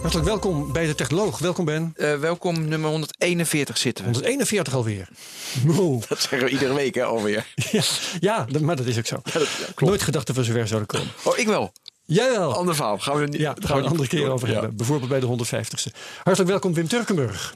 Hartelijk 0.00 0.28
welkom 0.28 0.72
bij 0.72 0.86
de 0.86 0.94
Technoloog. 0.94 1.38
Welkom 1.38 1.64
Ben. 1.64 1.94
Uh, 1.96 2.14
welkom, 2.14 2.68
nummer 2.68 2.90
141 2.90 3.78
zitten 3.78 4.04
we. 4.04 4.10
141 4.10 4.74
alweer. 4.74 5.08
Wow. 5.64 6.02
Dat 6.08 6.20
zeggen 6.20 6.44
we 6.44 6.48
iedere 6.48 6.74
week 6.74 6.94
hè, 6.94 7.04
alweer. 7.04 7.46
ja, 7.70 7.82
ja, 8.20 8.46
maar 8.60 8.76
dat 8.76 8.86
is 8.86 8.98
ook 8.98 9.06
zo. 9.06 9.20
Ja, 9.24 9.40
Nooit 9.76 10.02
gedacht 10.02 10.26
dat 10.26 10.36
we 10.36 10.44
zover 10.44 10.66
zouden 10.66 10.88
komen. 10.88 11.08
Oh, 11.24 11.38
ik 11.38 11.46
wel. 11.46 11.72
Jij 12.04 12.30
wel. 12.30 12.54
Ander 12.54 12.74
verhaal. 12.74 12.98
Gaan 12.98 13.18
we 13.18 13.26
niet, 13.26 13.40
ja, 13.40 13.54
daar 13.54 13.68
gaan 13.68 13.76
we 13.76 13.82
een 13.82 13.88
andere 13.88 14.08
keer 14.08 14.30
over 14.30 14.48
hebben. 14.48 14.76
Bijvoorbeeld 14.76 15.10
bij 15.10 15.20
de 15.20 15.26
150ste. 15.26 15.98
Hartelijk 16.22 16.50
welkom 16.50 16.74
Wim 16.74 16.88
Turkenburg. 16.88 17.54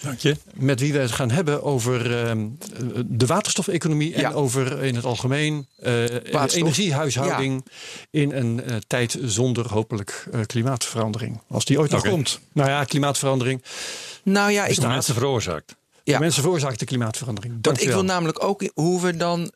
Dank 0.00 0.18
je. 0.18 0.36
Met 0.54 0.80
wie 0.80 0.92
we 0.92 0.98
het 0.98 1.10
gaan 1.10 1.30
hebben 1.30 1.62
over 1.62 2.26
uh, 2.26 2.44
de 3.04 3.26
waterstofeconomie 3.26 4.14
en 4.14 4.34
over 4.34 4.82
in 4.82 4.94
het 4.94 5.04
algemeen 5.04 5.66
uh, 5.82 6.04
energiehuishouding 6.54 7.66
in 8.10 8.32
een 8.32 8.60
uh, 8.68 8.76
tijd 8.86 9.18
zonder 9.22 9.68
hopelijk 9.68 10.28
klimaatverandering. 10.46 11.40
Als 11.48 11.64
die 11.64 11.78
ooit 11.78 11.90
nog 11.90 12.00
okay. 12.00 12.12
komt. 12.12 12.40
Nou 12.52 12.68
ja, 12.68 12.84
klimaatverandering. 12.84 13.62
Nou 14.22 14.50
ja, 14.50 14.66
is 14.66 14.76
de 14.76 14.86
mensen 14.86 15.14
veroorzaakt. 15.14 15.76
Ja. 16.02 16.14
De 16.14 16.20
mensen 16.20 16.42
veroorzaken 16.42 16.78
de 16.78 16.84
klimaatverandering. 16.84 17.54
Dat 17.60 17.80
ik 17.80 17.88
wil 17.88 18.04
namelijk 18.04 18.44
ook 18.44 18.70
hoe 18.74 19.00
we 19.00 19.16
dan 19.16 19.52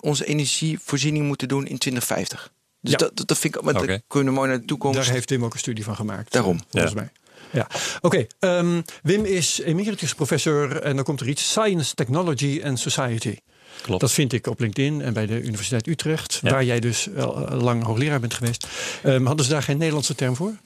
onze 0.00 0.26
energievoorziening 0.26 1.26
moeten 1.26 1.48
doen 1.48 1.66
in 1.66 1.78
2050. 1.78 2.52
Dus 2.80 2.92
ja. 2.92 2.98
dat, 2.98 3.28
dat 3.28 3.38
vind 3.38 3.56
ik, 3.56 3.60
want 3.60 3.76
okay. 3.76 4.02
kunnen 4.06 4.32
we 4.32 4.38
mooi 4.38 4.50
naar 4.50 4.60
de 4.60 4.66
toekomst. 4.66 4.98
Daar 4.98 5.10
heeft 5.10 5.26
Tim 5.26 5.44
ook 5.44 5.52
een 5.52 5.58
studie 5.58 5.84
van 5.84 5.96
gemaakt. 5.96 6.32
Daarom. 6.32 6.60
Volgens 6.70 6.92
ja. 6.92 7.00
mij. 7.00 7.10
Ja, 7.50 7.66
oké. 8.00 8.26
Okay, 8.40 8.58
um, 8.58 8.82
Wim 9.02 9.24
is 9.24 9.60
emeritus 9.60 10.14
professor 10.14 10.80
en 10.80 10.96
dan 10.96 11.04
komt 11.04 11.20
er 11.20 11.28
iets 11.28 11.50
Science, 11.50 11.94
Technology 11.94 12.60
and 12.64 12.78
Society. 12.78 13.36
Klopt. 13.82 14.00
Dat 14.00 14.12
vind 14.12 14.32
ik 14.32 14.46
op 14.46 14.60
LinkedIn 14.60 15.02
en 15.02 15.12
bij 15.12 15.26
de 15.26 15.42
Universiteit 15.42 15.86
Utrecht, 15.86 16.40
ja. 16.42 16.50
waar 16.50 16.64
jij 16.64 16.80
dus 16.80 17.08
al 17.16 17.56
lang 17.56 17.84
hoogleraar 17.84 18.20
bent 18.20 18.34
geweest. 18.34 18.66
Um, 19.04 19.26
hadden 19.26 19.44
ze 19.44 19.50
daar 19.50 19.62
geen 19.62 19.78
Nederlandse 19.78 20.14
term 20.14 20.36
voor? 20.36 20.56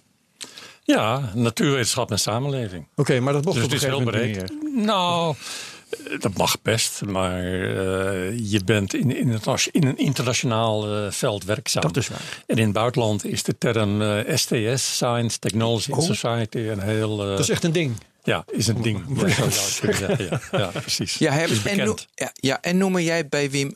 Ja, 0.85 1.31
natuurwetenschap 1.35 2.11
en 2.11 2.19
samenleving. 2.19 2.87
Oké, 2.91 3.01
okay, 3.01 3.19
maar 3.19 3.33
dat 3.33 3.45
mocht 3.45 3.57
dus 3.57 3.65
op 3.65 3.73
een 3.73 3.79
gegeven 3.79 4.05
moment 4.05 4.25
niet 4.25 4.63
meer. 4.63 4.85
Nou, 4.85 5.35
dat 6.21 6.37
mag 6.37 6.63
best, 6.63 7.05
maar 7.05 7.45
uh, 7.45 8.51
je 8.51 8.61
bent 8.65 8.95
in, 8.95 9.17
in, 9.17 9.29
het, 9.29 9.69
in 9.73 9.85
een 9.85 9.99
internationaal 9.99 11.05
uh, 11.05 11.11
veld 11.11 11.45
werkzaam. 11.45 11.83
Dat 11.83 11.97
is 11.97 12.09
waar. 12.09 12.43
En 12.47 12.57
in 12.57 12.65
het 12.65 12.73
buitenland 12.73 13.25
is 13.25 13.43
de 13.43 13.59
term 13.59 14.03
uh, 14.03 14.19
STS, 14.35 14.95
Science, 14.95 15.39
Technology 15.39 15.91
oh. 15.91 15.97
and 15.97 16.07
Society, 16.07 16.59
een 16.59 16.81
heel... 16.81 17.17
dat 17.17 17.39
is 17.39 17.49
echt 17.49 17.65
een 17.65 17.73
ding. 17.73 17.97
Ja, 18.25 18.45
is 18.51 18.67
een 18.67 18.83
ding. 18.83 19.05
Ja, 19.27 19.51
zeggen. 19.51 20.25
Ja, 20.25 20.41
ja, 20.53 20.67
precies. 20.67 21.15
Ja, 21.15 21.33
heb, 21.33 21.51
en, 21.65 21.77
no, 21.77 21.97
ja, 22.15 22.31
ja, 22.35 22.61
en 22.61 22.77
noemen 22.77 23.03
jij 23.03 23.29
bij 23.29 23.51
Wim, 23.51 23.73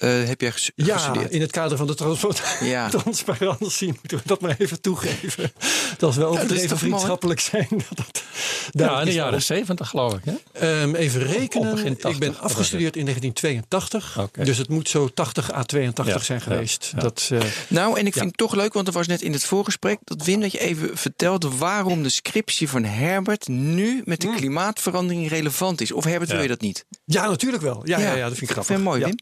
uh, 0.00 0.24
heb 0.24 0.40
jij 0.40 0.52
gestudeerd? 0.52 0.86
Ja, 1.14 1.26
in 1.28 1.40
het 1.40 1.50
kader 1.50 1.76
van 1.76 1.86
de 1.86 1.94
transport, 1.94 2.42
ja. 2.60 2.88
transparantie 3.00 3.86
moeten 3.86 4.18
we 4.18 4.22
dat 4.24 4.40
maar 4.40 4.54
even 4.58 4.80
toegeven. 4.80 5.52
Dat 5.98 6.10
is 6.10 6.16
wel 6.16 6.28
overdreven 6.28 6.78
vriendschappelijk 6.78 7.40
zijn. 7.40 7.68
Dat 7.94 8.22
ja, 8.70 8.98
in 8.98 9.04
de 9.04 9.12
jaren 9.12 9.42
zeventig 9.42 9.88
geloof 9.88 10.14
ik. 10.14 10.22
Hè? 10.24 10.82
Um, 10.82 10.94
even 10.94 11.22
rekenen. 11.22 11.76
80, 11.76 12.10
ik 12.10 12.18
ben 12.18 12.38
afgestudeerd 12.38 12.96
in 12.96 13.04
1982. 13.04 14.18
Okay. 14.18 14.44
Dus 14.44 14.58
het 14.58 14.68
moet 14.68 14.88
zo 14.88 15.08
80 15.08 15.52
à 15.52 15.62
82 15.62 16.14
ja, 16.14 16.22
zijn 16.22 16.40
geweest. 16.40 16.92
Dat, 16.96 17.28
uh, 17.32 17.40
nou, 17.68 17.98
en 17.98 18.06
ik 18.06 18.12
vind 18.12 18.24
het 18.24 18.36
toch 18.36 18.54
leuk, 18.54 18.72
want 18.72 18.86
er 18.86 18.92
was 18.92 19.06
net 19.06 19.22
in 19.22 19.32
het 19.32 19.44
voorgesprek 19.44 19.98
dat 20.04 20.24
Wim 20.24 20.40
dat 20.40 20.52
je 20.52 20.58
even 20.58 20.96
vertelde 20.96 21.56
waarom 21.56 22.02
de 22.02 22.08
scriptie 22.08 22.68
van 22.68 22.84
Herbert 22.84 23.48
nu 23.48 23.81
nu 23.82 24.02
met 24.04 24.20
de 24.20 24.26
mm. 24.26 24.36
klimaatverandering 24.36 25.28
relevant 25.28 25.80
is. 25.80 25.92
Of 25.92 26.04
Herbert, 26.04 26.28
ja. 26.28 26.34
wil 26.34 26.42
je 26.42 26.48
dat 26.48 26.60
niet? 26.60 26.84
Ja, 27.04 27.28
natuurlijk 27.28 27.62
wel. 27.62 27.82
Ja, 27.84 27.98
ja, 27.98 28.14
ja, 28.14 28.28
dat 28.28 28.38
vind 28.38 28.50
ik 28.50 28.50
grappig. 28.50 28.74
Vind 28.74 28.82
mooi, 28.84 29.04
Wim. 29.04 29.18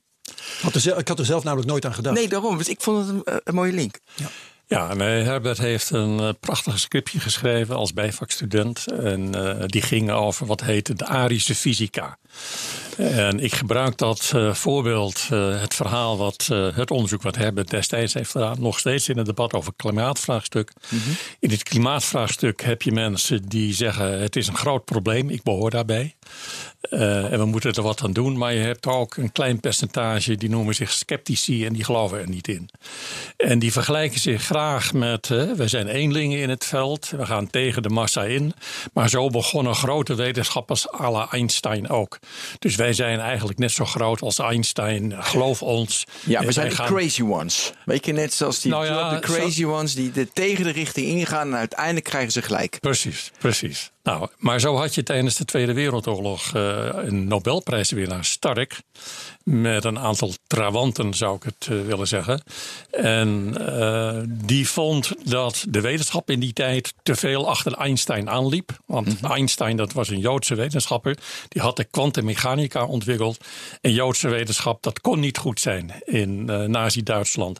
Had 0.62 0.74
er 0.74 0.98
ik 0.98 1.08
had 1.08 1.18
er 1.18 1.24
zelf 1.24 1.44
namelijk 1.44 1.68
nooit 1.68 1.84
aan 1.84 1.94
gedacht. 1.94 2.16
Nee, 2.16 2.28
daarom. 2.28 2.58
Dus 2.58 2.68
ik 2.68 2.80
vond 2.80 3.06
het 3.06 3.08
een, 3.08 3.40
een 3.44 3.54
mooie 3.54 3.72
link. 3.72 3.98
Ja. 4.14 4.30
Ja, 4.70 4.94
nee, 4.94 5.22
Herbert 5.22 5.58
heeft 5.58 5.90
een 5.90 6.20
uh, 6.20 6.28
prachtig 6.40 6.78
scriptje 6.78 7.20
geschreven 7.20 7.76
als 7.76 7.92
bijvakstudent. 7.92 8.86
En 8.86 9.36
uh, 9.36 9.62
die 9.66 9.82
ging 9.82 10.10
over 10.10 10.46
wat 10.46 10.60
heette 10.60 10.94
de 10.94 11.06
Arische 11.06 11.54
fysica. 11.54 12.18
En 12.96 13.40
ik 13.40 13.54
gebruik 13.54 13.98
dat 13.98 14.32
uh, 14.34 14.54
voorbeeld, 14.54 15.28
het 15.28 15.74
verhaal, 15.74 16.16
wat, 16.18 16.46
het 16.74 16.90
onderzoek 16.90 17.22
wat 17.22 17.36
Herbert 17.36 17.70
destijds 17.70 18.14
heeft 18.14 18.30
gedaan, 18.30 18.60
nog 18.60 18.78
steeds 18.78 19.08
in 19.08 19.16
het 19.16 19.26
debat 19.26 19.52
over 19.52 19.72
klimaatvraagstuk. 19.76 20.72
Mm 20.88 20.98
-hmm. 20.98 21.16
In 21.38 21.50
het 21.50 21.62
klimaatvraagstuk 21.62 22.62
heb 22.62 22.82
je 22.82 22.92
mensen 22.92 23.42
die 23.48 23.74
zeggen: 23.74 24.20
het 24.20 24.36
is 24.36 24.46
een 24.46 24.56
groot 24.56 24.84
probleem, 24.84 25.30
ik 25.30 25.42
behoor 25.42 25.70
daarbij. 25.70 26.14
En 26.80 27.38
we 27.38 27.44
moeten 27.44 27.72
er 27.72 27.82
wat 27.82 28.02
aan 28.02 28.12
doen. 28.12 28.38
Maar 28.38 28.54
je 28.54 28.60
hebt 28.60 28.86
ook 28.86 29.16
een 29.16 29.32
klein 29.32 29.60
percentage 29.60 30.36
die 30.36 30.48
noemen 30.48 30.74
zich 30.74 30.90
sceptici 30.90 31.66
en 31.66 31.72
die 31.72 31.84
geloven 31.84 32.18
er 32.18 32.28
niet 32.28 32.48
in. 32.48 32.68
En 33.36 33.58
die 33.58 33.72
vergelijken 33.72 34.20
zich 34.20 34.42
graag 34.42 34.92
met: 34.92 35.26
we 35.28 35.68
zijn 35.68 35.88
eenlingen 35.88 36.38
in 36.38 36.48
het 36.48 36.64
veld, 36.64 37.10
we 37.10 37.26
gaan 37.26 37.50
tegen 37.50 37.82
de 37.82 37.88
massa 37.88 38.24
in. 38.24 38.54
Maar 38.92 39.08
zo 39.08 39.28
begonnen 39.28 39.74
grote 39.74 40.14
wetenschappers 40.14 40.92
à 40.92 41.10
la 41.10 41.28
Einstein 41.30 41.88
ook. 41.88 42.18
Dus 42.58 42.76
wij 42.76 42.92
zijn 42.92 43.20
eigenlijk 43.20 43.58
net 43.58 43.72
zo 43.72 43.84
groot 43.84 44.20
als 44.20 44.38
Einstein. 44.38 45.14
Geloof 45.22 45.62
ons. 45.62 46.06
Ja, 46.26 46.44
we 46.44 46.52
zijn 46.52 46.68
de 46.68 46.74
gaan... 46.74 46.86
crazy 46.86 47.22
ones. 47.22 47.72
Weet 47.84 48.06
je, 48.06 48.12
net 48.12 48.32
zoals 48.32 48.60
die 48.60 48.70
nou 48.70 48.86
ja, 48.86 49.14
de 49.14 49.18
crazy 49.18 49.60
zo... 49.60 49.72
ones 49.72 49.94
die 49.94 50.10
de, 50.10 50.32
tegen 50.32 50.64
de 50.64 50.70
richting 50.70 51.06
ingaan 51.06 51.48
en 51.48 51.56
uiteindelijk 51.56 52.04
krijgen 52.04 52.32
ze 52.32 52.42
gelijk. 52.42 52.78
Precies, 52.80 53.30
precies. 53.38 53.90
Nou, 54.02 54.28
maar 54.38 54.60
zo 54.60 54.76
had 54.76 54.94
je 54.94 55.02
tijdens 55.02 55.36
de 55.36 55.44
Tweede 55.44 55.72
Wereldoorlog 55.72 56.54
uh, 56.54 56.88
een 56.92 57.28
Nobelprijswinnaar, 57.28 58.24
Stark. 58.24 58.80
Met 59.44 59.84
een 59.84 59.98
aantal 59.98 60.32
trawanten, 60.46 61.14
zou 61.14 61.36
ik 61.36 61.42
het 61.42 61.68
uh, 61.70 61.86
willen 61.86 62.08
zeggen. 62.08 62.42
En 62.90 63.54
uh, 63.60 64.18
die 64.26 64.68
vond 64.68 65.30
dat 65.30 65.64
de 65.68 65.80
wetenschap 65.80 66.30
in 66.30 66.40
die 66.40 66.52
tijd 66.52 66.94
te 67.02 67.14
veel 67.14 67.48
achter 67.48 67.72
Einstein 67.72 68.30
aanliep. 68.30 68.78
Want 68.86 69.06
mm 69.06 69.16
-hmm. 69.20 69.30
Einstein, 69.30 69.76
dat 69.76 69.92
was 69.92 70.08
een 70.08 70.18
Joodse 70.18 70.54
wetenschapper. 70.54 71.16
Die 71.48 71.62
had 71.62 71.76
de 71.76 71.84
kwantummechanica 71.84 72.84
ontwikkeld. 72.84 73.44
En 73.80 73.92
Joodse 73.92 74.28
wetenschap, 74.28 74.82
dat 74.82 75.00
kon 75.00 75.20
niet 75.20 75.38
goed 75.38 75.60
zijn 75.60 75.92
in 76.04 76.44
Nazi-Duitsland. 76.70 77.58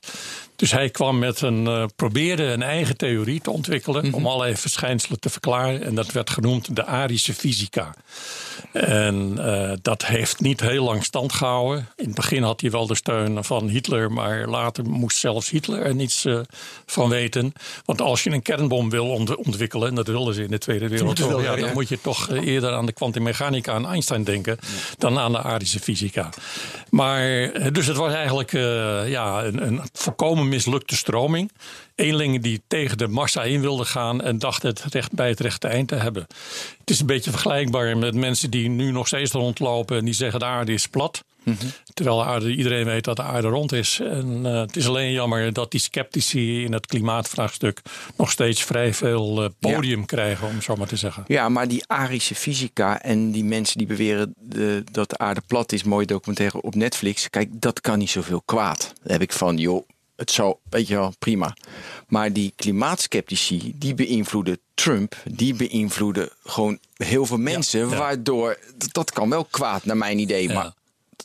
Dus 0.57 0.71
hij 0.71 0.91
kwam 0.91 1.19
met 1.19 1.41
een, 1.41 1.65
uh, 1.65 1.85
probeerde 1.97 2.43
een 2.43 2.63
eigen 2.63 2.97
theorie 2.97 3.41
te 3.41 3.51
ontwikkelen. 3.51 4.05
Mm 4.05 4.11
-hmm. 4.11 4.19
om 4.19 4.27
allerlei 4.27 4.57
verschijnselen 4.57 5.21
te 5.21 5.31
verklaren. 5.31 5.83
En 5.83 5.95
dat 5.95 6.13
werd 6.13 6.31
genoemd 6.31 6.77
de 6.77 6.85
Arische 6.85 7.35
fysica. 7.35 7.95
En 8.73 9.39
dat 9.83 10.07
heeft 10.07 10.41
niet 10.41 10.61
heel 10.61 10.85
lang 10.85 11.05
stand 11.05 11.33
gehouden. 11.33 11.70
In 11.77 12.07
het 12.07 12.15
begin 12.15 12.43
had 12.43 12.61
hij 12.61 12.71
wel 12.71 12.87
de 12.87 12.95
steun 12.95 13.45
van 13.45 13.69
Hitler. 13.69 14.13
Maar 14.13 14.49
later 14.49 14.85
moest 14.85 15.19
zelfs 15.19 15.51
Hitler 15.51 15.83
er 15.83 15.95
niets 15.95 16.25
uh, 16.25 16.41
van 16.87 17.09
weten. 17.09 17.53
Want 17.85 18.01
als 18.01 18.23
je 18.23 18.31
een 18.31 18.43
kernbom 18.43 18.91
wil 18.91 19.09
ont 19.09 19.37
ontwikkelen. 19.37 19.89
en 19.89 19.95
dat 19.95 20.07
wilden 20.07 20.35
ze 20.35 20.43
in 20.43 20.51
de 20.51 20.59
Tweede 20.59 20.89
Wereldoorlog. 20.89 21.43
Ja, 21.43 21.57
dan 21.57 21.73
moet 21.73 21.89
je 21.89 22.01
toch 22.01 22.31
eerder 22.31 22.73
aan 22.73 22.87
de 22.87 22.93
kwantummechanica 22.93 23.75
en 23.75 23.85
Einstein 23.85 24.25
denken. 24.25 24.59
dan 24.99 25.19
aan 25.19 25.33
de 25.33 25.43
Arische 25.43 25.81
fysica. 25.81 26.29
Maar 26.91 27.53
dus 27.73 27.87
het 27.87 27.97
was 27.97 28.13
eigenlijk 28.13 28.53
ja, 29.09 29.45
een, 29.45 29.67
een 29.67 29.81
volkomen 29.93 30.49
mislukte 30.49 30.97
stroming. 30.97 31.51
Eenlingen 31.95 32.41
die 32.41 32.63
tegen 32.67 32.99
de 32.99 33.09
massa 33.09 33.43
in 33.43 33.61
wilden 33.61 33.87
gaan 33.87 34.23
en 34.23 34.39
dachten 34.39 34.69
het 34.69 34.85
recht 34.91 35.13
bij 35.13 35.29
het 35.29 35.41
rechte 35.41 35.69
eind 35.69 35.89
te 35.89 35.95
hebben. 35.95 36.27
Het 36.79 36.91
is 36.91 37.01
een 37.01 37.07
beetje 37.07 37.31
vergelijkbaar 37.31 37.99
met 37.99 38.15
mensen 38.15 38.51
die 38.51 38.69
nu 38.69 38.91
nog 38.91 39.07
steeds 39.07 39.33
rondlopen 39.33 39.99
en 39.99 40.05
die 40.05 40.15
zeggen 40.15 40.39
de 40.39 40.45
aarde 40.45 40.73
is 40.73 40.87
plat. 40.87 41.25
Mm 41.43 41.57
-hmm. 41.61 41.71
Terwijl 41.95 42.19
de 42.19 42.25
aarde, 42.25 42.55
iedereen 42.55 42.85
weet 42.85 43.05
dat 43.05 43.17
de 43.17 43.23
aarde 43.23 43.49
rond 43.49 43.73
is. 43.73 44.01
En 44.01 44.41
uh, 44.45 44.61
het 44.61 44.77
is 44.77 44.87
alleen 44.87 45.13
jammer 45.13 45.53
dat 45.53 45.71
die 45.71 45.81
sceptici 45.81 46.65
in 46.65 46.73
het 46.73 46.87
klimaatvraagstuk 46.87 47.81
nog 48.17 48.31
steeds 48.31 48.63
vrij 48.63 48.95
veel 48.95 49.43
uh, 49.43 49.49
podium 49.59 50.01
ja. 50.01 50.07
krijgen, 50.07 50.49
om 50.49 50.63
zo 50.63 50.77
maar 50.77 50.87
te 50.87 50.97
zeggen. 50.97 51.25
Ja, 51.27 51.49
maar 51.49 51.69
die 51.69 51.83
arische 51.87 52.35
fysica 52.35 53.03
en 53.03 53.31
die 53.31 53.45
mensen 53.45 53.79
die 53.79 53.87
beweren 53.87 54.35
de, 54.39 54.85
dat 54.93 55.11
de 55.11 55.19
aarde 55.19 55.43
plat 55.47 55.73
is, 55.73 55.83
mooie 55.83 56.07
documentaire 56.07 56.63
op 56.63 56.75
Netflix. 56.75 57.31
Kijk, 57.31 57.49
dat 57.53 57.81
kan 57.81 57.99
niet 57.99 58.11
zoveel 58.11 58.43
kwaad. 58.45 58.93
Daar 59.03 59.13
heb 59.13 59.23
ik 59.23 59.33
van, 59.33 59.57
joh, 59.57 59.89
het 60.17 60.31
zou, 60.31 60.57
weet 60.71 60.89
je 60.89 60.95
wel, 60.95 61.15
prima. 61.19 61.57
Maar 62.09 62.33
die 62.33 62.53
klimaatskeptici, 62.57 63.73
die 63.77 63.95
beïnvloeden 63.95 64.59
Trump, 64.75 65.17
die 65.25 65.55
beïnvloeden 65.55 66.31
gewoon 66.45 66.79
heel 66.97 67.27
veel 67.27 67.39
mensen. 67.39 67.81
Ja, 67.81 67.91
ja. 67.91 67.99
Waardoor, 67.99 68.59
dat 68.93 69.11
kan 69.11 69.31
wel 69.31 69.45
kwaad 69.45 69.85
naar 69.85 69.97
mijn 69.97 70.19
idee. 70.19 70.49
Ja. 70.49 70.55
Maar 70.55 70.73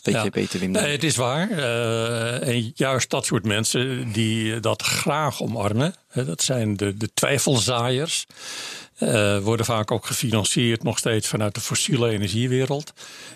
weet 0.06 0.24
je 0.24 0.30
beter, 0.30 0.60
Wim? 0.60 0.72
Nee, 0.72 0.92
het 0.92 1.04
is 1.04 1.16
waar. 1.16 1.52
Uh, 1.52 2.48
en 2.48 2.72
juist 2.76 3.10
dat 3.10 3.26
soort 3.26 3.46
mensen 3.46 4.12
die 4.12 4.60
dat 4.60 4.82
graag 4.82 5.42
omarmen. 5.42 5.96
Dat 6.24 6.42
zijn 6.42 6.78
de, 6.78 6.98
de 6.98 7.10
twijfelzaaiers. 7.14 8.26
Uh, 9.00 9.40
worden 9.40 9.66
vaak 9.66 9.92
ook 9.92 10.06
gefinancierd 10.06 10.84
nog 10.84 10.98
steeds 10.98 11.28
vanuit 11.28 11.56
de 11.56 11.62
fossiele 11.62 12.10
energiewereld. 12.10 12.94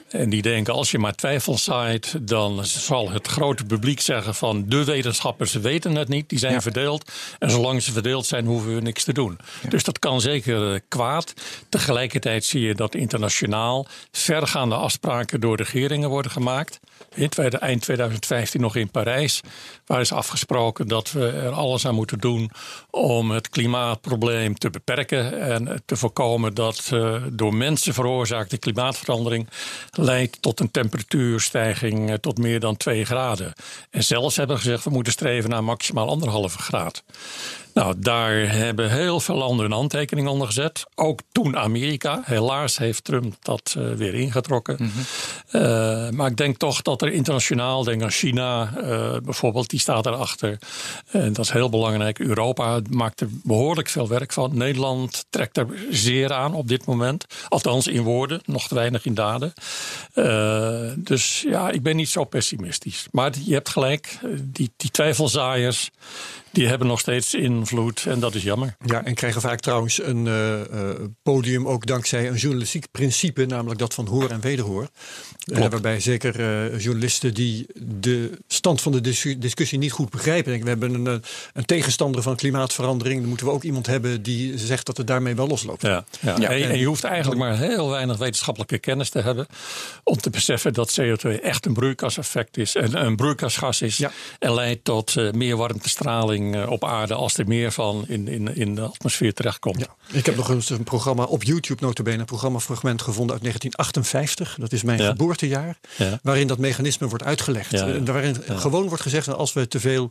En 0.10 0.30
die 0.30 0.42
denken, 0.42 0.74
als 0.74 0.92
je 0.92 1.00
maar 1.00 1.16
twijfel 1.16 1.58
zaait, 1.58 2.16
dan 2.22 2.66
zal 2.66 3.12
het 3.12 3.28
grote 3.28 3.66
publiek 3.66 4.00
zeggen 4.00 4.36
van 4.36 4.66
de 4.68 4.84
wetenschappers 4.84 5.54
weten 5.54 5.96
het 5.96 6.08
niet, 6.08 6.30
die 6.30 6.40
zijn 6.40 6.62
verdeeld. 6.62 7.12
En 7.40 7.52
zolang 7.52 7.82
ze 7.84 7.92
verdeeld 7.92 8.26
zijn, 8.26 8.46
hoeven 8.46 8.76
we 8.76 8.82
niks 8.82 9.04
te 9.04 9.14
doen. 9.14 9.38
Dus 9.70 9.84
dat 9.84 10.00
kan 10.00 10.22
zeker 10.22 10.74
eh, 10.74 10.80
kwaad. 10.88 11.34
Tegelijkertijd 11.70 12.46
zie 12.46 12.62
je 12.62 12.76
dat 12.76 12.96
internationaal 12.96 13.88
vergaande 14.12 14.76
afspraken 14.76 15.40
door 15.40 15.58
regeringen 15.58 16.10
worden 16.10 16.32
gemaakt. 16.32 16.80
In 17.20 17.30
eind 17.60 17.82
2015 17.82 18.62
nog 18.62 18.76
in 18.76 18.92
Parijs, 18.92 19.42
waar 19.86 20.00
is 20.02 20.12
afgesproken 20.12 20.88
dat 20.88 21.12
we 21.12 21.28
er 21.28 21.52
alles 21.52 21.86
aan 21.86 21.96
moeten 21.96 22.20
doen 22.20 22.52
om 22.90 23.32
het 23.32 23.50
klimaatprobleem 23.50 24.58
te 24.58 24.70
beperken 24.70 25.42
en 25.42 25.82
te 25.86 25.96
voorkomen 25.96 26.54
dat 26.54 26.90
uh, 26.94 27.16
door 27.32 27.54
mensen 27.54 27.94
veroorzaakte 27.94 28.58
klimaatverandering 28.58 29.48
leidt 29.92 30.42
tot 30.42 30.60
een 30.60 30.72
temperatuurstijging 30.72 32.10
eh, 32.10 32.16
tot 32.16 32.38
meer 32.38 32.60
dan 32.60 32.78
2 32.78 33.06
graden. 33.06 33.54
En 33.90 34.04
zelfs 34.04 34.36
hebben 34.36 34.58
gezegd 34.58 34.84
we 34.84 34.90
moeten 34.90 35.14
streven 35.14 35.50
naar 35.50 35.64
maximaal 35.64 36.10
anderhalve 36.10 36.58
graad. 36.58 37.04
Nou, 37.80 37.96
daar 37.98 38.56
hebben 38.56 38.92
heel 38.92 39.20
veel 39.20 39.36
landen 39.36 39.66
een 39.66 39.72
handtekening 39.72 40.28
onder 40.28 40.48
gezet. 40.48 40.86
Ook 40.96 41.20
toen 41.32 41.58
Amerika. 41.58 42.22
Helaas 42.26 42.78
heeft 42.78 43.04
Trump 43.04 43.36
dat 43.42 43.76
uh, 43.78 43.94
weer 43.94 44.14
ingetrokken. 44.14 44.76
Mm 44.80 44.92
uh, 45.52 46.10
maar 46.10 46.30
ik 46.30 46.38
denk 46.38 46.58
toch 46.58 46.82
dat 46.82 47.02
er 47.02 47.12
internationaal, 47.12 47.84
denk 47.84 48.02
aan 48.02 48.12
China 48.12 48.74
uh, 48.78 49.16
bijvoorbeeld, 49.24 49.70
die 49.70 49.80
staat 49.80 50.06
erachter. 50.06 50.60
En 51.12 51.34
dat 51.34 51.46
is 51.46 51.52
heel 51.52 51.70
belangrijk. 51.70 52.20
Europa 52.20 52.80
maakt 52.90 53.22
er 53.22 53.28
behoorlijk 53.44 53.90
veel 53.90 54.08
werk 54.08 54.34
van. 54.34 54.58
Nederland 54.58 55.26
trekt 55.30 55.58
er 55.58 55.68
zeer 55.92 56.34
aan 56.34 56.54
op 56.54 56.68
dit 56.68 56.86
moment. 56.86 57.26
Althans 57.48 57.88
in 57.88 58.02
woorden, 58.02 58.42
nog 58.46 58.68
te 58.68 58.76
weinig 58.76 59.06
in 59.06 59.14
daden. 59.14 59.54
dus 60.96 61.42
ja, 61.42 61.70
ik 61.70 61.84
ben 61.84 61.96
niet 61.96 62.10
zo 62.10 62.24
pessimistisch. 62.24 63.08
Maar 63.12 63.32
je 63.46 63.54
hebt 63.54 63.70
gelijk, 63.70 64.20
die, 64.42 64.72
die 64.78 64.92
twijfelzaaiers 64.92 65.90
die 66.52 66.68
hebben 66.68 66.88
nog 66.88 67.00
steeds 67.00 67.34
invloed 67.34 68.06
en 68.06 68.20
dat 68.20 68.36
is 68.36 68.44
jammer. 68.44 68.76
Ja, 68.86 69.04
en 69.06 69.14
krijgen 69.14 69.42
vaak 69.42 69.60
trouwens 69.60 70.04
een 70.04 70.26
uh, 70.26 70.92
podium 71.24 71.68
ook 71.68 71.86
dankzij 71.86 72.28
een 72.28 72.36
journalistiek 72.36 72.86
principe, 72.92 73.46
namelijk 73.46 73.80
dat 73.80 73.94
van 73.94 74.08
hoor 74.08 74.30
en 74.30 74.42
wederhoor. 74.42 74.88
Uh, 75.46 75.68
waarbij 75.68 76.00
zeker 76.00 76.78
journalisten 76.78 77.34
die 77.34 77.66
de 77.76 78.38
stand 78.48 78.82
van 78.82 78.92
de 78.92 79.02
discussie 79.40 79.78
niet 79.78 79.92
goed 79.92 80.10
begrijpen. 80.10 80.52
Denk, 80.52 80.64
we 80.64 80.70
hebben 80.70 80.94
een, 80.94 81.24
een, 81.54 81.66
tegenstander 81.66 82.22
van 82.22 82.36
klimaatverandering. 82.36 83.20
Dan 83.20 83.30
moeten 83.30 83.46
we 83.46 83.52
ook 83.52 83.64
iemand 83.64 83.86
hebben 83.86 84.22
die 84.22 84.58
zegt 84.58 84.86
dat 84.86 84.98
het 84.98 85.08
daarmee 85.08 85.36
wel 85.36 85.48
losloopt. 85.48 85.82
Ja, 85.82 86.06
ja. 86.20 86.36
ja. 86.40 86.50
En, 86.50 86.70
en, 86.70 86.80
je 86.80 86.86
hoeft 86.86 87.04
eigenlijk 87.04 87.42
maar 87.42 87.58
heel 87.58 87.90
weinig 87.90 88.18
wetenschappelijke 88.18 88.78
kennis 88.78 89.10
te 89.10 89.22
hebben 89.22 89.48
om 90.04 90.18
te 90.18 90.30
beseffen 90.30 90.74
dat 90.74 91.00
CO2 91.02 91.42
echt 91.42 91.66
een 91.66 91.74
broeikaseffect 91.74 92.58
is. 92.58 92.76
En 92.76 93.06
een 93.06 93.16
broeikasgas 93.16 93.82
is 93.82 94.04
en 94.40 94.54
leidt 94.54 94.84
tot 94.84 95.34
meer 95.34 95.58
warmtestraling 95.58 96.39
eh, 96.48 96.70
op 96.70 96.86
aarde 96.86 97.14
als 97.14 97.38
er 97.38 97.48
meer 97.48 97.72
van 97.72 98.06
in, 98.08 98.28
in, 98.28 98.56
in 98.56 98.76
de 98.76 98.82
atmosfeer 98.82 99.34
terechtkomt. 99.34 99.80
Ja. 99.80 100.18
Ik 100.18 100.26
heb 100.26 100.36
nog 100.36 100.50
eens 100.50 100.70
een 100.70 100.84
programma 100.84 101.24
op 101.24 101.44
YouTube 101.44 101.84
notabene, 101.86 102.18
een 102.18 102.26
programmafragment 102.26 103.02
gevonden 103.02 103.32
uit 103.32 103.42
1958. 103.42 104.56
Dat 104.60 104.72
is 104.72 104.84
mijn 104.84 105.00
geboortejaar. 105.00 105.78
Waarin 106.24 106.48
dat 106.48 106.58
mechanisme 106.58 107.08
wordt 107.08 107.24
uitgelegd. 107.24 107.72
Ja, 107.72 108.04
waarin 108.04 108.36
gewoon 108.48 108.88
wordt 108.88 109.04
gezegd 109.04 109.26
dat 109.26 109.38
als 109.38 109.54
we 109.54 109.68
te 109.68 109.80
veel 109.80 110.10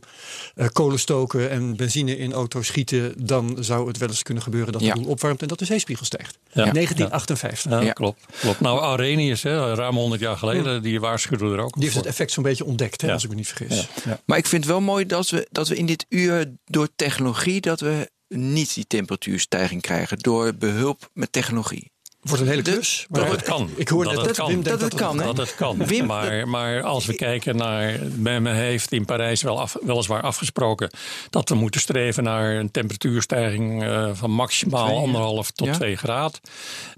uh, 0.55 0.67
kolen 0.71 0.99
stoken 0.99 1.49
en 1.49 1.75
benzine 1.75 2.17
in 2.17 2.33
auto's 2.33 2.67
schieten, 2.67 3.13
dan 3.17 3.57
zou 3.59 3.87
het 3.87 3.97
wel 3.97 4.09
eens 4.09 4.23
kunnen 4.23 4.43
gebeuren 4.43 4.71
dat 4.71 4.81
de 4.81 4.91
boel 4.93 5.05
opwarmt 5.05 5.41
en 5.41 5.47
dat 5.47 5.59
de 5.59 5.65
zeespiegel 5.65 6.05
stijgt. 6.05 6.37
1958. 6.53 7.83
Ja, 7.83 7.91
klopt, 7.91 8.25
klopt. 8.39 8.59
Nou, 8.59 8.79
Arrhenius, 8.79 9.43
hè, 9.43 9.73
ruim 9.73 9.95
100 9.95 10.21
jaar 10.21 10.37
geleden, 10.37 10.81
die 10.81 10.99
waarschuwde 10.99 11.45
er 11.45 11.59
ook 11.59 11.73
Die 11.73 11.83
heeft 11.83 11.95
het 11.95 12.05
effect 12.05 12.31
zo'n 12.31 12.43
beetje 12.43 12.65
ontdekt, 12.65 13.01
hè, 13.01 13.13
als 13.13 13.23
ik 13.23 13.29
me 13.29 13.35
niet 13.35 13.47
vergis. 13.47 13.87
Maar 14.25 14.37
ik 14.37 14.45
vind 14.45 14.63
het 14.63 14.71
wel 14.71 14.81
mooi 14.81 15.05
dat 15.05 15.29
we, 15.29 15.47
dat 15.51 15.67
we 15.67 15.75
in 15.75 15.85
dit 15.85 16.05
uur 16.09 16.18
door 16.65 16.87
technologie 16.95 17.61
dat 17.61 17.79
we 17.79 18.09
niet 18.27 18.73
die 18.73 18.87
temperatuurstijging 18.87 19.81
krijgen 19.81 20.17
door 20.19 20.55
behulp 20.55 21.09
met 21.13 21.31
technologie. 21.31 21.91
Wordt 22.29 22.43
een 22.43 22.49
hele 22.49 22.61
klus. 22.61 23.05
Maar 23.09 23.21
dat 23.21 23.31
het 23.31 23.41
kan. 23.41 23.69
Ik 23.75 23.87
hoor 23.87 24.03
dat, 24.03 24.13
dat, 24.13 24.25
het 24.25 24.37
kan. 24.37 24.61
dat, 24.61 24.81
het 24.81 24.95
kan. 24.95 25.17
Dat 25.17 25.37
het 25.37 25.55
kan. 25.55 25.85
Wim, 25.85 26.05
maar, 26.05 26.47
maar 26.47 26.83
als 26.83 27.05
we 27.05 27.15
kijken 27.15 27.55
naar. 27.55 27.99
Men 28.15 28.45
heeft 28.45 28.91
in 28.91 29.05
Parijs 29.05 29.41
wel 29.41 29.59
af, 29.59 29.75
weliswaar 29.81 30.21
afgesproken. 30.21 30.89
dat 31.29 31.49
we 31.49 31.55
moeten 31.55 31.81
streven 31.81 32.23
naar 32.23 32.55
een 32.55 32.71
temperatuurstijging 32.71 33.83
uh, 33.83 34.09
van 34.13 34.31
maximaal 34.31 34.97
anderhalf 34.97 35.51
tot 35.51 35.67
ja? 35.67 35.73
2 35.73 35.95
graden. 35.95 36.39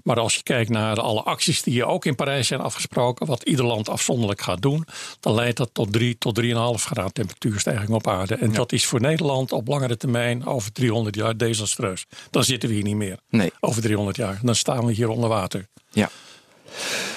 Maar 0.02 0.18
als 0.18 0.34
je 0.34 0.42
kijkt 0.42 0.70
naar 0.70 1.00
alle 1.00 1.22
acties 1.22 1.62
die 1.62 1.84
ook 1.84 2.04
in 2.04 2.14
Parijs 2.14 2.46
zijn 2.46 2.60
afgesproken. 2.60 3.26
wat 3.26 3.42
ieder 3.42 3.64
land 3.64 3.88
afzonderlijk 3.88 4.40
gaat 4.40 4.62
doen. 4.62 4.86
dan 5.20 5.34
leidt 5.34 5.56
dat 5.56 5.70
tot 5.72 5.92
3 5.92 6.18
tot 6.18 6.40
3,5 6.42 6.48
graden 6.48 7.12
temperatuurstijging 7.12 7.90
op 7.90 8.08
aarde. 8.08 8.34
En 8.34 8.50
ja. 8.50 8.56
dat 8.56 8.72
is 8.72 8.86
voor 8.86 9.00
Nederland 9.00 9.52
op 9.52 9.68
langere 9.68 9.96
termijn 9.96 10.46
over 10.46 10.72
300 10.72 11.16
jaar 11.16 11.36
desastreus. 11.36 12.06
Dan 12.30 12.44
zitten 12.44 12.68
we 12.68 12.74
hier 12.74 12.84
niet 12.84 12.96
meer. 12.96 13.18
Nee. 13.28 13.52
Over 13.60 13.82
300 13.82 14.16
jaar. 14.16 14.40
Dan 14.42 14.54
staan 14.54 14.86
we 14.86 14.92
hier 14.92 15.08
onder 15.08 15.21
water. 15.28 15.68
Ja. 15.90 16.10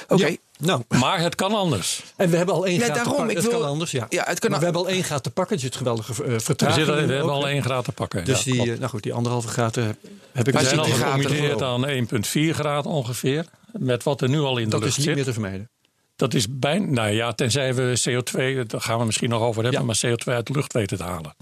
Oké. 0.07 0.25
Ja. 0.25 0.36
Nou. 0.57 0.84
Maar 0.88 1.19
het 1.19 1.36
kan 1.36 1.54
anders. 1.54 2.04
En 2.16 2.30
we 2.30 2.38
hebben 2.38 2.56
al 2.56 2.66
één 2.66 2.78
ja, 2.78 2.84
graad 2.84 2.96
daarom, 2.96 3.13
te 3.13 3.19
pakken. 3.19 3.36
Het 3.36 3.52
wil, 3.52 3.60
kan 3.60 3.69
anders, 3.69 3.92
ja. 3.92 4.06
ja 4.10 4.24
het 4.25 4.40
kan 4.40 4.50
maar 4.50 4.60
we 4.60 4.66
hebben 4.66 4.84
al 4.84 4.90
één 4.90 5.04
graad 5.04 5.24
te 5.24 5.31
pakken. 5.31 5.56
Is 5.56 5.63
het 5.63 5.75
geweldige 5.75 6.25
uh, 6.25 6.40
vertraging. 6.40 6.86
We, 6.86 6.92
zitten, 6.92 7.07
we 7.07 7.13
hebben 7.13 7.34
al 7.34 7.48
één 7.48 7.63
graad 7.63 7.86
te 7.86 7.92
pakken. 7.92 8.25
Dus 8.25 8.44
ja, 8.44 8.52
die, 8.52 8.66
uh, 8.66 8.78
nou 8.78 8.90
goed, 8.90 9.04
die 9.04 9.13
anderhalve 9.13 9.48
graad 9.48 9.78
uh, 9.78 9.86
heb 10.31 10.48
ik... 10.48 10.54
We 10.54 10.66
zijn 10.66 10.80
al 10.80 10.86
gecommitteerd 10.86 11.62
aan 11.62 11.88
1,4 11.88 12.50
graden 12.50 12.92
ongeveer. 12.92 13.46
Met 13.72 14.04
wat 14.04 14.22
er 14.22 14.30
nu 14.30 14.40
al 14.40 14.57
in 14.57 14.69
dat 14.69 14.80
de 14.80 14.86
lucht 14.86 14.96
zit. 14.96 15.04
zit. 15.04 15.16
Dat 15.16 15.28
is 15.28 15.36
niet 15.36 15.44
meer 15.44 15.60
te 15.60 15.60
vermijden. 15.60 15.69
Dat 16.16 16.34
is 16.34 16.60
bijna, 16.60 16.86
nou 16.92 17.10
ja, 17.10 17.34
tenzij 17.34 17.74
we 17.74 18.00
CO2, 18.10 18.68
daar 18.68 18.81
gaan 18.81 19.00
we 19.00 19.06
misschien 19.06 19.30
nog 19.30 19.42
over 19.42 19.63
hebben, 19.63 19.80
ja. 19.80 19.86
maar 19.86 20.02
CO2 20.06 20.34
uit 20.34 20.48
de 20.48 20.54
lucht 20.54 20.74
weten 20.74 20.98
te 20.98 21.04
halen. 21.04 21.36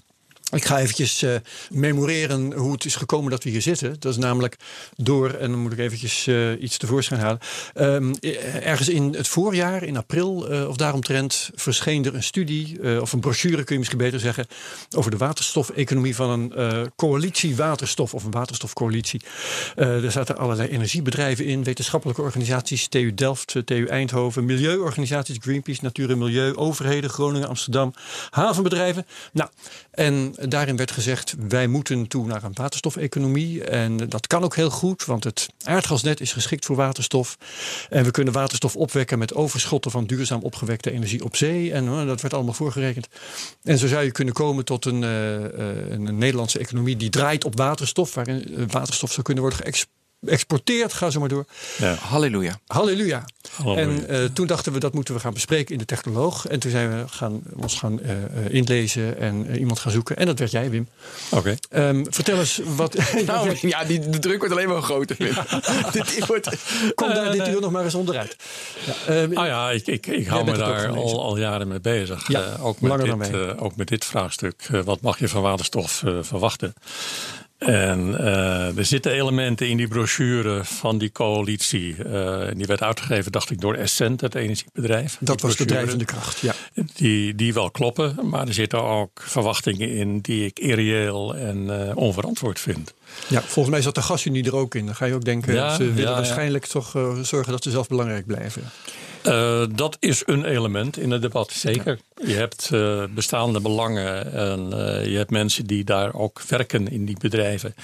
Ik 0.53 0.65
ga 0.65 0.79
eventjes 0.79 1.23
uh, 1.23 1.35
memoreren 1.69 2.53
hoe 2.53 2.71
het 2.71 2.85
is 2.85 2.95
gekomen 2.95 3.31
dat 3.31 3.44
we 3.44 3.50
hier 3.50 3.61
zitten. 3.61 3.95
Dat 4.00 4.11
is 4.11 4.17
namelijk 4.17 4.57
door, 4.95 5.29
en 5.29 5.51
dan 5.51 5.59
moet 5.59 5.71
ik 5.71 5.79
eventjes 5.79 6.27
uh, 6.27 6.61
iets 6.61 6.77
tevoorschijn 6.77 7.19
halen. 7.19 7.39
Um, 7.75 8.13
ergens 8.61 8.89
in 8.89 9.13
het 9.13 9.27
voorjaar, 9.27 9.83
in 9.83 9.97
april 9.97 10.31
of 10.67 10.75
daaromtrent, 10.75 11.50
verscheen 11.55 12.05
er 12.05 12.15
een 12.15 12.23
studie, 12.23 13.01
of 13.01 13.13
een 13.13 13.19
brochure 13.19 13.63
kun 13.63 13.73
je 13.73 13.77
misschien 13.77 13.97
beter 13.97 14.19
zeggen, 14.19 14.45
over 14.95 15.11
de 15.11 15.17
waterstofeconomie 15.17 16.15
van 16.15 16.29
een 16.29 16.91
coalitie 16.95 17.55
waterstof, 17.55 18.13
of 18.13 18.23
een 18.23 18.31
waterstofcoalitie. 18.31 19.21
er 19.75 20.11
zaten 20.11 20.38
allerlei 20.38 20.69
energiebedrijven 20.69 21.45
in, 21.45 21.63
wetenschappelijke 21.63 22.22
organisaties, 22.22 22.88
TU 22.88 23.13
Delft, 23.13 23.55
TU 23.65 23.86
Eindhoven, 23.86 24.45
milieuorganisaties, 24.45 25.38
Greenpeace, 25.39 25.83
Natuur 25.83 26.10
en 26.10 26.17
Milieu, 26.17 26.55
overheden, 26.55 27.10
Groningen, 27.10 27.48
Amsterdam, 27.48 27.93
havenbedrijven. 28.29 29.05
Nou, 29.31 29.50
en 29.91 30.36
daarin 30.50 30.75
werd 30.75 30.91
gezegd, 30.91 31.35
wij 31.47 31.67
moeten 31.67 32.07
toe 32.07 32.25
naar 32.25 32.43
een 32.43 32.53
waterstofeconomie. 32.53 33.63
En 33.63 33.97
dat 33.97 34.27
kan 34.27 34.43
ook 34.43 34.55
heel 34.55 34.69
goed, 34.69 35.05
want 35.05 35.23
het 35.23 35.47
aardgasnet 35.63 36.21
is 36.21 36.33
geschikt 36.33 36.65
voor 36.65 36.75
waterstof. 36.75 37.38
En 37.89 38.03
we 38.03 38.12
kunnen 38.12 38.33
waterstof 38.33 38.75
opwekken 38.75 39.19
met 39.19 39.33
overschotten 39.33 39.91
van 39.91 40.05
duurzaam 40.05 40.41
opgewekte 40.41 40.91
energie 40.91 41.23
op 41.23 41.35
zee. 41.35 41.73
En 41.73 41.85
dat 42.05 42.21
werd 42.21 42.33
allemaal 42.33 42.53
voorgerekend. 42.53 43.07
En 43.63 43.77
zo 43.77 43.88
zou 43.88 44.03
je 44.03 44.12
kunnen 44.12 44.33
komen 44.33 44.65
tot 44.65 44.85
een, 44.85 45.01
uh, 45.01 45.91
een 45.91 46.17
Nederlandse 46.17 46.59
economie 46.59 46.97
die 46.97 47.09
draait 47.09 47.45
op 47.45 47.57
waterstof, 47.57 48.13
waarin 48.13 48.67
waterstof 48.71 49.12
zou 49.12 49.21
kunnen 49.21 49.43
worden 49.43 49.62
geëxporteerd 49.62 50.01
exporteert, 50.25 50.94
ga 50.94 51.10
zo 51.10 51.20
maar 51.20 51.30
door. 51.30 51.46
Ja. 51.77 51.94
Halleluja. 51.94 52.60
Halleluja. 52.68 53.25
En 53.65 54.06
uh, 54.10 54.24
toen 54.34 54.48
dachten 54.48 54.74
we 54.74 54.80
dat 54.80 54.94
moeten 54.94 55.13
we 55.13 55.20
gaan 55.20 55.34
bespreken 55.34 55.74
in 55.74 55.80
de 55.80 55.86
technoloog. 55.86 56.48
En 56.48 56.60
toen 56.60 56.72
zijn 56.72 56.89
we 56.89 57.08
gaan, 57.08 57.42
ons 57.56 57.80
gaan 57.80 58.00
uh, 58.03 58.10
inlezen 58.50 59.18
en 59.18 59.46
uh, 59.50 59.60
iemand 59.60 59.80
gaan 59.80 59.92
zoeken. 59.92 60.18
En 60.18 60.25
dat 60.25 60.39
werd 60.39 60.51
jij, 60.51 60.70
Wim. 60.70 60.88
Oké. 61.30 61.56
Okay. 61.70 61.88
Um, 61.89 62.06
vertel 62.10 62.39
eens 62.39 62.60
wat. 62.75 62.98
nou, 63.25 63.58
ja, 63.68 63.84
die, 63.84 64.10
de 64.10 64.20
druk 64.20 64.38
wordt 64.38 64.53
alleen 64.53 64.68
maar 64.68 64.82
groter. 64.82 65.15
Ja. 65.25 65.46
dit 65.92 66.25
wordt, 66.27 66.50
Kom 66.96 67.13
daar 67.13 67.32
dit 67.32 67.48
uur 67.48 67.62
nog 67.62 67.72
maar 67.72 67.84
eens 67.84 67.96
onderuit. 67.96 68.36
Ja, 68.86 69.22
um, 69.22 69.38
ah 69.38 69.46
ja, 69.46 69.72
ik, 69.72 69.88
ik, 69.88 70.08
ik 70.08 70.27
hou 70.27 70.46
me 70.46 70.58
daar 70.58 70.88
al, 70.88 71.24
al 71.24 71.38
jaren 71.38 71.68
mee 71.68 71.80
bezig. 71.80 72.27
Ja, 72.27 72.58
ook, 72.62 72.82
met 72.82 73.00
dit, 73.00 73.58
ook 73.58 73.75
met 73.75 73.88
dit 73.88 74.06
vraagstuk. 74.06 74.70
wat 74.84 75.01
mag 75.01 75.20
je 75.20 75.27
van 75.27 75.42
waterstof 75.42 76.03
verwachten? 76.22 76.74
En 77.65 78.08
uh, 78.10 78.77
er 78.77 78.86
zitten 78.86 79.12
elementen 79.12 79.70
in 79.70 79.77
die 79.77 79.88
brochure 79.88 80.63
van 80.63 80.98
die 80.98 81.12
coalitie. 81.12 81.96
Uh, 81.98 82.41
die 82.55 82.65
werd 82.65 82.82
uitgegeven, 82.82 83.32
dacht 83.32 83.50
ik, 83.50 83.62
door 83.62 83.74
Essent, 83.74 84.22
het 84.22 84.36
energiebedrijf. 84.36 85.17
Dat 85.20 85.41
was 85.41 85.55
de 85.55 85.65
drijvende 85.65 86.05
kracht, 86.05 86.39
ja. 86.39 86.53
Die, 86.96 87.36
die 87.36 87.53
wel 87.53 87.72
kloppen, 87.72 88.15
maar 88.24 88.48
er 88.48 88.53
zitten 88.53 88.84
ook 88.84 89.22
verwachtingen 89.22 89.89
in 89.89 90.20
die 90.20 90.46
ik 90.46 90.60
irreëel 90.60 91.36
en 91.36 91.58
uh, 91.58 91.91
onverantwoord 91.96 92.60
vind. 92.60 92.93
Ja, 93.27 93.41
volgens 93.41 93.75
mij 93.75 93.84
zat 93.84 93.96
de 93.96 94.01
gasunie 94.01 94.46
er 94.46 94.55
ook 94.55 94.75
in. 94.75 94.86
Dan 94.86 94.96
ga 94.96 95.05
je 95.05 95.13
ook 95.13 95.25
denken, 95.25 95.53
ja, 95.53 95.75
ze 95.75 95.93
willen 95.93 96.13
waarschijnlijk 96.13 96.65
toch 96.65 96.91
zorgen 97.22 97.51
dat 97.51 97.63
ze 97.63 97.72
zelf 97.72 97.88
belangrijk 97.88 98.25
blijven. 98.25 98.63
Uh, 99.27 99.65
dat 99.75 99.98
is 100.00 100.24
een 100.25 100.46
element 100.46 100.98
in 100.98 101.12
het 101.12 101.22
debat, 101.22 101.51
zeker. 101.51 102.00
Je 102.25 102.34
hebt 102.34 102.70
uh, 102.74 103.03
bestaande 103.10 103.62
belangen 103.62 104.34
en 104.34 104.70
uh, 104.74 105.06
je 105.06 105.18
hebt 105.18 105.30
mensen 105.30 105.65
die 105.65 105.84
daar 105.84 106.13
ook 106.13 106.42
werken 106.42 106.88
in 106.88 107.06
die 107.06 107.18
bedrijven. 107.20 107.75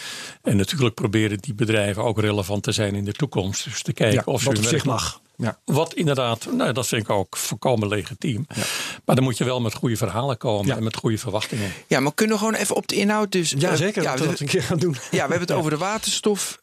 En 0.43 0.57
natuurlijk 0.57 0.95
proberen 0.95 1.37
die 1.37 1.53
bedrijven 1.53 2.03
ook 2.03 2.19
relevant 2.19 2.63
te 2.63 2.71
zijn 2.71 2.95
in 2.95 3.05
de 3.05 3.11
toekomst. 3.11 3.63
Dus 3.63 3.81
te 3.81 3.93
kijken 3.93 4.23
ja, 4.25 4.31
of 4.31 4.41
ze. 4.41 4.47
Wat 4.47 4.57
op 4.57 4.63
zich 4.63 4.85
mag. 4.85 5.21
Ja. 5.35 5.57
Wat 5.65 5.93
inderdaad, 5.93 6.47
nou, 6.51 6.73
dat 6.73 6.87
vind 6.87 7.01
ik 7.01 7.09
ook 7.09 7.37
volkomen 7.37 7.87
legitiem. 7.87 8.45
Ja. 8.47 8.63
Maar 9.05 9.15
dan 9.15 9.23
moet 9.23 9.37
je 9.37 9.43
wel 9.43 9.61
met 9.61 9.73
goede 9.73 9.97
verhalen 9.97 10.37
komen 10.37 10.75
en 10.75 10.83
met 10.83 10.95
goede 10.95 11.17
verwachtingen. 11.17 11.71
Ja, 11.87 11.99
maar 11.99 12.13
kunnen 12.13 12.35
we 12.35 12.41
gewoon 12.41 12.59
even 12.59 12.75
op 12.75 12.87
de 12.87 12.95
inhoud. 12.95 13.31
Dus, 13.31 13.53
ja, 13.57 13.75
zeker. 13.75 14.03
Ja, 14.03 14.17
we 14.17 14.25
dat 14.25 14.39
een 14.39 14.47
keer 14.47 14.63
gaan 14.63 14.79
doen. 14.79 14.95
Ja, 14.95 15.09
we 15.09 15.17
hebben 15.17 15.39
het 15.39 15.51
over 15.59 15.71
de 15.71 15.77
waterstof. 15.77 16.61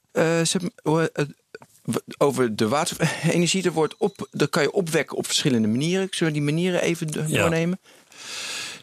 Over 2.18 2.56
de 2.56 2.68
waterstofenergie. 2.68 3.64
Er 3.64 3.72
wordt 3.72 3.94
op, 3.98 4.28
dat 4.30 4.50
kan 4.50 4.62
je 4.62 4.72
opwekken 4.72 5.16
op 5.16 5.26
verschillende 5.26 5.68
manieren. 5.68 6.08
Zullen 6.10 6.32
we 6.32 6.38
die 6.38 6.48
manieren 6.48 6.82
even 6.82 7.06
doornemen? 7.30 7.78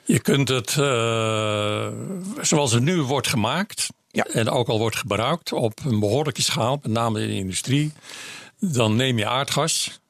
Je 0.06 0.20
kunt 0.20 0.50
het, 0.50 0.76
uh, 0.80 1.88
zoals 2.42 2.72
het 2.72 2.84
nu 2.84 3.02
wordt 3.02 3.28
gemaakt, 3.28 3.88
ja. 4.12 4.26
en 4.26 4.50
ook 4.50 4.68
al 4.68 4.80
wordt 4.80 4.96
gebruikt 4.96 5.52
op 5.52 5.80
een 5.86 6.00
behoorlijke 6.00 6.42
schaal, 6.42 6.80
met 6.82 6.92
name 6.92 7.22
in 7.22 7.28
de 7.28 7.36
industrie, 7.36 7.92
dan 8.60 8.96
neem 8.96 9.18
je 9.18 9.28
aardgas. 9.28 10.02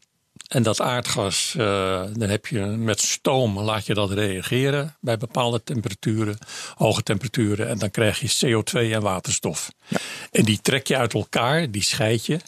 En 0.48 0.64
dat 0.64 0.82
aardgas, 0.82 1.54
uh, 1.58 2.04
dan 2.14 2.30
heb 2.30 2.48
je 2.48 2.60
met 2.60 3.00
stoom 3.00 3.60
laat 3.60 3.86
je 3.86 3.94
dat 3.94 4.12
reageren 4.12 4.96
bij 5.00 5.18
bepaalde 5.18 5.64
temperaturen, 5.64 6.38
hoge 6.76 7.04
temperaturen. 7.04 7.68
En 7.68 7.78
dan 7.78 7.92
krijg 7.92 8.20
je 8.20 8.64
CO2 8.64 8.92
en 8.92 9.02
waterstof. 9.02 9.72
Ja. 9.88 9.98
En 10.32 10.44
die 10.44 10.62
trek 10.62 10.88
je 10.88 10.98
uit 10.98 11.14
elkaar, 11.14 11.72
die 11.72 11.84
scheid 11.84 12.26
je. 12.26 12.40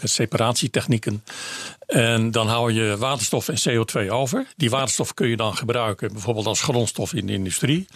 Met 0.00 0.10
separatietechnieken. 0.10 1.22
En 1.86 2.30
dan 2.30 2.48
hou 2.48 2.72
je 2.72 2.96
waterstof 2.96 3.48
en 3.48 3.58
CO2 3.68 4.10
over. 4.10 4.46
Die 4.56 4.70
waterstof 4.70 5.14
kun 5.14 5.28
je 5.28 5.36
dan 5.36 5.56
gebruiken, 5.56 6.12
bijvoorbeeld 6.12 6.46
als 6.46 6.62
grondstof 6.62 7.14
in 7.14 7.26
de 7.26 7.32
industrie. 7.32 7.86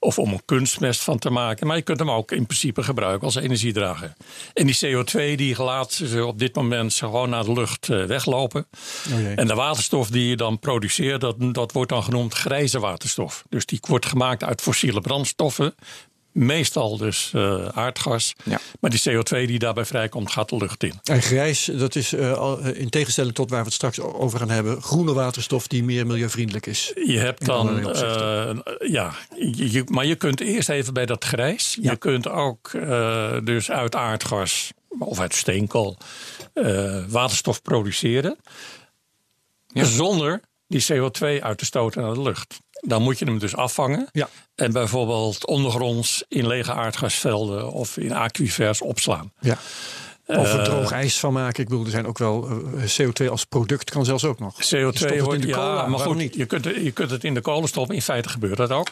Of 0.00 0.18
om 0.18 0.32
een 0.32 0.44
kunstmest 0.44 1.00
van 1.00 1.18
te 1.18 1.30
maken. 1.30 1.66
Maar 1.66 1.76
je 1.76 1.82
kunt 1.82 1.98
hem 1.98 2.10
ook 2.10 2.32
in 2.32 2.46
principe 2.46 2.82
gebruiken 2.82 3.24
als 3.24 3.34
energiedrager. 3.34 4.12
En 4.54 4.66
die 4.66 4.78
CO2 4.86 5.36
die 5.36 5.62
laat 5.62 5.92
ze 5.92 6.24
op 6.24 6.38
dit 6.38 6.54
moment 6.54 6.94
gewoon 6.94 7.30
naar 7.30 7.44
de 7.44 7.52
lucht 7.52 7.88
eh, 7.88 8.04
weglopen. 8.04 8.66
Oh 9.12 9.38
en 9.38 9.46
de 9.46 9.54
waterstof 9.54 10.10
die 10.10 10.28
je 10.28 10.36
dan 10.36 10.58
produceert, 10.58 11.20
dat, 11.20 11.36
dat 11.38 11.72
wordt 11.72 11.90
dan 11.90 12.02
genoemd 12.02 12.34
grijze 12.34 12.80
waterstof. 12.80 13.44
Dus 13.48 13.66
die 13.66 13.78
wordt 13.88 14.06
gemaakt 14.06 14.44
uit 14.44 14.60
fossiele 14.60 15.00
brandstoffen. 15.00 15.74
Meestal 16.38 16.96
dus 16.96 17.32
uh, 17.34 17.68
aardgas. 17.68 18.34
Ja. 18.44 18.60
Maar 18.80 18.90
die 18.90 19.00
CO2 19.00 19.28
die 19.28 19.58
daarbij 19.58 19.84
vrijkomt, 19.84 20.30
gaat 20.30 20.48
de 20.48 20.56
lucht 20.56 20.82
in. 20.82 20.92
En 21.02 21.22
grijs, 21.22 21.64
dat 21.64 21.94
is 21.94 22.12
uh, 22.12 22.56
in 22.72 22.88
tegenstelling 22.88 23.34
tot 23.34 23.50
waar 23.50 23.58
we 23.58 23.64
het 23.64 23.74
straks 23.74 24.00
over 24.00 24.38
gaan 24.38 24.50
hebben, 24.50 24.82
groene 24.82 25.12
waterstof 25.12 25.66
die 25.66 25.84
meer 25.84 26.06
milieuvriendelijk 26.06 26.66
is. 26.66 26.92
Je 26.94 27.18
hebt 27.18 27.44
dan, 27.44 27.78
uh, 27.78 28.56
ja, 28.78 29.14
je, 29.54 29.84
maar 29.86 30.06
je 30.06 30.14
kunt 30.14 30.40
eerst 30.40 30.68
even 30.68 30.94
bij 30.94 31.06
dat 31.06 31.24
grijs. 31.24 31.76
Ja. 31.80 31.90
Je 31.90 31.96
kunt 31.96 32.28
ook 32.28 32.70
dus 33.44 33.70
uit 33.70 33.94
aardgas 33.94 34.72
of 34.98 35.20
uit 35.20 35.34
steenkool 35.34 35.96
waterstof 37.08 37.62
produceren. 37.62 38.36
Ja. 39.66 39.84
Zonder 39.84 40.40
die 40.68 40.84
CO2 40.92 41.42
uit 41.42 41.58
te 41.58 41.64
stoten 41.64 42.02
naar 42.02 42.14
de 42.14 42.22
lucht. 42.22 42.60
Dan 42.80 43.02
moet 43.02 43.18
je 43.18 43.24
hem 43.24 43.38
dus 43.38 43.56
afvangen. 43.56 44.08
Ja. 44.12 44.28
En 44.54 44.72
bijvoorbeeld 44.72 45.46
ondergronds 45.46 46.24
in 46.28 46.46
lege 46.46 46.72
aardgasvelden 46.72 47.72
of 47.72 47.96
in 47.96 48.12
aquifers 48.12 48.82
opslaan. 48.82 49.32
Ja. 49.40 49.58
Of 50.36 50.52
er 50.52 50.64
droog 50.64 50.92
ijs 50.92 51.18
van 51.18 51.32
maken. 51.32 51.62
Ik 51.62 51.68
bedoel, 51.68 51.84
er 51.84 51.90
zijn 51.90 52.06
ook 52.06 52.18
wel 52.18 52.48
uh, 52.50 52.82
CO2 52.82 53.30
als 53.30 53.44
product 53.44 53.90
kan 53.90 54.04
zelfs 54.04 54.24
ook 54.24 54.38
nog. 54.38 54.54
CO2 54.54 54.78
wordt 54.78 55.34
in 55.34 55.40
de 55.40 55.46
ja, 55.46 55.86
maar 55.86 55.98
goed, 55.98 56.16
niet? 56.16 56.34
Je, 56.34 56.46
kunt, 56.46 56.64
je 56.64 56.90
kunt 56.90 57.10
het 57.10 57.24
in 57.24 57.34
de 57.34 57.40
kolen 57.40 57.68
stoppen. 57.68 57.94
In 57.94 58.02
feite 58.02 58.28
gebeurt 58.28 58.56
dat 58.56 58.70
ook. 58.70 58.88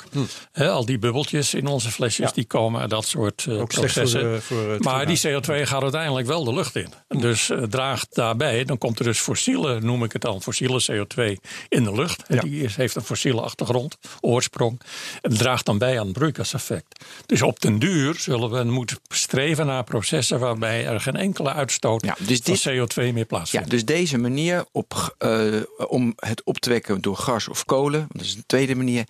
Hm. 0.53 0.63
al 0.63 0.85
die 0.85 0.99
bubbeltjes 0.99 1.55
in 1.55 1.67
onze 1.67 1.91
flesjes 1.91 2.33
die 2.33 2.45
komen 2.45 2.81
uit 2.81 2.91
dat 2.91 3.07
soort 3.07 3.47
uh, 3.49 3.61
ook 3.61 3.69
processen. 3.69 4.43
Voor, 4.43 4.59
voor 4.59 4.77
maar 4.79 5.07
die 5.07 5.21
CO2 5.27 5.63
gaat 5.63 5.83
uiteindelijk 5.83 6.27
wel 6.27 6.45
de 6.45 6.55
lucht 6.55 6.77
in. 6.77 6.93
Dus 7.21 7.51
uh, 7.51 7.63
draagt 7.63 8.15
daarbij, 8.15 8.65
dan 8.65 8.79
komt 8.79 8.99
er 8.99 9.05
dus 9.05 9.19
fossiele, 9.19 9.81
noem 9.81 10.05
ik 10.05 10.13
het 10.13 10.23
dan, 10.23 10.43
fossiele 10.43 10.83
CO2 10.91 11.41
in 11.69 11.85
de 11.85 11.93
lucht. 11.93 12.23
Ja. 12.29 12.41
Die 12.41 12.63
is, 12.63 12.77
heeft 12.77 12.95
een 12.95 13.03
fossiele 13.03 13.41
achtergrond, 13.41 13.99
oorsprong. 14.21 14.81
En 15.23 15.37
draagt 15.37 15.67
dan 15.67 15.79
bij 15.79 15.99
aan 15.99 16.07
het 16.07 16.19
broeikaseffect. 16.19 17.05
Dus 17.27 17.43
op 17.43 17.61
den 17.61 17.79
duur 17.79 18.15
zullen 18.15 18.51
we 18.51 18.65
moeten 18.65 18.99
streven 19.09 19.67
naar 19.67 19.85
processen 19.85 20.39
waarbij 20.39 20.87
er 20.87 21.01
geen 21.01 21.17
enkele 21.17 21.53
uitstoot 21.53 22.05
ja, 22.05 22.17
dus 22.27 22.41
van 22.43 22.73
CO2 22.73 23.13
meer 23.13 23.25
plaatsvindt. 23.25 23.67
Ja, 23.67 23.73
dus 23.73 23.85
deze 23.85 24.19
manier 24.19 24.65
op, 24.73 25.17
uh, 25.19 25.63
om 25.89 26.13
het 26.17 26.43
op 26.45 26.59
te 26.59 26.71
wekken 26.71 27.01
door 27.01 27.17
gas 27.17 27.49
of 27.49 27.65
kolen, 27.65 28.07
dat 28.13 28.23
is 28.23 28.35
een 28.35 28.45
tweede 28.47 28.75
manier, 28.75 29.05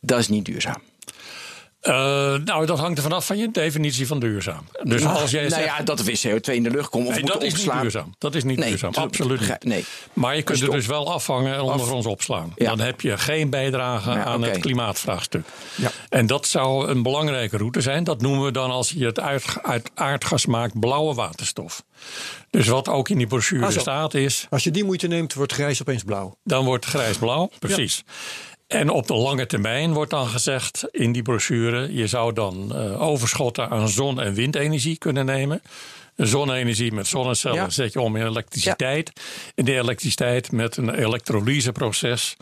dat 0.00 0.18
is 0.18 0.28
niet 0.28 0.44
duurzaam. 0.44 0.89
Uh, 1.82 1.92
nou, 2.44 2.66
dat 2.66 2.78
hangt 2.78 2.96
er 2.96 3.02
vanaf 3.02 3.26
van 3.26 3.38
je 3.38 3.50
definitie 3.50 4.06
van 4.06 4.18
duurzaam. 4.18 4.64
Dus 4.82 5.02
nou, 5.02 5.20
als 5.20 5.30
jij 5.30 5.48
nou 5.48 5.62
ja, 5.62 5.82
dat 5.82 5.98
er 5.98 6.04
weer 6.04 6.20
CO2 6.26 6.54
in 6.54 6.62
de 6.62 6.70
lucht 6.70 6.88
komt 6.88 7.06
of 7.06 7.14
nee, 7.14 7.24
dat 7.24 7.42
is 7.42 7.54
niet 7.54 7.80
duurzaam. 7.80 8.14
Dat 8.18 8.34
is 8.34 8.44
niet 8.44 8.58
nee, 8.58 8.68
duurzaam, 8.68 8.94
absoluut 8.94 9.40
niet. 9.40 9.64
Nee. 9.64 9.84
Maar 10.12 10.36
je 10.36 10.42
kunt 10.42 10.60
het 10.60 10.70
dus 10.70 10.86
wel 10.86 11.12
afvangen 11.12 11.54
en 11.54 11.60
ondergronds 11.60 12.06
opslaan. 12.06 12.52
Ja. 12.56 12.68
Dan 12.68 12.80
heb 12.80 13.00
je 13.00 13.18
geen 13.18 13.50
bijdrage 13.50 14.10
ja, 14.10 14.24
aan 14.24 14.42
het 14.42 14.58
klimaatvraagstuk. 14.58 15.46
Ja. 15.74 15.90
En 16.08 16.26
dat 16.26 16.46
zou 16.46 16.88
een 16.88 17.02
belangrijke 17.02 17.56
route 17.56 17.80
zijn. 17.80 18.04
Dat 18.04 18.20
noemen 18.20 18.44
we 18.44 18.50
dan 18.50 18.70
als 18.70 18.90
je 18.90 19.04
het 19.04 19.20
uit, 19.20 19.44
uit 19.62 19.90
aardgas 19.94 20.46
maakt 20.46 20.80
blauwe 20.80 21.14
waterstof. 21.14 21.84
Dus 22.50 22.68
wat 22.68 22.88
ook 22.88 23.08
in 23.08 23.18
die 23.18 23.26
brochure 23.26 23.70
staat 23.70 24.14
is... 24.14 24.46
Als 24.50 24.64
je 24.64 24.70
die 24.70 24.84
moeite 24.84 25.06
neemt, 25.06 25.34
wordt 25.34 25.52
grijs 25.52 25.80
opeens 25.80 26.02
blauw. 26.02 26.38
Dan 26.44 26.64
wordt 26.64 26.84
grijs 26.84 27.16
blauw, 27.16 27.50
precies. 27.58 28.04
En 28.70 28.90
op 28.90 29.06
de 29.06 29.14
lange 29.14 29.46
termijn 29.46 29.92
wordt 29.92 30.10
dan 30.10 30.26
gezegd 30.26 30.84
in 30.90 31.12
die 31.12 31.22
brochure: 31.22 31.94
je 31.94 32.06
zou 32.06 32.32
dan 32.32 32.72
uh, 32.72 33.02
overschotten 33.02 33.68
aan 33.68 33.88
zon- 33.88 34.20
en 34.20 34.34
windenergie 34.34 34.98
kunnen 34.98 35.26
nemen. 35.26 35.62
Zonne-energie 36.16 36.92
met 36.92 37.06
zonnecellen 37.06 37.72
zet 37.72 37.92
je 37.92 38.00
om 38.00 38.16
in 38.16 38.26
elektriciteit. 38.26 39.10
Ja. 39.14 39.22
En 39.54 39.64
die 39.64 39.74
elektriciteit 39.74 40.52
met 40.52 40.76
een 40.76 40.94
elektrolyseproces 40.94 42.36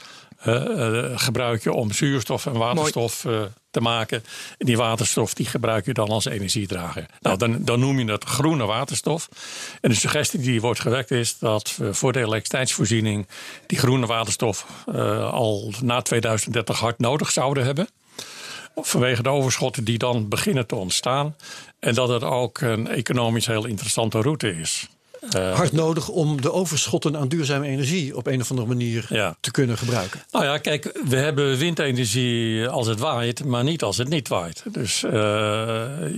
gebruik 1.15 1.63
je 1.63 1.73
om 1.73 1.93
zuurstof 1.93 2.47
en 2.47 2.53
waterstof 2.53 3.25
uh, 3.25 3.43
te 3.71 3.81
maken. 3.81 4.25
En 4.59 4.67
die 4.67 4.77
waterstof 4.77 5.35
die 5.35 5.47
gebruik 5.47 5.85
je 5.85 5.93
dan 5.93 6.09
als 6.09 6.25
energiedrager. 6.25 7.07
Nou, 7.21 7.37
dan, 7.37 7.65
dan 7.65 7.81
noem 7.81 7.99
je 7.99 8.05
dat 8.05 8.25
groene 8.25 8.65
waterstof. 8.65 9.29
En 9.81 9.91
de 9.91 9.97
suggestie 9.97 10.41
die 10.41 10.61
wordt 10.61 10.81
gewekt 10.81 11.11
is 11.11 11.39
dat 11.39 11.77
we 11.77 11.95
voor 11.95 12.13
de 12.13 12.19
elektriciteitsvoorziening 12.19 13.27
die 13.67 13.79
groene 13.79 14.07
waterstof 14.07 14.67
uh, 14.89 15.33
al 15.33 15.73
na 15.83 16.03
2030 16.03 16.79
hard 16.79 16.99
nodig 16.99 17.31
zouden 17.31 17.65
hebben 17.65 17.89
vanwege 18.75 19.23
de 19.23 19.29
overschotten 19.29 19.85
die 19.85 19.99
dan 19.99 20.29
beginnen 20.29 20.67
te 20.67 20.75
ontstaan. 20.75 21.37
En 21.79 21.95
dat 21.95 22.09
het 22.09 22.23
ook 22.23 22.61
een 22.61 22.89
economisch 22.89 23.47
heel 23.47 23.67
interessante 23.67 24.21
route 24.21 24.59
is. 24.59 24.89
Uh, 25.37 25.55
Hard 25.55 25.73
nodig 25.73 26.09
om 26.09 26.41
de 26.41 26.53
overschotten 26.53 27.17
aan 27.17 27.29
duurzame 27.29 27.67
energie 27.67 28.17
op 28.17 28.27
een 28.27 28.41
of 28.41 28.51
andere 28.51 28.69
manier 28.69 29.07
ja. 29.09 29.37
te 29.41 29.51
kunnen 29.51 29.79
gebruiken. 29.79 30.21
Nou 30.31 30.45
ja, 30.45 30.59
kijk, 30.59 31.01
we 31.09 31.17
hebben 31.17 31.57
windenergie 31.57 32.69
als 32.69 32.87
het 32.87 32.99
waait, 32.99 33.45
maar 33.45 33.65
niet 33.65 33.83
als 33.83 33.97
het 33.97 34.09
niet 34.09 34.29
waait. 34.29 34.63
Dus 34.73 35.03
uh, 35.03 35.11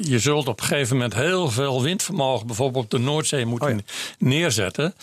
je 0.02 0.18
zult 0.18 0.48
op 0.48 0.60
een 0.60 0.66
gegeven 0.66 0.96
moment 0.96 1.14
heel 1.14 1.50
veel 1.50 1.82
windvermogen 1.82 2.46
bijvoorbeeld 2.46 2.84
op 2.84 2.90
de 2.90 2.98
Noordzee 2.98 3.46
moeten 3.46 3.72
oh 3.72 3.78
neerzetten. 4.18 4.94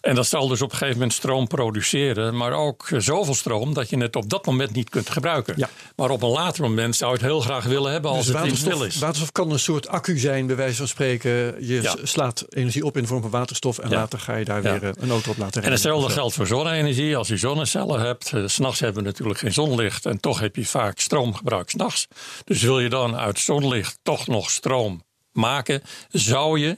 En 0.00 0.14
dat 0.14 0.26
zal 0.26 0.48
dus 0.48 0.62
op 0.62 0.70
een 0.70 0.76
gegeven 0.76 0.98
moment 0.98 1.16
stroom 1.16 1.46
produceren, 1.46 2.36
maar 2.36 2.52
ook 2.52 2.88
zoveel 2.96 3.34
stroom 3.34 3.74
dat 3.74 3.90
je 3.90 3.96
het 3.96 4.16
op 4.16 4.30
dat 4.30 4.46
moment 4.46 4.72
niet 4.72 4.90
kunt 4.90 5.10
gebruiken. 5.10 5.54
Ja. 5.56 5.68
Maar 5.96 6.10
op 6.10 6.22
een 6.22 6.28
later 6.28 6.62
moment 6.62 6.96
zou 6.96 7.10
je 7.10 7.16
het 7.16 7.26
heel 7.26 7.40
graag 7.40 7.64
willen 7.64 7.92
hebben 7.92 8.10
als 8.10 8.26
dus 8.26 8.40
het 8.40 8.56
stil 8.56 8.84
is. 8.84 8.98
Waterstof 8.98 9.32
kan 9.32 9.50
een 9.50 9.58
soort 9.58 9.88
accu 9.88 10.18
zijn, 10.18 10.46
bij 10.46 10.56
wijze 10.56 10.76
van 10.76 10.88
spreken. 10.88 11.66
Je 11.66 11.92
slaat 12.02 12.44
energie 12.48 12.84
op 12.84 12.96
in 12.96 13.02
de 13.02 13.08
vorm 13.08 13.20
van 13.20 13.30
waterstof 13.30 13.53
en 13.60 13.90
later 13.90 14.18
ga 14.18 14.36
je 14.36 14.44
daar 14.44 14.62
weer 14.62 14.82
eh, 14.84 14.90
een 14.94 15.10
auto 15.10 15.30
op 15.30 15.36
laten 15.36 15.38
rijden. 15.38 15.62
En 15.62 15.70
hetzelfde 15.70 16.12
geldt 16.12 16.34
voor 16.34 16.46
zonne-energie. 16.46 17.16
Als 17.16 17.28
je 17.28 17.36
zonnecellen 17.36 18.00
hebt, 18.00 18.32
uh, 18.34 18.46
s'nachts 18.46 18.80
hebben 18.80 19.02
we 19.02 19.08
natuurlijk 19.08 19.38
geen 19.38 19.52
zonlicht 19.52 20.06
en 20.06 20.20
toch 20.20 20.40
heb 20.40 20.56
je 20.56 20.66
vaak 20.66 20.98
stroomgebruik 20.98 21.70
s'nachts. 21.70 22.08
Dus 22.44 22.62
wil 22.62 22.80
je 22.80 22.88
dan 22.88 23.16
uit 23.16 23.38
zonlicht 23.38 23.98
toch 24.02 24.26
nog 24.26 24.50
stroom 24.50 25.02
maken, 25.32 25.82
zou 26.10 26.58
je 26.58 26.76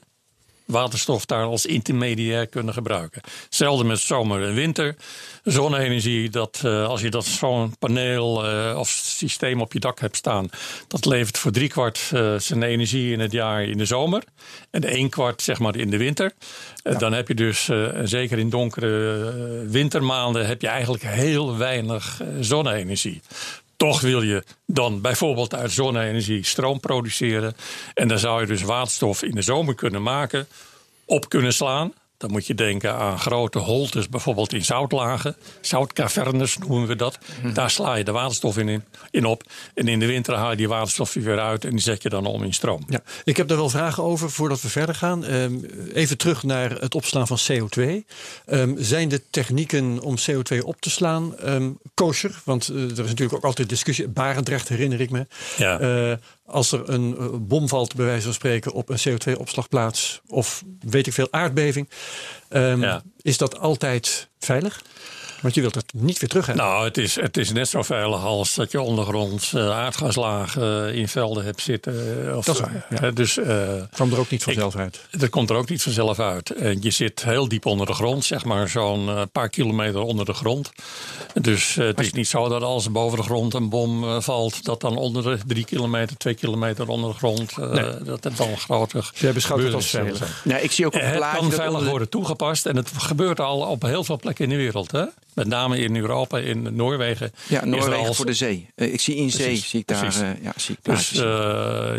waterstof 0.67 1.25
daar 1.25 1.45
als 1.45 1.67
intermediair 1.67 2.47
kunnen 2.47 2.75
gebruiken. 2.75 3.23
Hetzelfde 3.45 3.85
met 3.85 4.01
zomer 4.01 4.43
en 4.43 4.55
winter. 4.55 4.97
Zonne-energie, 5.45 6.31
dat, 6.31 6.63
uh, 6.65 6.87
als 6.87 7.01
je 7.01 7.11
dat 7.11 7.25
zo'n 7.25 7.77
paneel 7.79 8.45
uh, 8.45 8.79
of 8.79 8.89
systeem 8.89 9.61
op 9.61 9.73
je 9.73 9.81
dak 9.81 10.01
hebt 10.01 10.17
staan, 10.17 10.49
dat 10.89 11.05
levert 11.05 11.39
voor 11.39 11.51
driekwart 11.51 12.11
uh, 12.15 12.39
zijn 12.39 12.63
energie 12.63 13.13
in 13.13 13.21
het 13.21 13.33
jaar 13.33 13.65
in 13.65 13.79
de 13.79 13.85
zomer. 13.85 14.23
En 14.71 14.97
een 14.97 15.09
kwart 15.09 15.43
zeg 15.43 15.59
maar 15.59 15.77
in 15.77 15.91
de 15.91 15.97
winter. 15.97 16.33
Ja. 16.83 16.95
Dan 16.95 17.13
heb 17.13 17.29
je 17.29 17.35
dus, 17.35 17.71
zeker 18.03 18.39
in 18.39 18.51
donkere 18.51 19.67
wintermaanden, 19.69 20.47
heb 20.47 20.61
je 20.61 20.69
eigenlijk 20.69 21.03
heel 21.03 21.57
weinig 21.57 22.21
zonne-energie. 22.41 23.21
Toch 23.77 24.01
wil 24.01 24.23
je 24.23 24.45
dan 24.67 25.01
bijvoorbeeld 25.01 25.55
uit 25.55 25.71
zonne-energie 25.73 26.45
stroom 26.45 26.81
produceren. 26.81 27.57
En 27.95 28.09
dan 28.09 28.19
zou 28.19 28.41
je 28.41 28.47
dus 28.47 28.63
waterstof 28.63 29.23
in 29.23 29.35
de 29.35 29.43
zomer 29.43 29.75
kunnen 29.75 30.03
maken, 30.03 30.47
op 31.05 31.29
kunnen 31.29 31.53
slaan. 31.53 31.93
Dan 32.19 32.31
moet 32.31 32.47
je 32.47 32.55
denken 32.55 32.95
aan 32.95 33.19
grote 33.19 33.59
holtes, 33.59 34.09
bijvoorbeeld 34.09 34.53
in 34.53 34.65
zoutlagen. 34.65 35.37
Zoutcavernes 35.61 36.59
noemen 36.59 36.89
we 36.89 36.97
dat. 36.97 37.19
Mhm. 37.43 37.53
Daar 37.53 37.71
sla 37.71 37.95
je 37.95 38.05
de 38.05 38.13
waterstof 38.13 38.59
in, 38.59 38.85
in 39.11 39.25
op. 39.25 39.43
En 39.75 39.89
in 39.89 39.99
de 39.99 40.07
winter 40.07 40.35
haal 40.35 40.51
je 40.51 40.57
die 40.57 40.69
waterstof 40.69 41.15
weer 41.15 41.41
uit 41.41 41.65
en 41.65 41.71
die 41.71 41.81
zet 41.81 42.03
je 42.03 42.09
dan 42.09 42.27
om 42.27 42.43
in 42.43 42.55
stroom. 42.55 42.85
Ja, 42.89 43.03
ik 43.25 43.37
heb 43.37 43.49
daar 43.49 43.57
wel 43.57 43.71
vragen 43.71 44.03
over 44.03 44.31
voordat 44.31 44.61
we 44.61 44.69
verder 44.69 44.95
gaan. 44.95 45.25
Ehm, 45.25 45.55
even 45.95 46.19
terug 46.19 46.43
naar 46.43 46.71
het 46.71 46.95
opslaan 46.95 47.27
van 47.27 47.39
CO2. 47.39 48.07
Ehm, 48.47 48.75
zijn 48.77 49.09
de 49.09 49.23
technieken 49.31 50.01
om 50.01 50.17
CO2 50.31 50.65
op 50.65 50.81
te 50.81 50.91
slaan 50.91 51.35
um, 51.45 51.79
kosher? 51.95 52.41
Want 52.45 52.71
uh, 52.71 52.83
er 52.83 52.91
is 52.91 52.97
natuurlijk 52.97 53.35
ook 53.35 53.45
altijd 53.45 53.69
discussie. 53.69 54.09
Barendrecht 54.09 54.69
herinner 54.69 55.01
ik 55.01 55.11
me. 55.11 55.27
Ja. 55.57 55.81
Uh, 55.81 56.17
als 56.47 56.73
er 56.73 56.89
een 56.89 57.17
uh, 57.19 57.27
bom 57.41 57.69
valt, 57.69 57.95
bij 57.95 58.05
wijze 58.07 58.25
van 58.25 58.35
spreken, 58.35 58.73
op 58.73 58.89
een 58.89 58.99
CO2-opslagplaats 58.99 60.21
of 60.27 60.63
weet 60.81 61.07
ik 61.07 61.13
veel, 61.13 61.29
aardbeving, 61.31 61.89
um, 62.51 63.03
is 63.21 63.39
dat 63.39 63.59
altijd 63.59 64.29
veilig? 64.39 64.83
Want 65.41 65.55
je 65.55 65.61
wilt 65.61 65.75
het 65.75 65.93
niet 65.95 66.19
weer 66.19 66.29
terug 66.29 66.47
hebben. 66.47 66.65
Nou, 66.65 66.85
het 66.85 66.99
is, 66.99 67.15
het 67.15 67.37
is 67.37 67.53
net 67.53 67.69
zo 67.69 67.83
veilig 67.83 68.25
als 68.25 68.55
dat 68.55 68.73
je 68.73 68.81
ondergronds 68.81 69.53
uh, 69.53 69.71
aardgaslagen 69.71 70.95
in 70.95 71.09
velden 71.09 71.45
hebt 71.45 71.63
zitten. 71.63 71.95
Of, 72.37 72.45
dat 72.45 72.55
is 72.55 72.61
waar. 72.61 72.87
Ja. 73.01 73.11
dus, 73.11 73.37
uh, 73.37 73.73
kwam 73.93 74.13
er 74.13 74.19
ook 74.19 74.31
niet 74.31 74.43
vanzelf 74.43 74.77
uit. 74.77 75.01
Dat 75.11 75.31
komt 75.31 75.51
er 75.51 75.57
ook 75.57 75.69
niet 75.69 75.83
vanzelf 75.83 76.19
uit. 76.19 76.51
En 76.51 76.79
je 76.81 76.91
zit 76.91 77.25
heel 77.25 77.49
diep 77.49 77.67
onder 77.67 77.87
de 77.87 77.93
grond, 77.93 78.25
zeg 78.25 78.45
maar 78.45 78.69
zo'n 78.69 79.11
paar 79.33 79.49
kilometer 79.49 80.01
onder 80.01 80.25
de 80.25 80.33
grond. 80.33 80.73
Dus 81.35 81.75
het 81.75 82.01
is 82.01 82.13
niet 82.13 82.29
zo 82.29 82.49
dat 82.49 82.63
als 82.63 82.85
er 82.85 82.93
boven 82.93 83.19
de 83.19 83.25
grond 83.25 83.55
een 83.55 83.69
bom 83.69 84.23
valt, 84.23 84.65
dat 84.65 84.81
dan 84.81 84.97
onder 84.97 85.23
de 85.23 85.39
drie 85.47 85.65
kilometer, 85.65 86.17
twee 86.17 86.35
kilometer 86.35 86.89
onder 86.89 87.11
de 87.11 87.17
grond, 87.17 87.57
nee. 87.57 88.03
dat 88.05 88.25
het 88.25 88.37
dan 88.37 88.59
groter. 88.59 89.11
Jij 89.15 89.33
beschouwt 89.33 89.63
het 89.63 89.75
als 89.75 89.87
veilig. 89.87 90.45
Ik 90.45 90.73
zie 90.73 90.87
ook 90.87 90.95
op 90.95 91.01
het 91.01 91.25
kan 91.37 91.53
veilig 91.53 91.89
worden 91.89 92.09
toegepast 92.09 92.67
en 92.67 92.77
het 92.77 92.91
gebeurt 92.97 93.41
al 93.41 93.61
op 93.61 93.83
heel 93.83 94.05
veel 94.05 94.19
plekken 94.19 94.45
in 94.45 94.51
de 94.51 94.57
wereld. 94.57 94.91
Hè? 94.91 95.05
Met 95.37 95.47
name 95.47 95.79
in 95.79 95.97
Europa, 95.97 96.39
in 96.39 96.77
Noorwegen. 96.77 97.33
Ja, 97.49 97.65
Noorwegen 97.65 98.15
voor 98.15 98.27
de 98.27 98.35
zee. 98.35 98.69
Uh, 98.77 98.93
ik 98.93 99.01
zie 99.01 99.17
in 99.17 99.31
zee, 99.31 99.57
zie 99.57 99.81
ik 99.81 99.87
daar. 99.87 100.05
Uh, 100.05 100.43
ja, 100.43 100.53
zie 100.57 100.77
ik 100.79 100.85
dus 100.85 101.13
uh, 101.13 101.21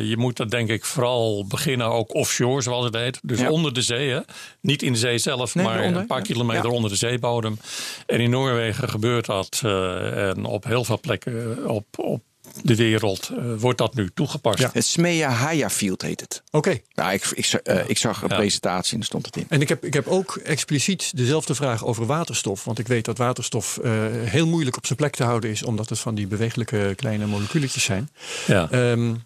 je 0.01 0.15
moet 0.17 0.38
dat 0.38 0.51
denk 0.51 0.70
ik 0.70 0.86
vooral 0.86 1.46
beginnen 1.48 1.88
ook 1.88 2.13
offshore, 2.13 2.62
zoals 2.62 2.86
het 2.86 2.96
heet. 2.96 3.20
Dus 3.24 3.39
ja. 3.39 3.50
onder 3.50 3.74
de 3.74 3.82
zee. 3.82 4.10
Hè? 4.10 4.20
Niet 4.62 4.84
in 4.84 4.94
de 4.94 5.00
zee 5.00 5.17
zelf, 5.17 5.56
nee, 5.56 5.65
maar 5.65 5.84
onder, 5.84 6.01
een 6.01 6.08
paar 6.08 6.17
ja. 6.17 6.24
kilometer 6.24 6.70
onder 6.70 6.89
de 6.89 6.96
zeebodem. 6.96 7.58
En 8.06 8.20
in 8.20 8.29
Noorwegen 8.29 8.89
gebeurt 8.89 9.25
dat. 9.25 9.62
en 9.63 10.46
op 10.46 10.63
heel 10.63 10.84
veel 10.84 11.00
plekken 11.00 11.70
op, 11.70 11.86
op 11.96 12.22
de 12.63 12.75
wereld 12.75 13.31
uh, 13.31 13.53
wordt 13.57 13.77
dat 13.77 13.95
nu 13.95 14.09
toegepast. 14.13 14.59
Ja. 14.59 14.69
Het 14.73 14.85
Smea 14.85 15.29
Haya 15.29 15.69
Field 15.69 16.01
heet 16.01 16.19
het. 16.19 16.41
Oké. 16.45 16.57
Okay. 16.57 16.83
Nou, 16.93 17.13
ik, 17.13 17.25
ik, 17.25 17.61
uh, 17.63 17.89
ik, 17.89 17.97
zag 17.97 18.21
een 18.21 18.29
ja. 18.29 18.35
presentatie 18.35 18.91
en 18.91 18.97
daar 18.97 19.07
stond 19.07 19.25
het 19.25 19.35
in. 19.35 19.45
En 19.49 19.61
ik 19.61 19.69
heb, 19.69 19.85
ik 19.85 19.93
heb 19.93 20.07
ook 20.07 20.35
expliciet 20.35 21.17
dezelfde 21.17 21.55
vraag 21.55 21.85
over 21.85 22.05
waterstof. 22.05 22.63
Want 22.63 22.79
ik 22.79 22.87
weet 22.87 23.05
dat 23.05 23.17
waterstof 23.17 23.79
uh, 23.83 23.91
heel 24.11 24.47
moeilijk 24.47 24.77
op 24.77 24.85
zijn 24.85 24.97
plek 24.97 25.15
te 25.15 25.23
houden 25.23 25.49
is, 25.49 25.63
omdat 25.63 25.89
het 25.89 25.99
van 25.99 26.15
die 26.15 26.27
bewegelijke 26.27 26.93
kleine 26.95 27.25
moleculetjes 27.25 27.83
zijn. 27.83 28.09
Ja. 28.47 28.71
Um, 28.71 29.25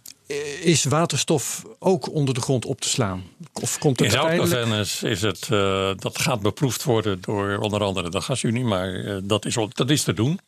is 0.61 0.83
waterstof 0.83 1.63
ook 1.79 2.11
onder 2.11 2.33
de 2.33 2.41
grond 2.41 2.65
op 2.65 2.81
te 2.81 2.89
slaan? 2.89 3.23
Of 3.53 3.77
komt 3.77 3.99
het 3.99 4.07
In 4.07 4.13
zoutcavernes 4.13 5.03
is 5.03 5.21
het, 5.21 5.47
uh, 5.51 5.91
dat 5.95 6.19
gaat 6.19 6.41
beproefd 6.41 6.83
worden 6.83 7.21
door 7.21 7.57
onder 7.57 7.83
andere 7.83 8.09
de 8.09 8.21
gasunie, 8.21 8.63
maar 8.63 8.89
uh, 8.89 9.17
dat, 9.23 9.45
is, 9.45 9.57
dat 9.73 9.89
is 9.89 10.03
te 10.03 10.13
doen. 10.13 10.39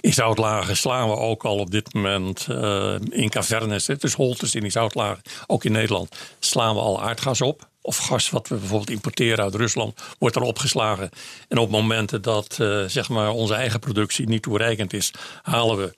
In 0.00 0.12
zoutlagen 0.12 0.76
slaan 0.76 1.08
we 1.08 1.16
ook 1.16 1.44
al 1.44 1.58
op 1.58 1.70
dit 1.70 1.94
moment 1.94 2.46
uh, 2.50 2.94
in 3.08 3.28
cavernes, 3.28 3.86
dus 3.86 4.14
holtes 4.14 4.54
in 4.54 4.60
die 4.60 4.70
zoutlagen, 4.70 5.22
ook 5.46 5.64
in 5.64 5.72
Nederland, 5.72 6.16
slaan 6.38 6.74
we 6.74 6.80
al 6.80 7.02
aardgas 7.02 7.40
op. 7.40 7.68
Of 7.80 7.96
gas 7.96 8.30
wat 8.30 8.48
we 8.48 8.54
bijvoorbeeld 8.54 8.90
importeren 8.90 9.44
uit 9.44 9.54
Rusland, 9.54 10.00
wordt 10.18 10.36
er 10.36 10.42
opgeslagen. 10.42 11.10
En 11.48 11.58
op 11.58 11.70
momenten 11.70 12.22
dat 12.22 12.58
uh, 12.60 12.84
zeg 12.84 13.08
maar 13.08 13.30
onze 13.30 13.54
eigen 13.54 13.80
productie 13.80 14.28
niet 14.28 14.42
toereikend 14.42 14.92
is, 14.92 15.10
halen 15.42 15.76
we 15.76 15.94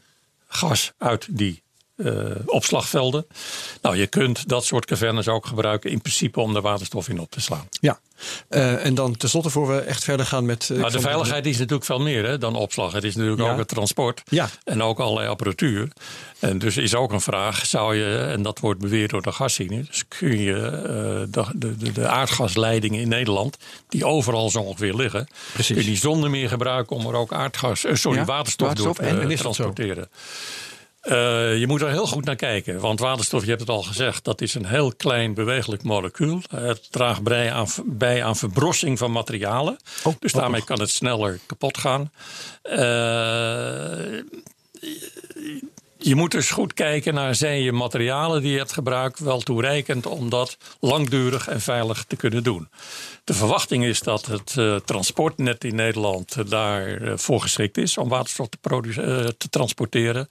gas 0.48 0.92
uit 0.98 1.26
die 1.30 1.62
uh, 1.98 2.30
opslagvelden. 2.46 3.26
Nou, 3.82 3.96
je 3.96 4.06
kunt 4.06 4.48
dat 4.48 4.64
soort 4.64 4.84
cavernes 4.84 5.28
ook 5.28 5.46
gebruiken 5.46 5.90
in 5.90 6.00
principe 6.00 6.40
om 6.40 6.52
de 6.52 6.60
waterstof 6.60 7.08
in 7.08 7.20
op 7.20 7.30
te 7.30 7.40
slaan. 7.40 7.68
Ja, 7.80 8.00
uh, 8.50 8.84
en 8.84 8.94
dan 8.94 9.16
tenslotte 9.16 9.50
voor 9.50 9.68
we 9.68 9.80
echt 9.80 10.04
verder 10.04 10.26
gaan 10.26 10.46
met. 10.46 10.68
Uh, 10.72 10.80
maar 10.80 10.90
de 10.90 11.00
veiligheid 11.00 11.46
is 11.46 11.58
natuurlijk 11.58 11.84
veel 11.84 12.00
meer 12.00 12.24
hè, 12.24 12.38
dan 12.38 12.56
opslag. 12.56 12.92
Het 12.92 13.04
is 13.04 13.14
natuurlijk 13.14 13.42
ja. 13.42 13.52
ook 13.52 13.58
het 13.58 13.68
transport 13.68 14.22
ja. 14.28 14.48
en 14.64 14.82
ook 14.82 14.98
allerlei 14.98 15.28
apparatuur. 15.28 15.88
En 16.38 16.58
dus 16.58 16.76
is 16.76 16.94
ook 16.94 17.12
een 17.12 17.20
vraag: 17.20 17.66
zou 17.66 17.96
je, 17.96 18.16
en 18.16 18.42
dat 18.42 18.58
wordt 18.58 18.80
beweerd 18.80 19.10
door 19.10 19.22
de 19.22 19.32
gascine, 19.32 19.82
dus 19.82 20.04
kun 20.08 20.38
je 20.38 21.26
de, 21.30 21.44
de, 21.54 21.92
de, 21.92 22.08
aardgasleidingen 22.08 23.00
in 23.00 23.08
Nederland, 23.08 23.56
die 23.88 24.04
overal 24.04 24.50
zo 24.50 24.58
ongeveer 24.58 24.94
liggen, 24.94 25.28
Precies. 25.52 25.76
kun 25.76 25.84
je 25.84 25.90
die 25.90 25.98
zonder 25.98 26.30
meer 26.30 26.48
gebruiken 26.48 26.96
om 26.96 27.06
er 27.06 27.14
ook 27.14 27.32
aardgas, 27.32 27.84
sorry, 27.92 28.18
ja? 28.18 28.24
waterstof, 28.24 28.68
waterstof 28.68 28.96
door 28.96 29.28
te 29.28 29.36
transporteren. 29.36 30.08
Uh, 31.02 31.58
je 31.58 31.66
moet 31.66 31.80
er 31.80 31.90
heel 31.90 32.06
goed 32.06 32.24
naar 32.24 32.36
kijken. 32.36 32.80
Want 32.80 33.00
waterstof, 33.00 33.42
je 33.42 33.48
hebt 33.48 33.60
het 33.60 33.70
al 33.70 33.82
gezegd, 33.82 34.24
dat 34.24 34.40
is 34.40 34.54
een 34.54 34.66
heel 34.66 34.92
klein 34.96 35.34
bewegelijk 35.34 35.82
molecuul. 35.82 36.42
Het 36.50 36.92
draagt 36.92 37.22
bij 37.22 37.52
aan, 37.52 37.66
bij 37.84 38.24
aan 38.24 38.36
verbrossing 38.36 38.98
van 38.98 39.12
materialen. 39.12 39.76
Oh, 40.04 40.14
dus 40.18 40.32
daarmee 40.32 40.64
kan 40.64 40.80
het 40.80 40.90
sneller 40.90 41.38
kapot 41.46 41.78
gaan. 41.78 42.12
Uh, 42.64 44.22
je 45.98 46.14
moet 46.14 46.30
dus 46.30 46.50
goed 46.50 46.74
kijken 46.74 47.14
naar 47.14 47.34
zijn 47.34 47.62
je 47.62 47.72
materialen 47.72 48.42
die 48.42 48.52
je 48.52 48.58
hebt 48.58 48.72
gebruikt 48.72 49.18
wel 49.18 49.40
toereikend 49.40 50.06
om 50.06 50.30
dat 50.30 50.56
langdurig 50.80 51.48
en 51.48 51.60
veilig 51.60 52.04
te 52.04 52.16
kunnen 52.16 52.42
doen. 52.42 52.68
De 53.24 53.34
verwachting 53.34 53.84
is 53.84 54.00
dat 54.00 54.26
het 54.26 54.54
uh, 54.58 54.76
transportnet 54.76 55.64
in 55.64 55.74
Nederland 55.74 56.36
uh, 56.36 56.44
daarvoor 56.48 57.36
uh, 57.36 57.42
geschikt 57.42 57.78
is 57.78 57.98
om 57.98 58.08
waterstof 58.08 58.48
te, 58.48 58.58
uh, 58.82 58.94
te, 59.24 59.48
transporteren. 59.48 60.28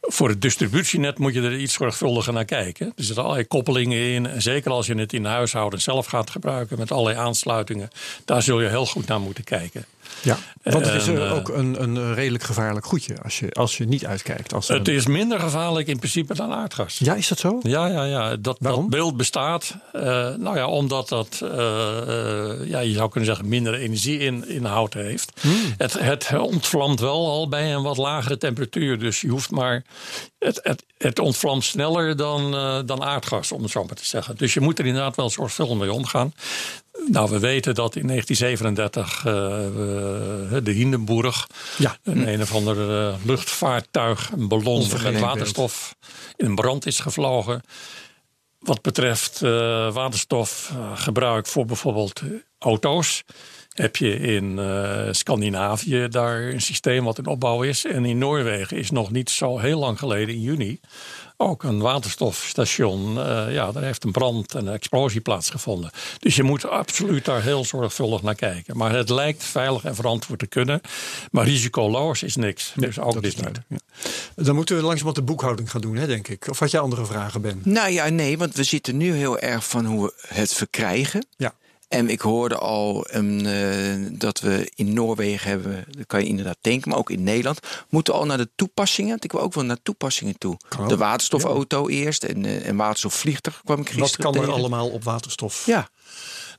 Voor 0.00 0.28
het 0.28 0.42
distributienet 0.42 1.18
moet 1.18 1.34
je 1.34 1.42
er 1.42 1.58
iets 1.58 1.74
zorgvuldiger 1.74 2.32
naar 2.32 2.44
kijken. 2.44 2.86
Er 2.96 3.04
zitten 3.04 3.22
allerlei 3.22 3.46
koppelingen 3.46 3.98
in. 3.98 4.42
Zeker 4.42 4.70
als 4.70 4.86
je 4.86 4.94
het 4.94 5.12
in 5.12 5.22
de 5.22 5.28
huishouden 5.28 5.80
zelf 5.80 6.06
gaat 6.06 6.30
gebruiken 6.30 6.78
met 6.78 6.92
allerlei 6.92 7.16
aansluitingen, 7.16 7.88
daar 8.24 8.42
zul 8.42 8.60
je 8.60 8.68
heel 8.68 8.86
goed 8.86 9.06
naar 9.06 9.20
moeten 9.20 9.44
kijken. 9.44 9.84
Ja, 10.22 10.38
want 10.62 10.86
het 10.86 10.94
is 10.94 11.08
uh, 11.08 11.34
ook 11.34 11.48
een, 11.48 11.82
een 11.82 12.14
redelijk 12.14 12.44
gevaarlijk 12.44 12.86
goedje 12.86 13.22
als 13.22 13.38
je, 13.38 13.52
als 13.52 13.76
je 13.76 13.84
niet 13.84 14.06
uitkijkt. 14.06 14.54
Als 14.54 14.68
het 14.68 14.88
is 14.88 15.06
minder 15.06 15.40
gevaarlijk 15.40 15.88
in 15.88 15.98
principe 15.98 16.34
dan 16.34 16.52
aardgas. 16.52 16.98
Ja, 16.98 17.14
is 17.14 17.28
dat 17.28 17.38
zo? 17.38 17.58
Ja, 17.62 17.86
ja, 17.86 18.04
ja. 18.04 18.36
Dat, 18.36 18.56
dat 18.60 18.88
beeld 18.88 19.16
bestaat. 19.16 19.76
Uh, 19.92 20.02
nou 20.34 20.56
ja, 20.56 20.66
omdat 20.66 21.08
dat, 21.08 21.40
uh, 21.42 21.48
ja, 22.64 22.78
je 22.78 22.92
zou 22.92 23.10
kunnen 23.10 23.28
zeggen, 23.28 23.48
minder 23.48 23.74
energieinhoud 23.74 24.94
heeft. 24.94 25.32
Hmm. 25.40 25.74
Het, 25.76 25.98
het 25.98 26.38
ontvlamt 26.38 27.00
wel 27.00 27.26
al 27.26 27.48
bij 27.48 27.74
een 27.74 27.82
wat 27.82 27.96
lagere 27.96 28.38
temperatuur. 28.38 28.98
Dus 28.98 29.20
je 29.20 29.28
hoeft 29.28 29.50
maar. 29.50 29.84
Het, 30.38 30.60
het, 30.62 30.84
het 30.98 31.18
ontvlamt 31.18 31.64
sneller 31.64 32.16
dan, 32.16 32.50
dan 32.86 33.04
aardgas, 33.04 33.52
om 33.52 33.62
het 33.62 33.70
zo 33.70 33.84
maar 33.84 33.96
te 33.96 34.06
zeggen. 34.06 34.36
Dus 34.36 34.54
je 34.54 34.60
moet 34.60 34.78
er 34.78 34.86
inderdaad 34.86 35.16
wel 35.16 35.30
zorgvuldig 35.30 35.78
mee 35.78 35.92
omgaan. 35.92 36.32
Nou, 37.08 37.30
we 37.30 37.38
weten 37.38 37.74
dat 37.74 37.96
in 37.96 38.06
1937 38.06 39.24
uh, 39.26 39.32
uh, 39.32 40.64
de 40.64 40.70
Hindenburg, 40.70 41.46
ja. 41.78 41.98
een 42.02 42.28
een 42.28 42.42
of 42.42 42.54
ander 42.54 42.90
uh, 42.90 43.14
luchtvaartuig, 43.24 44.30
een 44.32 44.48
ballon 44.48 44.86
met 45.02 45.20
waterstof, 45.20 45.96
in 46.36 46.54
brand 46.54 46.86
is 46.86 47.00
gevlogen. 47.00 47.62
Wat 48.58 48.82
betreft 48.82 49.40
uh, 49.42 49.50
waterstofgebruik 49.92 51.46
voor 51.46 51.64
bijvoorbeeld 51.64 52.22
auto's, 52.58 53.24
heb 53.78 53.96
je 53.96 54.18
in 54.18 54.58
uh, 54.58 55.08
Scandinavië 55.10 56.08
daar 56.08 56.42
een 56.42 56.60
systeem 56.60 57.04
wat 57.04 57.18
in 57.18 57.26
opbouw 57.26 57.62
is. 57.62 57.84
En 57.84 58.04
in 58.04 58.18
Noorwegen 58.18 58.76
is 58.76 58.90
nog 58.90 59.10
niet 59.10 59.30
zo 59.30 59.58
heel 59.58 59.78
lang 59.78 59.98
geleden, 59.98 60.34
in 60.34 60.40
juni, 60.40 60.80
ook 61.36 61.62
een 61.62 61.80
waterstofstation. 61.80 63.16
Uh, 63.16 63.52
ja, 63.52 63.72
daar 63.72 63.82
heeft 63.82 64.04
een 64.04 64.12
brand 64.12 64.54
en 64.54 64.66
een 64.66 64.74
explosie 64.74 65.20
plaatsgevonden. 65.20 65.90
Dus 66.18 66.36
je 66.36 66.42
moet 66.42 66.68
absoluut 66.68 67.24
daar 67.24 67.42
heel 67.42 67.64
zorgvuldig 67.64 68.22
naar 68.22 68.34
kijken. 68.34 68.76
Maar 68.76 68.92
het 68.92 69.08
lijkt 69.08 69.44
veilig 69.44 69.84
en 69.84 69.94
verantwoord 69.94 70.38
te 70.38 70.46
kunnen. 70.46 70.80
Maar 71.30 71.44
risicoloos 71.44 72.22
is 72.22 72.36
niks. 72.36 72.72
Nee, 72.74 72.86
dus 72.86 72.98
ook 72.98 73.22
dit 73.22 73.44
niet. 73.44 73.60
Ja. 73.68 73.76
Dan 74.34 74.54
moeten 74.54 74.76
we 74.76 74.82
langzamerhand 74.82 75.26
de 75.26 75.32
boekhouding 75.32 75.70
gaan 75.70 75.80
doen, 75.80 75.96
hè, 75.96 76.06
denk 76.06 76.28
ik. 76.28 76.48
Of 76.48 76.58
had 76.58 76.70
je 76.70 76.78
andere 76.78 77.06
vragen, 77.06 77.40
Ben? 77.40 77.60
Nou 77.64 77.90
ja, 77.90 78.08
nee, 78.08 78.38
want 78.38 78.54
we 78.54 78.62
zitten 78.62 78.96
nu 78.96 79.12
heel 79.12 79.38
erg 79.38 79.66
van 79.66 79.84
hoe 79.84 80.06
we 80.06 80.34
het 80.34 80.52
verkrijgen. 80.52 81.26
Ja. 81.36 81.54
En 81.88 82.08
ik 82.08 82.20
hoorde 82.20 82.56
al 82.56 83.06
um, 83.14 83.38
uh, 83.38 84.06
dat 84.10 84.40
we 84.40 84.72
in 84.74 84.92
Noorwegen 84.94 85.48
hebben, 85.48 85.84
dat 85.90 86.06
kan 86.06 86.20
je 86.20 86.26
inderdaad 86.26 86.56
denken, 86.60 86.88
maar 86.88 86.98
ook 86.98 87.10
in 87.10 87.22
Nederland, 87.22 87.60
moeten 87.88 88.14
al 88.14 88.26
naar 88.26 88.38
de 88.38 88.48
toepassingen. 88.56 89.16
Ik 89.20 89.32
wil 89.32 89.40
ook 89.40 89.54
wel 89.54 89.64
naar 89.64 89.82
toepassingen 89.82 90.38
toe. 90.38 90.56
De 90.86 90.96
waterstofauto 90.96 91.90
ja. 91.90 91.96
eerst 91.96 92.24
en, 92.24 92.44
uh, 92.44 92.68
en 92.68 92.76
waterstofvliegtuig 92.76 93.60
kwam 93.64 93.80
ik 93.80 93.86
gisteren 93.86 94.10
Wat 94.10 94.16
kan 94.16 94.32
tegen. 94.32 94.48
er 94.48 94.54
allemaal 94.54 94.88
op 94.88 95.04
waterstof? 95.04 95.66
Ja. 95.66 95.88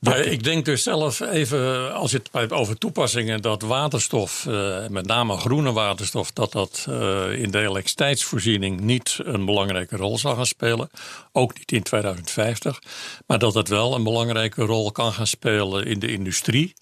Ik 0.00 0.44
denk 0.44 0.64
dus 0.64 0.82
zelf 0.82 1.20
even, 1.20 1.94
als 1.94 2.10
je 2.10 2.20
het 2.32 2.52
over 2.52 2.78
toepassingen, 2.78 3.42
dat 3.42 3.62
waterstof, 3.62 4.44
uh, 4.48 4.86
met 4.86 5.06
name 5.06 5.36
groene 5.36 5.72
waterstof, 5.72 6.32
dat 6.32 6.52
dat 6.52 6.86
uh, 6.88 7.32
in 7.32 7.50
de 7.50 7.58
elektriciteitsvoorziening 7.58 8.80
niet 8.80 9.18
een 9.22 9.44
belangrijke 9.44 9.96
rol 9.96 10.18
zal 10.18 10.34
gaan 10.34 10.46
spelen. 10.46 10.90
Ook 11.32 11.58
niet 11.58 11.72
in 11.72 11.82
2050. 11.82 12.82
Maar 13.26 13.38
dat 13.38 13.54
het 13.54 13.68
wel 13.68 13.94
een 13.94 14.02
belangrijke 14.02 14.62
rol 14.62 14.92
kan 14.92 15.12
gaan 15.12 15.26
spelen 15.26 15.86
in 15.86 15.98
de 15.98 16.12
industrie. 16.12 16.74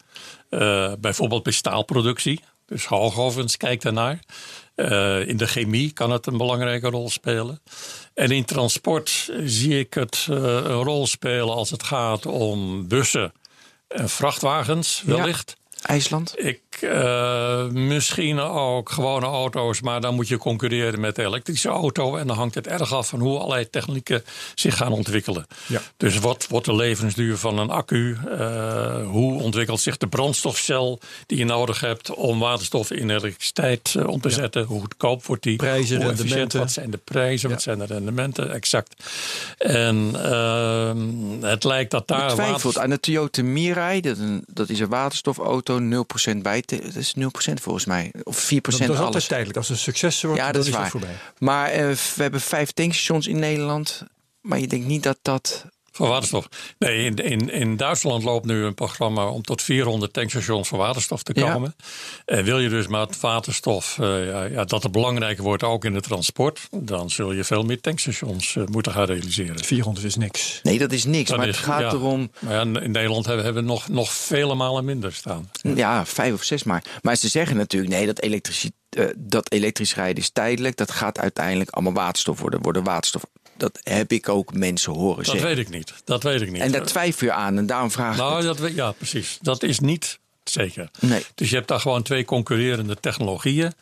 Uh, 0.50 0.92
bijvoorbeeld 0.98 1.42
bij 1.42 1.52
staalproductie. 1.52 2.40
Dus 2.66 2.84
hoogovens, 2.84 3.56
kijk 3.56 3.82
daarnaar. 3.82 4.18
Uh, 4.76 5.28
in 5.28 5.36
de 5.36 5.46
chemie 5.46 5.92
kan 5.92 6.10
het 6.10 6.26
een 6.26 6.36
belangrijke 6.36 6.88
rol 6.88 7.10
spelen. 7.10 7.60
En 8.14 8.30
in 8.30 8.44
transport 8.44 9.30
zie 9.44 9.78
ik 9.78 9.94
het 9.94 10.26
uh, 10.30 10.36
een 10.36 10.82
rol 10.82 11.06
spelen 11.06 11.54
als 11.54 11.70
het 11.70 11.82
gaat 11.82 12.26
om 12.26 12.88
bussen 12.88 13.32
en 13.88 14.08
vrachtwagens, 14.08 15.02
wellicht. 15.06 15.56
IJsland? 15.86 16.34
Ik, 16.36 16.60
uh, 16.80 17.66
misschien 17.66 18.40
ook 18.40 18.90
gewone 18.90 19.26
auto's, 19.26 19.80
maar 19.80 20.00
dan 20.00 20.14
moet 20.14 20.28
je 20.28 20.36
concurreren 20.36 21.00
met 21.00 21.16
de 21.16 21.24
elektrische 21.24 21.68
auto. 21.68 22.16
En 22.16 22.26
dan 22.26 22.36
hangt 22.36 22.54
het 22.54 22.66
erg 22.66 22.92
af 22.92 23.08
van 23.08 23.20
hoe 23.20 23.38
allerlei 23.38 23.70
technieken 23.70 24.24
zich 24.54 24.76
gaan 24.76 24.92
ontwikkelen. 24.92 25.46
Ja. 25.66 25.80
Dus 25.96 26.18
wat 26.18 26.46
wordt 26.48 26.66
de 26.66 26.74
levensduur 26.74 27.36
van 27.36 27.58
een 27.58 27.70
accu? 27.70 28.16
Uh, 28.28 29.06
hoe 29.06 29.42
ontwikkelt 29.42 29.80
zich 29.80 29.96
de 29.96 30.06
brandstofcel 30.06 31.00
die 31.26 31.38
je 31.38 31.44
nodig 31.44 31.80
hebt 31.80 32.14
om 32.14 32.38
waterstof 32.38 32.90
in 32.90 33.10
elektriciteit 33.10 33.94
uh, 33.96 34.08
om 34.08 34.20
te 34.20 34.30
zetten? 34.30 34.64
Hoe 34.64 34.80
goedkoop 34.80 35.24
wordt 35.24 35.42
die? 35.42 35.56
Prijzen, 35.56 35.96
hoe 35.96 36.06
rendementen. 36.06 36.60
Wat 36.60 36.72
zijn 36.72 36.90
de 36.90 37.00
prijzen? 37.04 37.48
Ja. 37.48 37.54
Wat 37.54 37.62
zijn 37.62 37.78
de 37.78 37.84
rendementen? 37.84 38.52
Exact. 38.52 39.04
En 39.58 40.10
ehm, 40.22 41.44
het 41.44 41.64
lijkt 41.64 41.90
dat 41.90 42.08
daar. 42.08 42.26
Betwijfeld 42.26 42.78
aan 42.78 42.90
de 42.90 43.00
Toyota 43.00 43.42
Mirai, 43.42 44.00
dat 44.46 44.68
is 44.68 44.80
een 44.80 44.88
waterstofauto 44.88 45.75
0% 45.80 46.36
bij. 46.42 46.62
Dat 46.66 46.94
is 46.94 47.14
0% 47.18 47.22
volgens 47.62 47.84
mij. 47.84 48.12
Of 48.22 48.44
4% 48.44 48.48
dat, 48.48 48.78
dat 48.78 48.90
is 48.90 48.98
alles. 48.98 49.26
tijdelijk. 49.26 49.56
Als 49.56 49.68
het 49.68 49.78
succes 49.78 50.22
wordt, 50.22 50.38
ja, 50.38 50.52
dat 50.52 50.62
is, 50.62 50.68
is 50.68 50.74
waar. 50.74 50.90
voorbij. 50.90 51.16
Maar 51.38 51.70
uh, 51.72 51.76
we 51.76 52.22
hebben 52.22 52.40
vijf 52.40 52.70
tankstations 52.72 53.26
in 53.26 53.38
Nederland. 53.38 54.02
Maar 54.40 54.58
je 54.58 54.66
denkt 54.66 54.86
niet 54.86 55.02
dat 55.02 55.18
dat 55.22 55.66
van 55.96 56.08
waterstof. 56.08 56.48
Nee, 56.78 57.04
in, 57.04 57.14
in, 57.14 57.50
in 57.50 57.76
Duitsland 57.76 58.24
loopt 58.24 58.46
nu 58.46 58.64
een 58.64 58.74
programma 58.74 59.26
om 59.26 59.42
tot 59.42 59.62
400 59.62 60.12
tankstations 60.12 60.68
voor 60.68 60.78
waterstof 60.78 61.22
te 61.22 61.32
komen. 61.32 61.76
En 62.24 62.44
wil 62.44 62.58
je 62.58 62.68
dus 62.68 62.86
met 62.86 63.20
waterstof 63.20 63.98
uh, 64.00 64.26
ja, 64.26 64.44
ja, 64.44 64.64
dat 64.64 64.82
het 64.82 64.92
belangrijker 64.92 65.44
wordt 65.44 65.62
ook 65.62 65.84
in 65.84 65.94
het 65.94 66.04
transport, 66.04 66.68
dan 66.70 67.10
zul 67.10 67.32
je 67.32 67.44
veel 67.44 67.62
meer 67.62 67.80
tankstations 67.80 68.54
uh, 68.54 68.64
moeten 68.66 68.92
gaan 68.92 69.04
realiseren. 69.04 69.64
400 69.64 70.06
is 70.06 70.16
niks. 70.16 70.60
Nee, 70.62 70.78
dat 70.78 70.92
is 70.92 71.04
niks. 71.04 71.28
Dat 71.28 71.38
maar 71.38 71.48
is, 71.48 71.56
het 71.56 71.64
gaat 71.64 71.80
ja, 71.80 71.90
erom. 71.90 72.30
Maar 72.38 72.52
ja, 72.52 72.60
in 72.60 72.90
Nederland 72.90 73.26
hebben, 73.26 73.44
hebben 73.44 73.62
we 73.62 73.68
nog, 73.68 73.88
nog 73.88 74.12
vele 74.12 74.54
malen 74.54 74.84
minder 74.84 75.12
staan. 75.12 75.50
Ja, 75.74 76.06
vijf 76.06 76.34
of 76.34 76.42
zes 76.42 76.64
maar. 76.64 76.84
Maar 77.02 77.16
ze 77.16 77.28
zeggen 77.28 77.56
natuurlijk, 77.56 77.92
nee, 77.92 78.06
dat 78.06 78.20
elektriciteit. 78.20 78.84
Uh, 78.96 79.06
dat 79.16 79.52
elektrisch 79.52 79.94
rijden 79.94 80.22
is 80.22 80.30
tijdelijk. 80.30 80.76
Dat 80.76 80.90
gaat 80.90 81.18
uiteindelijk 81.18 81.70
allemaal 81.70 81.92
waterstof 81.92 82.40
worden. 82.40 82.62
Worden 82.62 82.84
waterstof 82.84 83.22
dat 83.56 83.78
heb 83.82 84.12
ik 84.12 84.28
ook 84.28 84.54
mensen 84.54 84.92
horen 84.92 85.16
dat 85.16 85.24
zeggen. 85.24 85.42
Dat 85.42 85.56
weet 85.56 85.66
ik 85.66 85.72
niet. 85.72 85.92
Dat 86.04 86.22
weet 86.22 86.40
ik 86.40 86.50
niet. 86.50 86.60
En 86.60 86.72
daar 86.72 86.86
twijfel 86.86 87.26
je 87.26 87.32
aan. 87.32 87.58
En 87.58 87.66
daarom 87.66 87.90
vraag 87.90 88.16
nou, 88.16 88.38
ik. 88.38 88.44
Dat, 88.44 88.58
weet- 88.58 88.74
ja, 88.74 88.92
precies. 88.92 89.38
Dat 89.42 89.62
is 89.62 89.80
niet 89.80 90.18
zeker. 90.50 90.90
Nee. 91.00 91.24
Dus 91.34 91.50
je 91.50 91.56
hebt 91.56 91.68
daar 91.68 91.80
gewoon 91.80 92.02
twee 92.02 92.24
concurrerende 92.24 92.96
technologieën. 93.00 93.72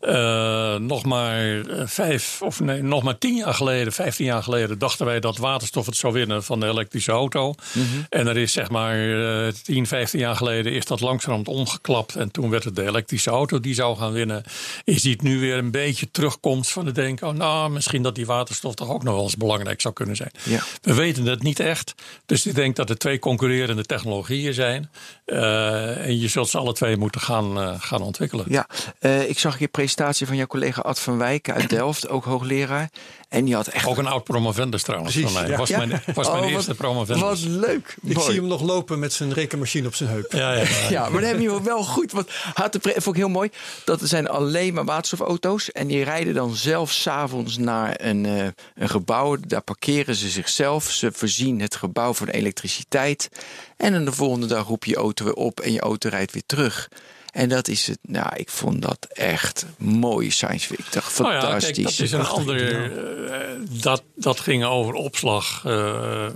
Uh, 0.00 0.76
nog 0.76 1.04
maar 1.04 1.62
vijf, 1.84 2.42
of 2.42 2.60
nee, 2.60 2.82
nog 2.82 3.02
maar 3.02 3.18
tien 3.18 3.36
jaar 3.36 3.54
geleden, 3.54 3.92
vijftien 3.92 4.26
jaar 4.26 4.42
geleden, 4.42 4.78
dachten 4.78 5.06
wij 5.06 5.20
dat 5.20 5.36
waterstof 5.36 5.86
het 5.86 5.96
zou 5.96 6.12
winnen 6.12 6.44
van 6.44 6.60
de 6.60 6.66
elektrische 6.66 7.12
auto. 7.12 7.54
Mhm. 7.72 7.84
En 8.08 8.26
er 8.26 8.36
is 8.36 8.52
zeg 8.52 8.70
maar 8.70 8.98
uh, 8.98 9.48
10, 9.62 9.86
15 9.86 10.20
jaar 10.20 10.36
geleden 10.36 10.72
is 10.72 10.84
dat 10.84 11.00
langzamerhand 11.00 11.48
omgeklapt. 11.48 12.16
En 12.16 12.30
toen 12.30 12.50
werd 12.50 12.64
het 12.64 12.76
de 12.76 12.86
elektrische 12.86 13.30
auto 13.30 13.60
die 13.60 13.74
zou 13.74 13.96
gaan 13.96 14.12
winnen. 14.12 14.42
Je 14.84 14.98
ziet 14.98 15.22
nu 15.22 15.40
weer 15.40 15.56
een 15.56 15.70
beetje 15.70 16.10
terugkomst 16.10 16.72
van 16.72 16.86
het 16.86 16.94
denken: 16.94 17.28
oh, 17.28 17.34
nou, 17.34 17.70
misschien 17.70 18.02
dat 18.02 18.14
die 18.14 18.26
waterstof 18.26 18.74
toch 18.74 18.90
ook 18.90 19.02
nog 19.02 19.14
wel 19.14 19.22
eens 19.22 19.36
belangrijk 19.36 19.80
zou 19.80 19.94
kunnen 19.94 20.16
zijn. 20.16 20.30
Ja. 20.42 20.62
We 20.82 20.94
weten 20.94 21.26
het 21.26 21.42
niet 21.42 21.60
echt. 21.60 21.94
Dus 22.26 22.46
ik 22.46 22.54
denk 22.54 22.76
dat 22.76 22.90
er 22.90 22.98
twee 22.98 23.18
concurrerende 23.18 23.84
technologieën 23.84 24.54
zijn. 24.54 24.90
Uh, 25.26 26.05
en 26.06 26.18
je 26.20 26.28
zult 26.28 26.48
ze 26.48 26.58
alle 26.58 26.72
twee 26.72 26.96
moeten 26.96 27.20
gaan, 27.20 27.58
uh, 27.58 27.74
gaan 27.78 28.02
ontwikkelen. 28.02 28.44
Ja, 28.48 28.66
uh, 29.00 29.28
ik 29.28 29.38
zag 29.38 29.60
een 29.60 29.70
presentatie 29.70 30.26
van 30.26 30.36
jouw 30.36 30.46
collega 30.46 30.80
Ad 30.80 31.00
van 31.00 31.18
Wijk 31.18 31.50
uit 31.50 31.68
Delft, 31.68 32.08
ook 32.08 32.24
hoogleraar. 32.24 32.90
En 33.28 33.44
die 33.44 33.54
had 33.54 33.66
echt. 33.66 33.86
Ook 33.86 33.98
een 33.98 34.06
oud 34.06 34.24
promovendus 34.24 34.82
trouwens 34.82 35.12
Precies, 35.14 35.32
van 35.32 35.40
mij. 35.42 35.50
ja. 35.50 35.56
Was 35.56 35.68
Ja. 35.68 35.78
mijn, 35.78 36.02
was 36.14 36.28
mijn 36.30 36.42
Oh, 36.44 36.50
eerste 36.50 36.66
wat- 36.66 36.76
promovendus. 36.76 37.22
Wat 37.22 37.38
leuk. 37.40 37.96
Ik 38.02 38.14
Mooi. 38.14 38.26
zie 38.30 38.40
hem 38.40 38.48
nog 38.48 38.62
lopen 38.62 38.98
met 38.98 39.12
zijn 39.12 39.32
rekenmachine 39.32 39.86
op 39.86 39.94
zijn 39.94 40.08
heup. 40.10 40.32
Ja, 40.32 40.52
ja, 40.52 40.60
ja. 40.62 40.88
Ja, 40.96 41.08
maar 41.08 41.20
dan 41.20 41.30
heb 41.30 41.40
je 41.40 41.62
wel 41.62 41.84
goed. 41.84 42.12
Want 42.12 42.30
had 42.54 42.72
de 42.72 42.78
vond 42.82 43.06
ik 43.06 43.14
heel 43.16 43.28
mooi. 43.28 43.50
Dat 43.84 44.00
er 44.00 44.06
zijn 44.08 44.28
alleen 44.28 44.74
maar 44.74 44.84
waterstofauto's. 44.84 45.72
En 45.72 45.86
die 45.86 46.04
rijden 46.04 46.34
dan 46.34 46.54
zelf 46.54 46.90
s'avonds 46.92 47.56
naar 47.58 47.94
een, 48.00 48.26
eh, 48.26 48.46
een 48.74 48.88
gebouw. 48.88 49.36
Daar 49.40 49.62
parkeren 49.62 50.14
ze 50.14 50.28
zichzelf. 50.28 50.90
Ze 50.90 51.10
voorzien 51.12 51.60
het 51.60 51.76
gebouw 51.76 52.14
van 52.14 52.28
elektriciteit. 52.28 53.28
En 53.76 53.92
dan 53.92 54.04
de 54.04 54.12
volgende 54.12 54.46
dag 54.46 54.66
roep 54.66 54.84
je 54.84 54.90
je 54.90 54.96
auto 54.96 55.24
weer 55.24 55.34
op. 55.34 55.60
En 55.60 55.72
je 55.72 55.80
auto 55.80 56.08
rijdt 56.08 56.32
weer 56.32 56.46
terug. 56.46 56.88
En 57.36 57.48
dat 57.48 57.68
is 57.68 57.86
het. 57.86 57.98
Nou, 58.02 58.36
ik 58.36 58.48
vond 58.50 58.82
dat 58.82 59.06
echt 59.12 59.66
mooie 59.78 60.30
science 60.30 60.66
fiction. 60.66 60.86
Ik 60.86 60.92
dacht 60.92 61.18
Nou 61.18 61.32
ja, 61.32 61.40
fantastisch. 61.40 61.74
kijk, 61.74 61.86
dat 61.96 61.98
is 62.06 62.12
een 62.12 62.26
ander. 62.26 62.92
eh, 63.32 63.40
dat, 63.82 64.02
dat 64.14 64.40
ging 64.40 64.64
over 64.64 64.94
opslag. 64.94 65.62
eh, 65.64 66.26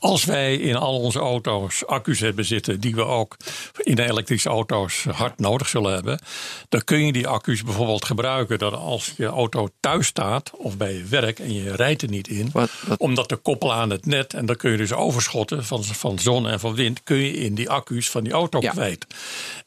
als 0.00 0.24
wij 0.24 0.56
in 0.56 0.76
al 0.76 1.00
onze 1.00 1.18
auto's 1.18 1.86
accu's 1.86 2.20
hebben 2.20 2.44
zitten, 2.44 2.80
die 2.80 2.94
we 2.94 3.04
ook 3.04 3.36
in 3.82 3.94
de 3.94 4.08
elektrische 4.08 4.48
auto's 4.48 5.04
hard 5.10 5.38
nodig 5.38 5.68
zullen 5.68 5.92
hebben, 5.92 6.20
dan 6.68 6.84
kun 6.84 7.06
je 7.06 7.12
die 7.12 7.26
accu's 7.28 7.62
bijvoorbeeld 7.62 8.04
gebruiken 8.04 8.58
dat 8.58 8.72
als 8.74 9.12
je 9.16 9.26
auto 9.26 9.68
thuis 9.80 10.06
staat 10.06 10.50
of 10.56 10.76
bij 10.76 10.92
je 10.94 11.04
werk 11.04 11.38
en 11.38 11.52
je 11.54 11.74
rijdt 11.76 12.02
er 12.02 12.08
niet 12.08 12.28
in, 12.28 12.50
Wat- 12.52 12.70
wat- 12.86 12.98
om 12.98 13.14
dat 13.14 13.28
te 13.28 13.36
koppelen 13.36 13.74
aan 13.74 13.90
het 13.90 14.06
net 14.06 14.34
en 14.34 14.46
dan 14.46 14.56
kun 14.56 14.70
je 14.70 14.76
dus 14.76 14.92
overschotten 14.92 15.64
van, 15.64 15.84
van 15.84 16.18
zon 16.18 16.48
en 16.48 16.60
van 16.60 16.74
wind, 16.74 17.02
kun 17.04 17.16
je 17.16 17.32
in 17.32 17.54
die 17.54 17.70
accu's 17.70 18.10
van 18.10 18.24
die 18.24 18.32
auto 18.32 18.60
Ja. 18.60 18.70
kwijt. 18.70 19.06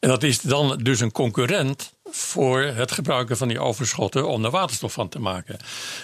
En 0.00 0.08
dat 0.08 0.22
is 0.22 0.40
dan 0.40 0.78
dus 0.82 1.00
een 1.00 1.12
concurrent 1.12 1.92
voor 2.16 2.62
het 2.62 2.92
gebruiken 2.92 3.36
van 3.36 3.48
die 3.48 3.60
overschotten 3.60 4.28
om 4.28 4.44
er 4.44 4.50
waterstof 4.50 4.92
van 4.92 5.08
te 5.08 5.18
maken. 5.18 5.56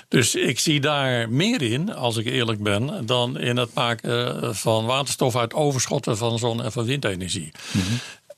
Dus 0.09 0.35
ik 0.35 0.59
zie 0.59 0.81
daar 0.81 1.31
meer 1.31 1.63
in, 1.63 1.95
als 1.95 2.17
ik 2.17 2.27
eerlijk 2.27 2.63
ben, 2.63 3.07
dan 3.07 3.39
in 3.39 3.57
het 3.57 3.75
maken 3.75 4.57
van 4.57 4.85
waterstof 4.87 5.37
uit 5.37 5.55
overschotten 5.55 6.17
van 6.17 6.39
zon- 6.39 6.63
en 6.63 6.73
van 6.73 6.85
windenergie. 6.85 7.53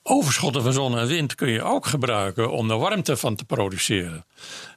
Overschotten 0.02 0.62
van 0.62 0.72
zon 0.72 0.98
en 0.98 1.06
wind 1.06 1.34
kun 1.34 1.48
je 1.48 1.62
ook 1.62 1.86
gebruiken 1.86 2.50
om 2.50 2.70
er 2.70 2.78
warmte 2.78 3.16
van 3.16 3.34
te 3.36 3.44
produceren. 3.44 4.24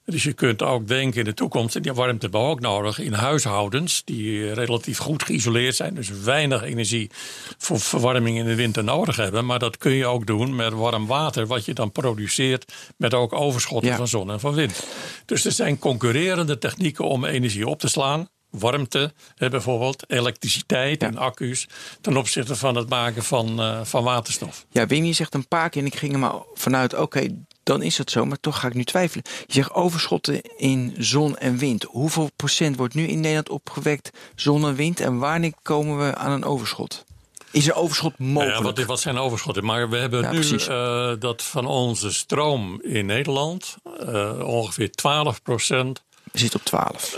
Dus 0.06 0.24
je 0.24 0.34
kunt 0.34 0.62
ook 0.62 0.88
denken 0.88 1.20
in 1.20 1.26
de 1.26 1.34
toekomst, 1.34 1.76
en 1.76 1.82
die 1.82 1.94
warmte 1.94 2.22
hebben 2.22 2.42
we 2.42 2.48
ook 2.48 2.60
nodig 2.60 3.00
in 3.00 3.14
huishoudens 3.14 4.02
die 4.04 4.54
relatief 4.54 4.98
goed 4.98 5.24
geïsoleerd 5.24 5.76
zijn, 5.76 5.96
dus 5.96 6.10
weinig 6.10 6.64
energie 6.64 7.10
voor 7.58 7.80
verwarming 7.80 8.38
in 8.38 8.46
de 8.46 8.56
winter 8.56 8.84
nodig 8.84 9.16
hebben. 9.16 9.46
Maar 9.46 9.60
dat 9.60 9.78
kun 9.78 9.92
je 9.92 10.06
ook 10.06 10.26
doen 10.28 10.56
met 10.56 10.74
warm 10.74 11.06
water, 11.08 11.48
wat 11.48 11.66
je 11.66 11.74
dan 11.74 11.92
produceert 11.92 12.74
met 12.98 13.14
ook 13.14 13.34
overschotten 13.34 13.90
Ja. 13.92 13.98
van 13.98 14.08
zon 14.08 14.32
en 14.32 14.40
van 14.40 14.54
wind. 14.54 14.84
Dus 15.26 15.46
er 15.46 15.52
zijn 15.52 15.80
concurrerende 15.80 16.58
technieken 16.58 17.06
om 17.06 17.26
energie 17.26 17.68
op 17.68 17.80
te 17.80 17.88
slaan. 17.88 18.28
Warmte, 18.50 19.14
bijvoorbeeld, 19.38 20.04
elektriciteit 20.12 21.02
Ja. 21.02 21.08
en 21.08 21.18
accu's, 21.18 21.68
ten 22.02 22.18
opzichte 22.18 22.56
van 22.56 22.76
het 22.76 22.90
maken 22.90 23.24
van, 23.24 23.60
eh, 23.62 23.80
van 23.84 24.04
waterstof. 24.04 24.66
Ja, 24.72 24.88
Wim, 24.88 25.04
je 25.06 25.14
zegt 25.14 25.34
een 25.34 25.48
paar 25.48 25.70
keer 25.70 25.82
en 25.82 25.88
ik 25.88 25.96
ging 25.96 26.14
er 26.14 26.20
maar 26.20 26.36
vanuit, 26.54 26.94
oké, 26.96 27.28
dan 27.66 27.82
is 27.82 27.98
het 27.98 28.12
zo, 28.12 28.26
maar 28.26 28.40
toch 28.40 28.60
ga 28.60 28.68
ik 28.68 28.74
nu 28.74 28.84
twijfelen. 28.84 29.26
Je 29.46 29.54
zegt 29.54 29.74
overschotten 29.74 30.42
in 30.58 30.96
zon 30.98 31.38
en 31.38 31.58
wind. 31.58 31.84
Hoeveel 31.84 32.30
procent 32.36 32.78
wordt 32.78 32.94
nu 32.94 33.08
in 33.08 33.20
Nederland 33.20 33.50
opgewekt 33.50 34.10
zon 34.36 34.66
en 34.66 34.76
wind 34.76 35.00
en 35.00 35.18
wanneer 35.18 35.54
komen 35.62 35.98
we 35.98 36.16
aan 36.16 36.32
een 36.32 36.46
overschot? 36.46 37.06
Is 37.52 37.68
er 37.68 37.76
overschot 37.76 38.18
mogelijk? 38.18 38.58
Ja, 38.58 38.64
wat, 38.64 38.84
wat 38.84 39.00
zijn 39.00 39.18
overschotten? 39.18 39.66
Maar 39.66 39.90
we 39.90 39.98
hebben 39.98 40.22
Ja, 40.22 40.32
nu 40.32 40.58
eh, 40.58 41.20
dat 41.20 41.44
van 41.44 41.66
onze 41.66 42.14
stroom 42.14 42.82
in 42.82 43.06
Nederland 43.06 43.76
eh, 44.00 44.40
ongeveer 44.40 44.92
12 44.92 45.42
procent. 45.42 46.04
We 46.32 46.40
zitten 46.40 46.60
op 46.60 46.66
12. 46.66 47.16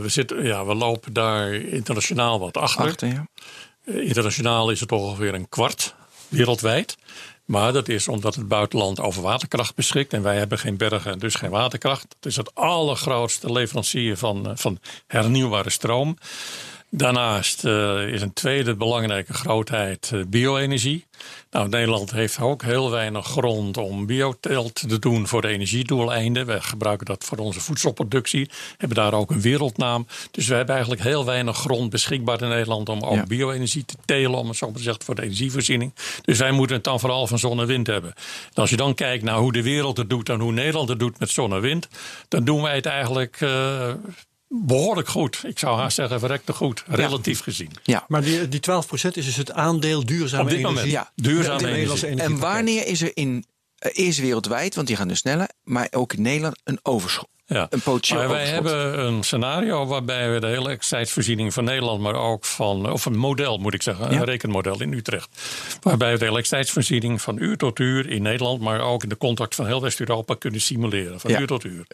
we, 0.00 0.04
zitten, 0.06 0.44
ja, 0.44 0.66
we 0.66 0.74
lopen 0.74 1.12
daar 1.12 1.52
internationaal 1.54 2.38
wat 2.38 2.56
achter. 2.56 2.84
Achter, 2.84 3.08
ja. 3.08 3.26
Eh, 3.88 4.08
internationaal 4.08 4.70
is 4.70 4.80
het 4.80 4.92
ongeveer 4.92 5.34
een 5.34 5.48
kwart 5.48 5.94
wereldwijd. 6.28 6.96
Maar 7.44 7.72
dat 7.72 7.88
is 7.88 8.08
omdat 8.08 8.34
het 8.34 8.48
buitenland 8.48 9.00
over 9.00 9.22
waterkracht 9.22 9.74
beschikt. 9.74 10.12
En 10.12 10.22
wij 10.22 10.36
hebben 10.36 10.58
geen 10.58 10.76
bergen 10.76 11.12
en 11.12 11.18
dus 11.18 11.34
geen 11.34 11.50
waterkracht. 11.50 12.06
Het 12.16 12.26
is 12.26 12.36
het 12.36 12.54
allergrootste 12.54 13.52
leverancier 13.52 14.16
van, 14.16 14.48
eh, 14.48 14.56
van 14.56 14.78
hernieuwbare 15.06 15.70
stroom. 15.70 16.16
Daarnaast 16.90 17.64
uh, 17.64 18.08
is 18.12 18.22
een 18.22 18.32
tweede 18.32 18.76
belangrijke 18.76 19.34
grootheid 19.34 20.10
uh, 20.14 20.24
bio-energie. 20.26 21.06
Nou, 21.50 21.68
Nederland 21.68 22.10
heeft 22.10 22.40
ook 22.40 22.62
heel 22.62 22.90
weinig 22.90 23.26
grond 23.26 23.76
om 23.76 24.06
bioteelt 24.06 24.74
te 24.74 24.98
doen 24.98 25.26
voor 25.26 25.42
de 25.42 25.48
energiedoeleinden. 25.48 26.46
We 26.46 26.60
gebruiken 26.60 27.06
dat 27.06 27.24
voor 27.24 27.38
onze 27.38 27.60
voedselproductie, 27.60 28.50
hebben 28.76 28.96
daar 28.96 29.14
ook 29.14 29.30
een 29.30 29.40
wereldnaam. 29.40 30.06
Dus 30.30 30.46
we 30.46 30.54
hebben 30.54 30.74
eigenlijk 30.74 31.04
heel 31.04 31.24
weinig 31.24 31.56
grond 31.56 31.90
beschikbaar 31.90 32.42
in 32.42 32.48
Nederland 32.48 32.88
om 32.88 33.02
ook 33.02 33.14
ja. 33.14 33.26
bio-energie 33.26 33.84
te 33.84 33.96
telen, 34.04 34.38
om 34.38 34.48
het 34.48 34.56
zo 34.56 34.70
maar 34.70 34.80
zeggen, 34.80 35.04
voor 35.04 35.14
de 35.14 35.22
energievoorziening. 35.22 35.94
Dus 36.22 36.38
wij 36.38 36.50
moeten 36.50 36.76
het 36.76 36.84
dan 36.84 37.00
vooral 37.00 37.26
van 37.26 37.38
zon 37.38 37.60
en 37.60 37.66
wind 37.66 37.86
hebben. 37.86 38.12
En 38.54 38.60
als 38.62 38.70
je 38.70 38.76
dan 38.76 38.94
kijkt 38.94 39.24
naar 39.24 39.38
hoe 39.38 39.52
de 39.52 39.62
wereld 39.62 39.96
het 39.96 40.10
doet 40.10 40.28
en 40.28 40.40
hoe 40.40 40.52
Nederland 40.52 40.88
het 40.88 40.98
doet 40.98 41.18
met 41.18 41.30
zon 41.30 41.52
en 41.52 41.60
wind, 41.60 41.88
dan 42.28 42.44
doen 42.44 42.62
wij 42.62 42.74
het 42.74 42.86
eigenlijk 42.86 43.40
uh, 43.40 43.90
behoorlijk 44.48 45.08
goed. 45.08 45.40
Ik 45.46 45.58
zou 45.58 45.78
haast 45.78 45.94
zeggen 45.94 46.18
verrekte 46.18 46.52
goed, 46.52 46.84
relatief 46.86 47.40
gezien. 47.40 47.70
Ja. 47.82 48.04
Maar 48.08 48.22
die, 48.22 48.48
die 48.48 48.60
12% 48.60 48.82
is 48.92 49.12
dus 49.12 49.36
het 49.36 49.52
aandeel 49.52 50.06
duurzame 50.06 50.42
Op 50.42 50.48
dit 50.48 50.58
energie. 50.58 50.74
Moment, 50.74 50.92
ja. 50.92 51.12
duurzame 51.14 51.68
energie. 51.68 52.20
En 52.20 52.38
wanneer 52.38 52.86
is 52.86 53.02
er 53.02 53.10
in, 53.14 53.44
eerst 53.78 54.20
wereldwijd, 54.20 54.74
want 54.74 54.86
die 54.86 54.96
gaan 54.96 55.08
dus 55.08 55.18
sneller, 55.18 55.48
maar 55.62 55.88
ook 55.90 56.12
in 56.12 56.22
Nederland 56.22 56.60
een 56.64 56.78
overschot? 56.82 57.28
Ja. 57.50 57.66
Een 57.70 57.80
potentieel 57.80 58.18
maar 58.18 58.28
wij 58.28 58.46
hebben 58.46 58.98
een 59.06 59.22
scenario 59.22 59.86
waarbij 59.86 60.32
we 60.32 60.40
de 60.40 60.46
hele 60.46 60.58
elektriciteitsvoorziening 60.60 61.52
van 61.54 61.64
Nederland, 61.64 62.00
maar 62.00 62.14
ook 62.14 62.44
van, 62.44 62.90
of 62.92 63.04
een 63.04 63.16
model 63.16 63.58
moet 63.58 63.74
ik 63.74 63.82
zeggen, 63.82 64.10
Ja. 64.10 64.18
een 64.18 64.24
rekenmodel 64.24 64.80
in 64.82 64.92
Utrecht. 64.92 65.28
Waarbij 65.82 66.12
we 66.12 66.18
de 66.18 66.24
elektriciteitsvoorziening 66.24 67.22
van 67.22 67.36
uur 67.42 67.56
tot 67.56 67.78
uur 67.78 68.10
in 68.10 68.22
Nederland, 68.22 68.60
maar 68.60 68.80
ook 68.80 69.02
in 69.02 69.08
de 69.08 69.16
contact 69.16 69.54
van 69.54 69.66
heel 69.66 69.80
West-Europa 69.82 70.34
kunnen 70.34 70.60
simuleren. 70.60 71.20
Van 71.20 71.30
Ja. 71.30 71.40
uur 71.40 71.46
tot 71.46 71.64
uur. 71.64 71.84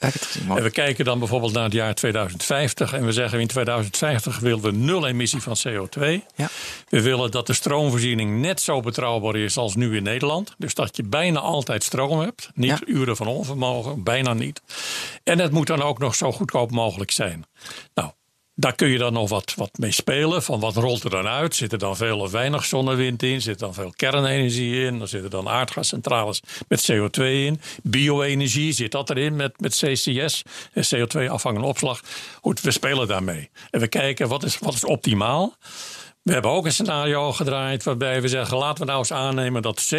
En 0.49 0.63
we 0.63 0.71
kijken 0.71 1.05
dan 1.05 1.19
bijvoorbeeld 1.19 1.53
naar 1.53 1.65
het 1.65 1.73
jaar 1.73 1.95
2050 1.95 2.93
en 2.93 3.05
we 3.07 3.13
zeggen 3.13 3.41
in 3.41 3.47
2050 3.47 4.39
willen 4.39 4.61
we 4.63 4.73
nul 4.73 5.07
emissie 5.07 5.41
van 5.43 5.57
CO2. 5.69 6.01
Ja. 6.35 6.49
We 6.89 7.03
willen 7.03 7.31
dat 7.31 7.47
de 7.47 7.53
stroomvoorziening 7.53 8.41
net 8.41 8.61
zo 8.61 8.81
betrouwbaar 8.81 9.37
is 9.37 9.57
als 9.57 9.75
nu 9.75 9.97
in 9.97 10.03
Nederland. 10.03 10.55
Dus 10.59 10.75
dat 10.75 10.97
je 10.97 11.03
bijna 11.03 11.41
altijd 11.41 11.83
stroom 11.85 12.21
hebt. 12.21 12.51
Niet 12.55 12.83
uren 12.87 13.17
van 13.17 13.27
onvermogen, 13.27 14.03
bijna 14.03 14.33
niet. 14.33 14.63
En 15.25 15.39
het 15.45 15.53
moet 15.53 15.67
dan 15.67 15.83
ook 15.83 15.99
nog 15.99 16.15
zo 16.15 16.33
goedkoop 16.33 16.71
mogelijk 16.71 17.11
zijn. 17.11 17.45
Nou, 17.95 18.11
daar 18.57 18.75
kun 18.75 18.89
je 18.89 18.99
dan 18.99 19.13
nog 19.13 19.29
wat, 19.29 19.55
wat 19.57 19.79
mee 19.79 19.91
spelen. 19.91 20.43
Van 20.43 20.61
wat 20.61 20.77
rolt 20.77 21.05
er 21.05 21.11
dan 21.11 21.27
uit? 21.27 21.55
Zit 21.55 21.73
er 21.73 21.79
dan 21.79 21.97
veel 21.97 22.19
of 22.21 22.31
weinig 22.31 22.65
zonnewind 22.65 23.23
in? 23.23 23.41
Zit 23.41 23.59
dan 23.59 23.75
veel 23.75 23.93
kernenergie 23.97 24.85
in? 24.85 24.99
Dan 24.99 25.09
zitten 25.09 25.31
dan 25.31 25.49
aardgascentrales 25.49 26.43
met 26.69 26.93
CO2 26.93 27.23
in. 27.23 27.61
Bio-energie, 27.83 28.73
zit 28.73 28.93
dat 28.93 29.11
erin 29.11 29.37
met, 29.37 29.61
met 29.61 29.77
CCS? 29.77 30.43
CO2-afvangende 30.95 31.67
opslag. 31.67 32.01
Goed, 32.41 32.61
we 32.61 32.71
spelen 32.71 33.09
daarmee. 33.09 33.51
En 33.71 33.81
we 33.81 33.89
kijken 33.89 34.29
wat 34.29 34.43
is, 34.43 34.59
wat 34.59 34.75
is 34.75 34.85
optimaal. 34.85 35.57
We 36.23 36.33
hebben 36.33 36.51
ook 36.51 36.65
een 36.65 36.73
scenario 36.73 37.33
gedraaid 37.33 37.85
waarbij 37.85 38.23
we 38.23 38.29
zeggen: 38.29 38.57
laten 38.57 38.79
we 38.81 38.85
nou 38.85 38.99
eens 38.99 39.13
aannemen 39.13 39.63
dat 39.63 39.95
70% 39.95 39.99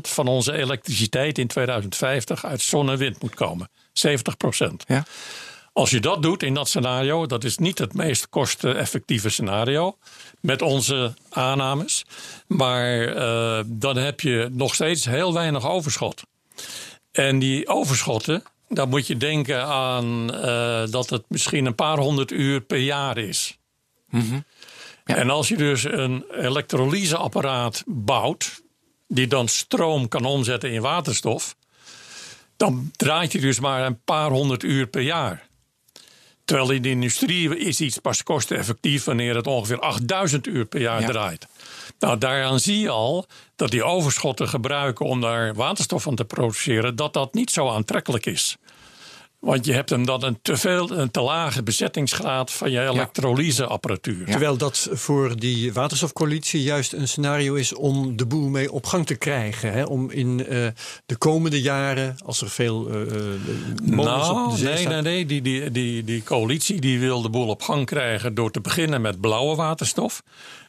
van 0.00 0.26
onze 0.26 0.52
elektriciteit 0.52 1.38
in 1.38 1.46
2050 1.46 2.44
uit 2.44 2.60
zon 2.60 2.90
en 2.90 2.98
wind 2.98 3.22
moet 3.22 3.34
komen. 3.34 3.68
70%. 4.06 4.10
Ja. 4.86 5.04
Als 5.72 5.90
je 5.90 6.00
dat 6.00 6.22
doet 6.22 6.42
in 6.42 6.54
dat 6.54 6.68
scenario, 6.68 7.26
dat 7.26 7.44
is 7.44 7.58
niet 7.58 7.78
het 7.78 7.94
meest 7.94 8.28
kosteneffectieve 8.28 9.28
scenario 9.28 9.96
met 10.40 10.62
onze 10.62 11.14
aannames. 11.28 12.04
Maar 12.46 13.16
eh, 13.16 13.64
dan 13.66 13.96
heb 13.96 14.20
je 14.20 14.48
nog 14.52 14.74
steeds 14.74 15.04
heel 15.04 15.32
weinig 15.32 15.68
overschot. 15.68 16.22
En 17.12 17.38
die 17.38 17.68
overschotten, 17.68 18.42
dan 18.68 18.88
moet 18.88 19.06
je 19.06 19.16
denken 19.16 19.64
aan 19.64 20.34
eh, 20.34 20.82
dat 20.90 21.10
het 21.10 21.24
misschien 21.28 21.66
een 21.66 21.74
paar 21.74 21.98
honderd 21.98 22.30
uur 22.30 22.60
per 22.60 22.78
jaar 22.78 23.18
is. 23.18 23.58
Ja. 24.10 25.16
En 25.16 25.30
als 25.30 25.48
je 25.48 25.56
dus 25.56 25.84
een 25.84 26.24
elektrolyseapparaat 26.30 27.82
bouwt, 27.86 28.62
die 29.08 29.26
dan 29.26 29.48
stroom 29.48 30.08
kan 30.08 30.24
omzetten 30.24 30.72
in 30.72 30.80
waterstof, 30.80 31.56
dan 32.60 32.90
draait 32.96 33.32
hij 33.32 33.40
dus 33.40 33.60
maar 33.60 33.86
een 33.86 34.02
paar 34.04 34.30
honderd 34.30 34.62
uur 34.62 34.86
per 34.86 35.02
jaar. 35.02 35.48
Terwijl 36.44 36.70
in 36.70 36.82
de 36.82 36.88
industrie 36.88 37.58
is 37.58 37.80
iets 37.80 37.98
pas 37.98 38.22
kosteneffectief 38.22 39.04
wanneer 39.04 39.36
het 39.36 39.46
ongeveer 39.46 39.78
8000 39.80 40.46
uur 40.46 40.64
per 40.64 40.80
jaar 40.80 41.00
Ja. 41.00 41.06
draait. 41.06 41.46
Nou, 41.98 42.18
daaraan 42.18 42.60
zie 42.60 42.78
je 42.78 42.88
al 42.88 43.26
dat 43.56 43.70
die 43.70 43.84
overschotten 43.84 44.48
gebruiken 44.48 45.06
om 45.06 45.20
daar 45.20 45.54
waterstof 45.54 46.02
van 46.02 46.14
te 46.14 46.24
produceren, 46.24 46.96
dat 46.96 47.12
dat 47.12 47.34
niet 47.34 47.50
zo 47.50 47.68
aantrekkelijk 47.68 48.26
is. 48.26 48.56
Want 49.40 49.64
je 49.64 49.72
hebt 49.72 49.90
hem 49.90 50.06
dan 50.06 50.24
een 50.24 50.38
te 50.42 50.56
veel, 50.56 50.90
een 50.90 51.10
te 51.10 51.20
lage 51.20 51.62
bezettingsgraad 51.62 52.52
van 52.52 52.70
je 52.70 52.88
elektrolyseapparatuur. 52.88 54.26
Terwijl 54.26 54.56
dat 54.56 54.88
voor 54.92 55.36
die 55.36 55.72
waterstofcoalitie 55.72 56.62
juist 56.62 56.92
een 56.92 57.08
scenario 57.08 57.54
is 57.54 57.74
om 57.74 58.16
de 58.16 58.26
boel 58.26 58.48
mee 58.48 58.72
op 58.72 58.86
gang 58.86 59.06
te 59.06 59.14
krijgen. 59.14 59.72
Hè? 59.72 59.84
Om 59.84 60.10
in 60.10 60.46
eh, 60.46 60.66
de 61.06 61.16
komende 61.16 61.60
jaren, 61.60 62.16
als 62.24 62.40
er 62.40 62.50
veel 62.50 62.88
eh, 62.88 63.00
eh, 63.00 63.08
molens 63.82 64.28
op 64.28 64.36
Nou, 64.36 64.50
de 64.50 64.56
zee 64.56 64.66
nee, 64.66 64.76
staan. 64.76 64.92
nee, 64.92 65.02
nee. 65.02 65.26
Die, 65.26 65.42
die, 65.42 65.70
die, 65.70 66.04
die 66.04 66.22
coalitie 66.22 66.80
die 66.80 67.00
wil 67.00 67.22
de 67.22 67.30
boel 67.30 67.48
op 67.48 67.62
gang 67.62 67.86
krijgen 67.86 68.34
door 68.34 68.50
te 68.50 68.60
beginnen 68.60 69.00
met 69.00 69.20
blauwe 69.20 69.56
waterstof. 69.56 70.22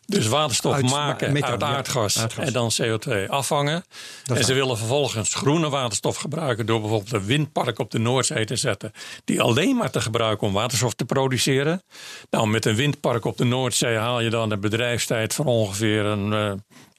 Dus 0.06 0.28
waterstof 0.28 0.74
Uit- 0.74 0.90
maken 0.90 1.34
methaan, 1.34 1.52
uit 1.52 1.62
ja, 1.62 1.68
aardgas, 1.68 2.28
en 2.38 2.54
dan 2.54 2.72
CO2 2.82 3.28
afvangen. 3.28 3.84
Dat 4.24 4.38
en 4.38 4.44
ze 4.44 4.54
willen 4.54 4.78
vervolgens 4.78 5.34
groene 5.34 5.70
waterstof 5.70 6.18
gebruiken 6.18 6.66
door 6.66 6.80
bijvoorbeeld 6.80 7.14
een 7.14 7.26
windpark 7.26 7.80
op 7.80 7.92
de 7.92 8.00
Noordzee 8.00 8.46
te 8.46 8.56
zetten. 8.56 8.92
Die 9.26 9.42
alleen 9.42 9.76
maar 9.76 9.92
te 9.92 10.02
gebruiken 10.02 10.48
om 10.48 10.54
waterstof 10.54 10.94
te 10.94 11.06
produceren. 11.06 11.84
Nou, 12.30 12.48
met 12.48 12.66
een 12.66 12.76
windpark 12.76 13.26
op 13.26 13.38
de 13.38 13.46
Noordzee 13.46 13.98
haal 13.98 14.20
je 14.20 14.30
dan 14.30 14.52
een 14.52 14.60
bedrijfstijd 14.60 15.34
van 15.34 15.46
ongeveer 15.46 16.06
een, 16.06 16.34
eh, 16.34 16.52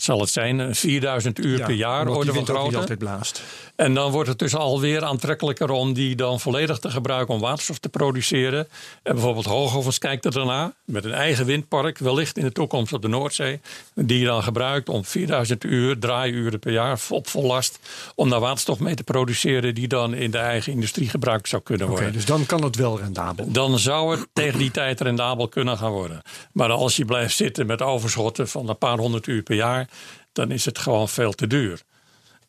zal 0.03 0.21
het 0.21 0.31
zijn, 0.31 0.59
een 0.59 0.75
4000 0.75 1.39
uur 1.39 1.59
Ja, 1.59 1.65
per 1.67 1.75
jaar. 1.75 2.09
orde 2.09 2.33
die 2.33 2.45
van 2.45 2.55
grootte. 2.55 2.77
altijd 2.79 2.99
blaast. 2.99 3.43
En 3.77 3.95
dan 3.95 4.11
wordt 4.11 4.29
het 4.29 4.39
dus 4.39 4.55
alweer 4.55 5.05
aantrekkelijker 5.05 5.71
om 5.71 5.93
die 5.93 6.17
dan 6.17 6.41
volledig 6.41 6.79
te 6.79 6.91
gebruiken 6.91 7.35
om 7.35 7.41
waterstof 7.41 7.79
te 7.79 7.89
produceren. 7.89 8.69
En 9.03 9.13
bijvoorbeeld 9.15 9.45
Hoogovens 9.45 9.99
kijkt 9.99 10.25
er 10.25 10.31
daarna 10.33 10.73
met 10.85 11.05
een 11.05 11.13
eigen 11.13 11.47
windpark, 11.47 11.99
wellicht 11.99 12.37
in 12.39 12.45
de 12.45 12.53
toekomst 12.53 12.93
op 12.93 13.03
de 13.03 13.09
Noordzee. 13.09 13.61
Die 13.95 14.19
je 14.19 14.25
dan 14.25 14.43
gebruikt 14.43 14.89
om 14.89 15.05
4000 15.05 15.65
uur, 15.65 15.99
draaiuren 15.99 16.59
per 16.59 16.73
jaar 16.73 17.01
op 17.09 17.29
vol 17.29 17.43
last. 17.47 17.79
Om 18.15 18.31
daar 18.31 18.41
waterstof 18.41 18.79
mee 18.79 18.95
te 18.95 19.05
produceren 19.05 19.75
die 19.75 19.89
dan 19.89 20.15
in 20.15 20.31
de 20.31 20.39
eigen 20.39 20.73
industrie 20.73 21.09
gebruikt 21.09 21.49
zou 21.49 21.63
kunnen 21.63 21.87
Oké, 21.87 21.95
worden. 21.95 22.13
dus 22.13 22.25
dan 22.25 22.47
kan 22.47 22.63
het 22.65 22.77
wel 22.77 22.99
rendabel. 22.99 23.51
Dan 23.53 23.79
zou 23.79 24.17
het 24.17 24.27
tegen 24.33 24.59
die 24.59 24.71
tijd 24.71 25.01
rendabel 25.01 25.49
kunnen 25.49 25.79
gaan 25.79 25.93
worden. 25.93 26.23
Maar 26.53 26.71
als 26.71 26.97
je 26.97 27.05
blijft 27.05 27.37
zitten 27.37 27.67
met 27.67 27.83
overschotten 27.83 28.49
van 28.49 28.69
een 28.69 28.79
paar 28.79 28.99
honderd 28.99 29.27
uur 29.27 29.43
per 29.43 29.55
jaar, 29.57 29.89
dan 30.33 30.51
is 30.51 30.65
het 30.65 30.79
gewoon 30.79 31.09
veel 31.09 31.33
te 31.33 31.47
duur. 31.47 31.83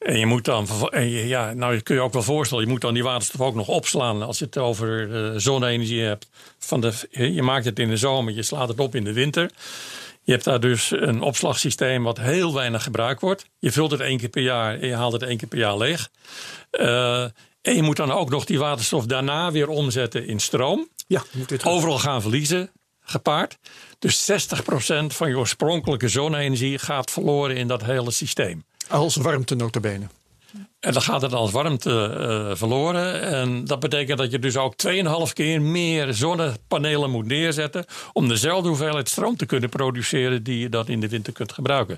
En 0.04 0.20
je 0.20 0.26
moet 0.26 0.46
dan, 0.46 0.68
en 0.90 1.10
je, 1.10 1.28
ja, 1.28 1.54
nou 1.54 1.74
je 1.74 1.82
kun 1.82 1.96
je 1.96 2.02
ook 2.02 2.14
wel 2.14 2.24
voorstellen, 2.24 2.64
je 2.64 2.70
moet 2.70 2.82
dan 2.82 2.94
die 2.94 3.04
waterstof 3.04 3.42
ook 3.42 3.56
nog 3.56 3.68
opslaan 3.68 4.22
als 4.22 4.40
je 4.40 4.46
het 4.46 4.58
over 4.58 5.16
eh, 5.16 5.32
zonne-energie 5.36 6.02
hebt. 6.02 6.30
Van 6.60 6.82
de, 6.82 6.94
je 7.10 7.42
maakt 7.42 7.66
het 7.66 7.80
in 7.80 7.90
de 7.90 7.98
zomer, 7.98 8.34
je 8.34 8.44
slaat 8.44 8.68
het 8.68 8.80
op 8.80 8.96
in 8.96 9.04
de 9.04 9.14
winter. 9.14 9.52
Je 10.22 10.32
hebt 10.32 10.44
daar 10.44 10.60
dus 10.60 10.92
een 10.92 11.22
opslagsysteem 11.22 12.04
wat 12.04 12.20
heel 12.20 12.54
weinig 12.54 12.84
gebruikt 12.84 13.22
wordt. 13.22 13.46
Je 13.60 13.72
vult 13.72 13.92
het 13.92 14.00
één 14.00 14.18
keer 14.18 14.30
per 14.30 14.42
jaar 14.42 14.80
en 14.80 14.88
je 14.88 14.96
haalt 14.96 15.14
het 15.14 15.24
één 15.24 15.38
keer 15.38 15.48
per 15.48 15.58
jaar 15.58 15.78
leeg. 15.78 16.10
Eh, 16.70 17.24
en 17.62 17.76
je 17.76 17.82
moet 17.82 17.98
dan 17.98 18.12
ook 18.12 18.30
nog 18.30 18.46
die 18.46 18.60
waterstof 18.60 19.06
daarna 19.06 19.52
weer 19.52 19.68
omzetten 19.68 20.28
in 20.28 20.40
stroom 20.40 20.90
Ja, 21.08 21.24
moet 21.32 21.66
overal 21.66 22.00
gaan 22.00 22.22
verliezen 22.22 22.72
gepaard. 23.04 23.58
Dus 24.00 24.32
60% 24.32 24.36
van 25.08 25.30
je 25.30 25.38
oorspronkelijke 25.38 26.08
zonne-energie 26.08 26.78
gaat 26.80 27.12
verloren 27.12 27.58
in 27.58 27.68
dat 27.68 27.84
hele 27.84 28.12
systeem. 28.12 28.64
Als 28.88 29.16
warmte 29.16 29.56
notabene. 29.56 30.08
En 30.84 30.94
dan 30.94 31.02
gaat 31.02 31.22
het 31.22 31.34
als 31.34 31.52
warmte 31.52 32.16
eh, 32.18 32.58
verloren. 32.58 33.22
En 33.22 33.66
dat 33.66 33.80
betekent 33.80 34.18
dat 34.18 34.32
je 34.32 34.40
dus 34.40 34.58
ook 34.58 34.74
2,5 34.88 35.34
keer 35.34 35.62
meer 35.62 36.14
zonnepanelen 36.14 37.10
moet 37.10 37.26
neerzetten. 37.26 37.86
om 38.14 38.28
dezelfde 38.28 38.68
hoeveelheid 38.68 39.10
stroom 39.10 39.38
te 39.38 39.46
kunnen 39.46 39.70
produceren. 39.70 40.44
die 40.44 40.60
je 40.60 40.70
dan 40.70 40.88
in 40.88 41.00
de 41.00 41.10
winter 41.10 41.34
kunt 41.34 41.52
gebruiken. 41.52 41.98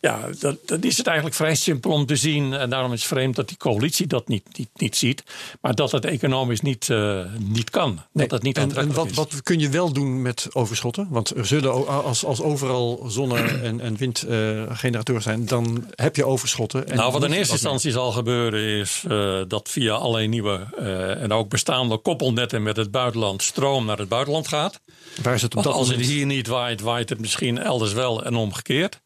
Ja, 0.00 0.20
dat, 0.38 0.56
dat 0.66 0.84
is 0.84 0.96
het 0.96 1.06
eigenlijk 1.06 1.36
vrij 1.36 1.54
simpel 1.54 1.90
om 1.90 2.06
te 2.06 2.16
zien. 2.16 2.52
En 2.52 2.70
daarom 2.70 2.92
is 2.92 2.98
het 2.98 3.08
vreemd 3.08 3.36
dat 3.36 3.48
die 3.48 3.56
coalitie 3.56 4.06
dat 4.06 4.28
niet, 4.28 4.58
niet, 4.58 4.68
niet 4.74 4.96
ziet. 4.96 5.22
Maar 5.60 5.74
dat 5.74 5.92
het 5.92 6.04
economisch 6.04 6.60
niet, 6.60 6.90
eh, 6.90 7.20
niet 7.38 7.70
kan. 7.70 8.00
Dat 8.12 8.30
het 8.30 8.42
niet 8.42 8.58
en, 8.58 8.76
en 8.76 8.92
wat, 8.92 9.06
is. 9.06 9.16
wat 9.16 9.42
kun 9.42 9.58
je 9.58 9.68
wel 9.68 9.92
doen 9.92 10.22
met 10.22 10.48
overschotten? 10.52 11.06
Want 11.10 11.36
er 11.36 11.46
zullen 11.46 12.04
als, 12.04 12.24
als 12.24 12.40
overal 12.40 13.04
zonne- 13.08 13.60
en, 13.62 13.80
en 13.80 13.96
windgeneratoren 13.96 15.22
zijn, 15.22 15.46
dan 15.46 15.86
heb 15.94 16.16
je 16.16 16.24
overschotten. 16.26 16.88
En 16.88 16.96
nou, 16.96 17.12
wat 17.12 17.24
in 17.24 17.32
eerste 17.32 17.52
instantie 17.52 17.90
zal 17.90 18.12
gebeuren 18.12 18.24
is 18.54 19.04
eh, 19.08 19.40
dat 19.48 19.68
via 19.68 19.94
allerlei 19.94 20.28
nieuwe 20.28 20.66
eh, 20.78 21.22
en 21.22 21.32
ook 21.32 21.48
bestaande 21.48 21.96
koppelnetten 21.96 22.62
met 22.62 22.76
het 22.76 22.90
buitenland 22.90 23.42
stroom 23.42 23.84
naar 23.84 23.98
het 23.98 24.08
buitenland 24.08 24.48
gaat. 24.48 24.80
Waar 25.22 25.34
is 25.34 25.42
het 25.42 25.56
op 25.56 25.62
dat 25.62 25.72
als 25.72 25.88
het 25.88 26.00
hier 26.00 26.26
niet 26.26 26.46
waait, 26.46 26.80
waait 26.80 27.08
het 27.08 27.20
misschien 27.20 27.58
elders 27.58 27.92
wel 27.92 28.24
en 28.24 28.34
omgekeerd. 28.34 29.00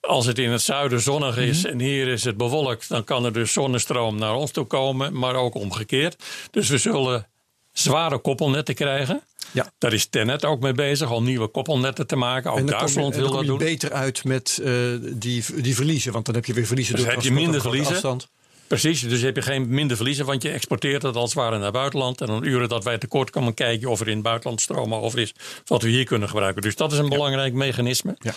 Als 0.00 0.26
het 0.26 0.38
in 0.38 0.50
het 0.50 0.62
zuiden 0.62 1.00
zonnig 1.00 1.36
is 1.36 1.62
Mhm. 1.62 1.72
en 1.72 1.80
hier 1.80 2.08
is 2.08 2.24
het 2.24 2.36
bewolkt, 2.36 2.88
dan 2.88 3.04
kan 3.04 3.24
er 3.24 3.32
dus 3.32 3.52
zonnestroom 3.52 4.18
naar 4.18 4.34
ons 4.34 4.50
toe 4.50 4.64
komen, 4.66 5.18
maar 5.18 5.34
ook 5.34 5.54
omgekeerd. 5.54 6.24
Dus 6.50 6.68
we 6.68 6.78
zullen 6.78 7.26
zware 7.72 8.18
koppelnetten 8.18 8.74
krijgen. 8.74 9.22
Ja. 9.52 9.72
Daar 9.78 9.92
is 9.92 10.06
Tenet 10.06 10.44
ook 10.44 10.60
mee 10.60 10.72
bezig 10.72 11.10
om 11.10 11.24
nieuwe 11.24 11.46
koppelnetten 11.46 12.06
te 12.06 12.16
maken. 12.16 12.52
Ook 12.52 12.66
Duitsland 12.66 13.14
wil 13.14 13.30
dat 13.30 13.46
doen. 13.46 13.58
beter 13.58 13.92
uit 13.92 14.24
met 14.24 14.58
uh, 14.62 14.98
die, 15.00 15.44
die 15.56 15.74
verliezen, 15.74 16.12
want 16.12 16.26
dan 16.26 16.34
heb 16.34 16.44
je 16.44 16.52
weer 16.52 16.66
verliezen 16.66 16.94
dus 16.94 17.04
door 17.04 17.12
heb 17.12 17.22
je 17.22 17.32
minder 17.32 17.60
verliezen. 17.60 17.92
Afstand. 17.92 18.28
Precies, 18.68 19.00
dus 19.00 19.22
heb 19.22 19.36
je 19.36 19.42
geen 19.42 19.68
minder 19.68 19.96
verliezen, 19.96 20.26
want 20.26 20.42
je 20.42 20.50
exporteert 20.50 21.02
het 21.02 21.16
als 21.16 21.30
het 21.30 21.38
ware 21.38 21.56
naar 21.56 21.64
het 21.64 21.72
buitenland. 21.72 22.20
En 22.20 22.26
dan 22.26 22.44
uren 22.44 22.68
dat 22.68 22.84
wij 22.84 22.98
tekort 22.98 23.30
komen 23.30 23.54
kijken 23.54 23.88
of 23.90 24.00
er 24.00 24.08
in 24.08 24.14
het 24.14 24.22
buitenland 24.22 24.60
stroom 24.60 24.94
over 24.94 25.18
is, 25.18 25.34
wat 25.64 25.82
we 25.82 25.88
hier 25.88 26.04
kunnen 26.04 26.28
gebruiken. 26.28 26.62
Dus 26.62 26.76
dat 26.76 26.92
is 26.92 26.98
een 26.98 27.08
belangrijk 27.08 27.52
mechanisme. 27.52 28.16
Ja. 28.18 28.32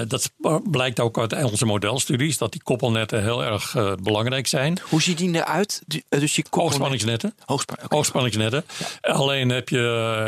Uh, 0.00 0.08
dat 0.08 0.30
blijkt 0.70 1.00
ook 1.00 1.18
uit 1.18 1.44
onze 1.44 1.66
modelstudies, 1.66 2.38
dat 2.38 2.52
die 2.52 2.62
koppelnetten 2.62 3.22
heel 3.22 3.44
erg 3.44 3.74
uh, 3.74 3.92
belangrijk 4.02 4.46
zijn. 4.46 4.78
Hoe 4.88 5.02
ziet 5.02 5.18
die 5.18 5.34
eruit? 5.34 5.82
Eh, 6.08 6.20
dus 6.20 6.34
die 6.34 6.44
Hoogspanningsnetten. 6.50 7.34
Hoogspan 7.44 7.78
Hoogspanningsnetten. 7.88 8.64
Ja. 9.00 9.12
Alleen 9.12 9.48
heb 9.48 9.68
je, 9.68 9.78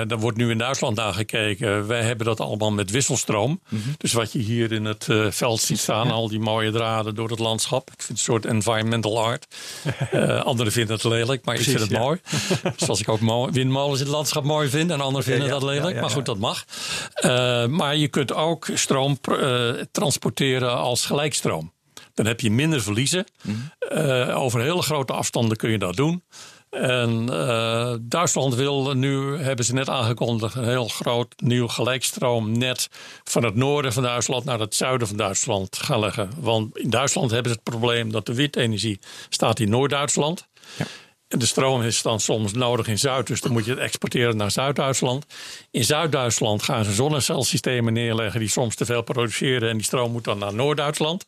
er 0.08 0.18
wordt 0.18 0.36
nu 0.36 0.50
in 0.50 0.58
Duitsland 0.58 0.96
naar 0.96 1.14
gekeken, 1.14 1.86
wij 1.86 2.02
hebben 2.02 2.26
dat 2.26 2.40
allemaal 2.40 2.72
met 2.72 2.90
wisselstroom. 2.90 3.50
Mm 3.50 3.82
-hmm. 3.82 3.94
Dus 3.96 4.12
wat 4.12 4.32
je 4.32 4.38
hier 4.38 4.72
in 4.72 4.84
het 4.84 5.06
veld 5.30 5.60
ziet 5.60 5.78
staan, 5.78 6.10
al 6.10 6.28
die 6.28 6.40
mooie 6.40 6.70
draden 6.70 7.14
door 7.14 7.30
het 7.30 7.38
landschap. 7.38 7.90
Ik 7.90 8.02
vind 8.02 8.08
het 8.08 8.18
een 8.18 8.32
soort 8.32 8.44
environment 8.44 8.85
mental 8.88 9.24
art. 9.24 9.46
Uh, 10.14 10.40
anderen 10.50 10.72
vinden 10.72 10.94
het 10.94 11.04
lelijk, 11.04 11.44
maar 11.44 11.54
Precies, 11.54 11.72
ik 11.72 11.78
vind 11.78 11.90
het 11.90 12.00
mooi. 12.00 12.20
Zoals 12.76 13.00
ik 13.00 13.08
ook 13.08 13.50
windmolens 13.50 13.98
in 13.98 14.06
het 14.06 14.14
landschap 14.14 14.44
mooi 14.44 14.68
vind. 14.68 14.90
En 14.90 15.00
anderen 15.00 15.26
vinden 15.26 15.48
dat 15.48 15.62
lelijk, 15.62 16.00
maar 16.00 16.10
goed, 16.10 16.26
dat 16.26 16.38
mag. 16.38 16.64
Uh, 17.24 17.66
maar 17.66 17.96
je 17.96 18.08
kunt 18.08 18.32
ook 18.32 18.68
stroom 18.74 19.18
uh, 19.30 19.70
transporteren 19.90 20.76
als 20.76 21.06
gelijkstroom. 21.06 21.74
Dan 22.14 22.26
heb 22.26 22.40
je 22.40 22.50
minder 22.50 22.82
verliezen. 22.82 23.24
Mm. 23.42 23.70
over 24.32 24.60
hele 24.60 24.82
grote 24.82 25.12
afstanden 25.12 25.56
kun 25.56 25.70
je 25.70 25.78
dat 25.78 25.96
doen. 25.96 26.22
En 26.70 27.26
uh, 27.30 27.94
Duitsland 28.00 28.54
wil 28.54 28.94
nu, 28.94 29.36
hebben 29.36 29.64
ze 29.64 29.72
net 29.72 29.88
aangekondigd, 29.88 30.54
een 30.54 30.64
heel 30.64 30.88
groot 30.88 31.34
nieuw 31.36 31.68
gelijkstroomnet 31.68 32.88
van 33.24 33.44
het 33.44 33.54
noorden 33.54 33.92
van 33.92 34.02
Duitsland 34.02 34.44
naar 34.44 34.60
het 34.60 34.74
zuiden 34.74 35.08
van 35.08 35.16
Duitsland 35.16 35.76
gaan 35.76 36.00
leggen. 36.00 36.30
Want 36.38 36.78
in 36.78 36.90
Duitsland 36.90 37.30
hebben 37.30 37.52
ze 37.52 37.58
het 37.62 37.70
probleem 37.70 38.12
dat 38.12 38.26
de 38.26 38.34
windenergie 38.34 38.98
staat 39.28 39.60
in 39.60 39.68
Noord-Duitsland. 39.68 40.46
Ja. 40.76 40.86
En 41.28 41.38
de 41.38 41.46
stroom 41.46 41.82
is 41.82 42.02
dan 42.02 42.20
soms 42.20 42.52
nodig 42.52 42.86
in 42.86 42.98
Zuid, 42.98 43.26
dus 43.26 43.40
dan 43.40 43.52
moet 43.52 43.64
je 43.64 43.70
het 43.70 43.80
exporteren 43.80 44.36
naar 44.36 44.50
Zuid-Duitsland. 44.50 45.26
In 45.70 45.84
Zuid-Duitsland 45.84 46.62
gaan 46.62 46.84
ze 46.84 46.92
zonnecelsystemen 46.92 47.92
neerleggen 47.92 48.40
die 48.40 48.48
soms 48.48 48.74
te 48.74 48.84
veel 48.84 49.02
produceren 49.02 49.68
en 49.68 49.76
die 49.76 49.86
stroom 49.86 50.12
moet 50.12 50.24
dan 50.24 50.38
naar 50.38 50.54
Noord-Duitsland. 50.54 51.26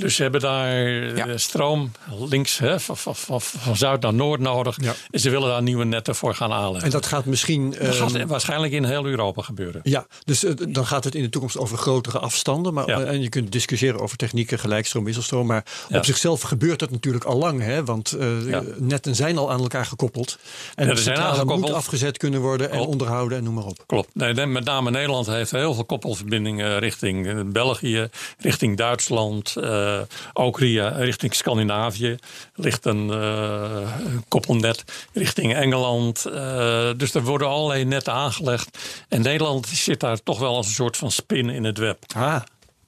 Dus 0.00 0.14
ze 0.14 0.22
hebben 0.22 0.40
daar 0.40 0.76
ja. 1.16 1.36
stroom 1.36 1.92
links 2.28 2.58
hè, 2.58 2.80
van, 2.80 2.96
van, 2.96 3.40
van, 3.40 3.76
zuid 3.76 4.00
naar 4.00 4.14
noord 4.14 4.40
nodig. 4.40 4.78
En 5.10 5.20
ze 5.20 5.30
willen 5.30 5.48
daar 5.48 5.62
nieuwe 5.62 5.84
netten 5.84 6.14
voor 6.14 6.34
gaan 6.34 6.52
aanleggen. 6.52 6.84
En 6.84 6.90
dat 6.90 7.06
gaat 7.06 7.24
misschien. 7.24 7.74
Dat 7.80 7.94
gaat 7.94 8.14
ehm, 8.14 8.26
waarschijnlijk 8.26 8.72
in 8.72 8.84
heel 8.84 9.06
Europa 9.06 9.42
gebeuren. 9.42 9.80
Ja, 9.84 10.06
dus 10.24 10.44
eh, 10.44 10.52
dan 10.68 10.86
gaat 10.86 11.04
het 11.04 11.14
in 11.14 11.22
de 11.22 11.28
toekomst 11.28 11.58
over 11.58 11.78
grotere 11.78 12.18
afstanden. 12.18 12.74
Maar, 12.74 12.88
En 12.88 13.22
je 13.22 13.28
kunt 13.28 13.52
discussiëren 13.52 14.00
over 14.00 14.16
technieken, 14.16 14.58
gelijkstroom, 14.58 15.04
wisselstroom. 15.04 15.46
Maar 15.46 15.64
op 15.90 16.04
zichzelf 16.04 16.40
gebeurt 16.40 16.78
dat 16.78 16.90
natuurlijk 16.90 17.24
al 17.24 17.36
lang. 17.36 17.62
Hè? 17.62 17.84
Want 17.84 18.16
uh, 18.18 18.58
netten 18.78 19.14
zijn 19.14 19.38
al 19.38 19.50
aan 19.50 19.60
elkaar 19.60 19.86
gekoppeld. 19.86 20.38
En 20.74 20.86
ja, 20.86 20.94
centrale 20.94 21.44
moet 21.44 21.72
afgezet 21.72 22.18
kunnen 22.18 22.40
worden 22.40 22.70
en 22.70 22.80
onderhouden 22.80 23.38
en 23.38 23.44
noem 23.44 23.54
maar 23.54 23.64
op. 23.64 23.84
Klopt. 23.86 24.08
Nee, 24.14 24.46
met 24.46 24.64
name 24.64 24.90
Nederland 24.90 25.26
heeft 25.26 25.50
heel 25.50 25.74
veel 25.74 25.84
koppelverbindingen 25.84 26.78
richting 26.78 27.26
eh, 27.26 27.40
België, 27.46 28.08
richting 28.38 28.76
Duitsland. 28.76 29.54
Uh, 29.58 29.89
ook 30.32 30.58
richting 30.58 31.34
Scandinavië 31.34 32.16
ligt 32.54 32.84
een 32.84 33.08
uh, 33.08 33.92
koppelnet 34.28 34.84
richting 35.12 35.54
Engeland. 35.54 36.24
Uh, 36.26 36.90
dus 36.96 37.14
er 37.14 37.22
worden 37.22 37.48
allerlei 37.48 37.84
netten 37.84 38.12
aangelegd. 38.12 38.78
En 39.08 39.22
Nederland 39.22 39.66
zit 39.66 40.00
daar 40.00 40.22
toch 40.22 40.38
wel 40.38 40.56
als 40.56 40.66
een 40.66 40.72
soort 40.72 40.96
van 40.96 41.10
spin 41.10 41.50
in 41.50 41.64
het 41.64 41.78
web. 41.78 41.98
Ah. 42.14 42.40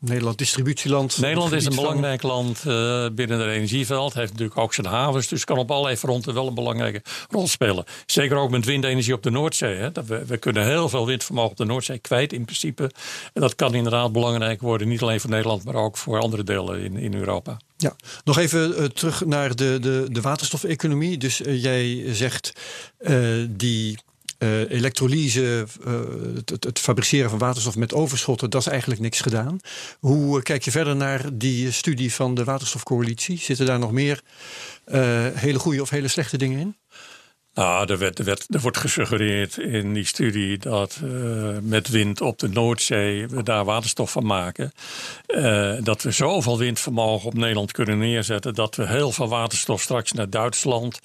Nederland 0.05 0.39
distributieland. 0.39 1.19
Nederland 1.19 1.53
is 1.53 1.65
een 1.65 1.75
belangrijk 1.75 2.23
land 2.23 2.65
uh, 2.67 3.07
binnen 3.13 3.39
het 3.39 3.49
energieveld. 3.49 4.15
Heeft 4.15 4.31
natuurlijk 4.31 4.59
ook 4.59 4.75
zijn 4.75 4.87
havens. 4.87 5.29
Dus 5.29 5.45
kan 5.45 5.59
op 5.59 5.71
allerlei 5.71 5.97
fronten 5.97 6.35
wel 6.35 6.47
een 6.47 6.55
belangrijke 6.55 7.03
rol 7.31 7.49
spelen. 7.49 7.85
Zeker 8.07 8.37
ook 8.37 8.51
met 8.51 8.65
windenergie 8.65 9.15
op 9.15 9.23
de 9.23 9.31
Noordzee. 9.31 9.77
Hè. 9.77 9.91
We, 9.93 10.25
we, 10.25 10.37
kunnen 10.37 10.67
heel 10.67 10.89
veel 10.89 11.07
windvermogen 11.07 11.51
op 11.51 11.57
de 11.57 11.65
Noordzee 11.65 11.99
kwijt 11.99 12.33
in 12.33 12.45
principe. 12.45 12.91
En 13.33 13.41
dat 13.41 13.55
kan 13.55 13.75
inderdaad 13.75 14.13
belangrijk 14.13 14.61
worden. 14.61 14.89
Niet 14.89 15.03
alleen 15.03 15.21
voor 15.21 15.31
Nederland, 15.31 15.65
maar 15.65 15.75
ook 15.75 15.97
voor 15.97 16.21
andere 16.21 16.45
delen 16.45 16.81
in, 16.81 16.97
in 16.97 17.15
Europa. 17.15 17.57
Ja, 17.77 17.97
nog 18.25 18.39
even 18.39 18.71
uh, 18.71 18.85
terug 18.85 19.25
naar 19.25 19.57
de, 19.57 19.79
de, 19.81 20.07
de 20.11 20.21
waterstofeconomie. 20.21 21.19
Dus 21.19 21.41
uh, 21.41 21.63
jij 21.63 22.15
zegt 22.15 22.53
die 23.49 23.99
uh, 24.43 24.71
elektrolyse, 24.71 25.67
uh, 25.87 26.01
het, 26.35 26.65
het, 26.65 26.79
fabriceren 26.79 27.31
van 27.31 27.39
waterstof 27.39 27.77
met 27.77 27.95
overschotten, 27.95 28.51
dat 28.51 28.61
is 28.61 28.67
eigenlijk 28.67 29.01
niks 29.01 29.21
gedaan. 29.21 29.59
Hoe 30.01 30.37
uh, 30.37 30.43
kijk 30.43 30.63
je 30.63 30.71
verder 30.71 30.97
naar 30.97 31.39
die 31.39 31.71
studie 31.71 32.13
van 32.15 32.35
de 32.35 32.45
Waterstofcoalitie? 32.45 33.39
Zitten 33.39 33.67
daar 33.67 33.79
nog 33.79 33.93
meer 33.93 34.23
hele 35.35 35.59
goede 35.59 35.83
of 35.83 35.91
hele 35.91 36.09
slechte 36.09 36.39
dingen 36.39 36.59
in? 36.59 36.77
Nou, 37.55 37.93
er, 37.93 38.03
er, 38.03 38.39
er 38.49 38.61
wordt 38.61 38.77
gesuggereerd 38.77 39.59
in 39.59 39.93
die 39.93 40.05
studie 40.05 40.59
dat 40.59 41.01
uh, 41.05 41.57
met 41.63 41.89
wind 41.89 42.21
op 42.21 42.39
de 42.39 42.49
Noordzee 42.49 43.27
we 43.29 43.43
daar 43.43 43.65
waterstof 43.65 44.11
van 44.11 44.27
maken. 44.27 44.73
Uh, 45.27 45.75
dat 45.81 46.03
we 46.03 46.11
zoveel 46.11 46.59
windvermogen 46.59 47.27
op 47.27 47.35
Nederland 47.35 47.73
kunnen 47.73 47.99
neerzetten 47.99 48.55
dat 48.55 48.77
we 48.77 48.87
heel 48.87 49.13
veel 49.13 49.29
waterstof 49.29 49.81
straks 49.83 50.13
naar 50.13 50.31
Duitsland 50.31 51.01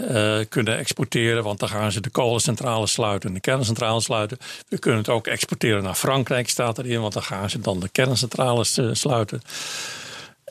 uh, 0.00 0.38
kunnen 0.48 0.76
exporteren. 0.78 1.42
Want 1.42 1.58
dan 1.58 1.68
gaan 1.68 1.92
ze 1.92 2.00
de 2.00 2.10
kolencentrales 2.10 2.92
sluiten 2.92 3.28
en 3.28 3.34
de 3.34 3.40
kerncentrales 3.40 4.04
sluiten. 4.04 4.38
We 4.68 4.78
kunnen 4.78 5.00
het 5.00 5.08
ook 5.08 5.26
exporteren 5.26 5.82
naar 5.82 5.94
Frankrijk, 5.94 6.48
staat 6.48 6.78
erin, 6.78 7.00
want 7.00 7.12
dan 7.12 7.22
gaan 7.22 7.50
ze 7.50 7.60
dan 7.60 7.80
de 7.80 7.88
kerncentrales 7.88 8.80
sluiten. 8.92 9.42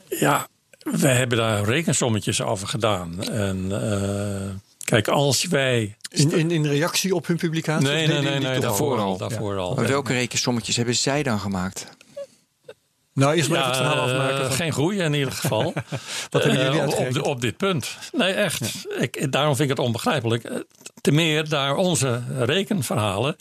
Ja, 0.10 0.48
we 0.80 1.08
hebben 1.08 1.38
daar 1.38 1.64
rekensommetjes 1.64 2.42
over 2.42 2.68
gedaan. 2.68 3.24
En 3.24 3.72
Kijk, 4.84 5.08
als 5.08 5.46
wij. 5.46 5.98
In, 6.10 6.32
in, 6.32 6.52
in 6.52 6.66
reactie 6.66 7.16
op 7.16 7.28
hun 7.28 7.38
publicatie? 7.38 7.88
Nee, 7.88 8.08
nee, 8.08 8.22
nee, 8.22 8.40
nee 8.40 8.60
daarvoor 8.60 9.00
al. 9.00 9.18
Daarvoor 9.18 9.58
al. 9.58 9.76
Maar 9.76 9.88
welke 9.88 10.14
rekensommetjes 10.14 10.76
hebben 10.76 10.96
zij 10.96 11.24
dan 11.24 11.40
gemaakt? 11.40 11.88
Nou, 13.14 13.36
eerst 13.36 13.50
maar 13.50 13.58
even 13.58 13.70
het 13.70 13.78
verhaal 13.78 14.10
afmaken. 14.10 14.52
Geen 14.52 14.74
groei 14.74 15.00
in 15.00 15.14
ieder 15.14 15.32
geval. 15.32 15.74
Wat 16.30 16.44
hebben 16.44 16.64
jullie 16.64 16.82
uh, 16.82 17.18
op, 17.18 17.26
op, 17.26 17.42
dit 17.42 17.58
punt. 17.58 17.98
Nee, 18.12 18.34
echt. 18.34 18.86
Ik, 19.00 19.32
daarom 19.32 19.56
vind 19.56 19.70
ik 19.70 19.78
het 19.78 19.86
onbegrijpelijk. 19.86 20.44
Eh, 20.44 20.58
te 21.02 21.12
meer 21.12 21.50
daar 21.50 21.76
onze 21.76 22.24
rekenverhalen. 22.38 23.36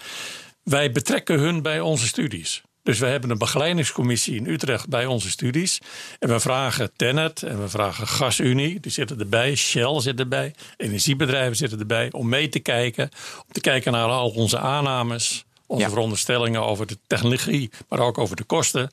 Wij 0.62 0.92
betrekken 0.92 1.38
hun 1.38 1.62
bij 1.62 1.80
onze 1.80 2.06
studies. 2.06 2.62
Dus 2.82 2.98
we 2.98 3.06
hebben 3.06 3.30
een 3.30 3.38
begeleidingscommissie 3.38 4.36
in 4.36 4.46
Utrecht 4.46 4.88
bij 4.88 5.06
onze 5.06 5.30
studies. 5.30 5.80
En 6.18 6.28
we 6.28 6.40
vragen 6.40 6.90
Tennet 6.96 7.42
en 7.42 7.60
we 7.60 7.68
vragen 7.68 8.06
GasUnie, 8.06 8.80
die 8.80 8.92
zitten 8.92 9.18
erbij, 9.18 9.54
Shell 9.54 10.00
zit 10.00 10.18
erbij, 10.18 10.54
energiebedrijven 10.76 11.56
zitten 11.56 11.78
erbij, 11.78 12.12
om 12.12 12.28
mee 12.28 12.48
te 12.48 12.58
kijken. 12.58 13.10
Om 13.46 13.52
te 13.52 13.60
kijken 13.60 13.92
naar 13.92 14.08
al 14.08 14.30
onze 14.30 14.58
aannames, 14.58 15.44
onze 15.66 15.88
veronderstellingen 15.88 16.64
over 16.64 16.86
de 16.86 16.98
technologie, 17.06 17.70
maar 17.88 17.98
ook 17.98 18.18
over 18.18 18.36
de 18.36 18.44
kosten. 18.44 18.90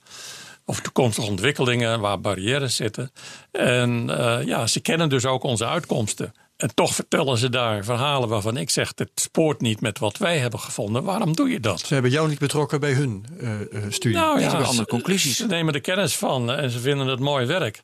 Over 0.66 0.84
toekomstige 0.84 1.28
ontwikkelingen 1.28 2.00
waar 2.00 2.22
barrières 2.22 2.76
zitten. 2.76 3.12
En 3.52 4.08
uh, 4.10 4.40
ja, 4.46 4.68
ze 4.68 4.80
kennen 4.80 5.10
dus 5.10 5.26
ook 5.26 5.44
onze 5.44 5.66
uitkomsten. 5.66 6.34
En 6.60 6.74
toch 6.74 6.96
vertellen 6.96 7.38
ze 7.38 7.50
daar 7.50 7.84
verhalen 7.84 8.30
waarvan 8.30 8.58
ik 8.58 8.70
zeg: 8.70 8.92
het 8.96 9.12
spoort 9.16 9.62
niet 9.62 9.82
met 9.82 10.00
wat 10.00 10.18
wij 10.18 10.38
hebben 10.38 10.60
gevonden. 10.60 11.04
Waarom 11.04 11.36
doe 11.36 11.50
je 11.50 11.60
dat? 11.60 11.80
Ze 11.80 11.94
hebben 11.94 12.12
jou 12.12 12.30
niet 12.30 12.40
betrokken 12.40 12.80
bij 12.80 12.94
hun 12.94 13.26
uh, 13.42 13.84
studie. 13.90 14.18
Nou 14.18 14.40
ja, 14.40 14.52
andere 14.52 14.88
conclusies. 14.88 15.38
Ze 15.38 15.46
nemen 15.46 15.74
er 15.74 15.82
kennis 15.82 16.16
van 16.16 16.52
en 16.52 16.70
ze 16.70 16.80
vinden 16.80 17.08
het 17.08 17.20
mooi 17.20 17.46
werk. 17.46 17.82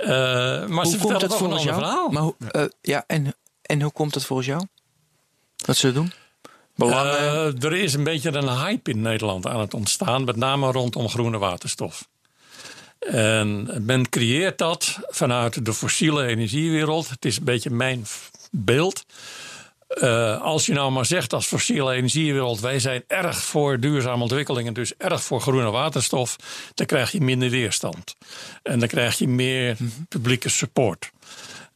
Uh, 0.00 0.08
maar 0.08 0.84
hoe 0.84 0.86
ze 0.86 0.98
komt 0.98 1.22
het 1.22 1.34
volgens 1.34 1.62
jou? 1.62 1.74
Verhaal. 1.74 2.08
Maar, 2.08 2.30
uh, 2.52 2.68
ja, 2.80 3.04
en, 3.06 3.34
en 3.62 3.82
hoe 3.82 3.92
komt 3.92 4.14
het 4.14 4.24
volgens 4.24 4.48
jou? 4.48 4.66
Wat 5.66 5.76
ze 5.76 5.92
doen? 5.92 6.12
Belangen? 6.74 7.60
er 7.60 7.72
is 7.72 7.94
een 7.94 8.04
beetje 8.04 8.32
een 8.32 8.58
hype 8.58 8.90
in 8.90 9.00
Nederland 9.00 9.46
aan 9.46 9.60
het 9.60 9.74
ontstaan, 9.74 10.24
met 10.24 10.36
name 10.36 10.72
rondom 10.72 11.08
groene 11.08 11.38
waterstof. 11.38 12.08
En 12.98 13.70
men 13.84 14.08
creëert 14.08 14.58
dat 14.58 14.98
vanuit 15.08 15.64
de 15.64 15.72
fossiele 15.74 16.26
energiewereld. 16.26 17.08
Het 17.08 17.24
is 17.24 17.36
een 17.36 17.44
beetje 17.44 17.70
mijn 17.70 18.04
beeld. 18.50 19.04
Uh, 19.88 20.42
als 20.42 20.66
je 20.66 20.72
nou 20.72 20.92
maar 20.92 21.06
zegt 21.06 21.32
als 21.32 21.46
fossiele 21.46 21.92
energiewereld, 21.92 22.60
wij 22.60 22.78
zijn 22.78 23.04
erg 23.06 23.38
voor 23.38 23.80
duurzame 23.80 24.22
ontwikkelingen, 24.22 24.74
dus 24.74 24.96
erg 24.96 25.22
voor 25.22 25.40
groene 25.40 25.70
waterstof, 25.70 26.36
dan 26.74 26.86
krijg 26.86 27.12
je 27.12 27.20
minder 27.20 27.50
weerstand. 27.50 28.16
En 28.62 28.78
dan 28.78 28.88
krijg 28.88 29.18
je 29.18 29.28
meer 29.28 29.76
publieke 30.08 30.48
support. 30.48 31.10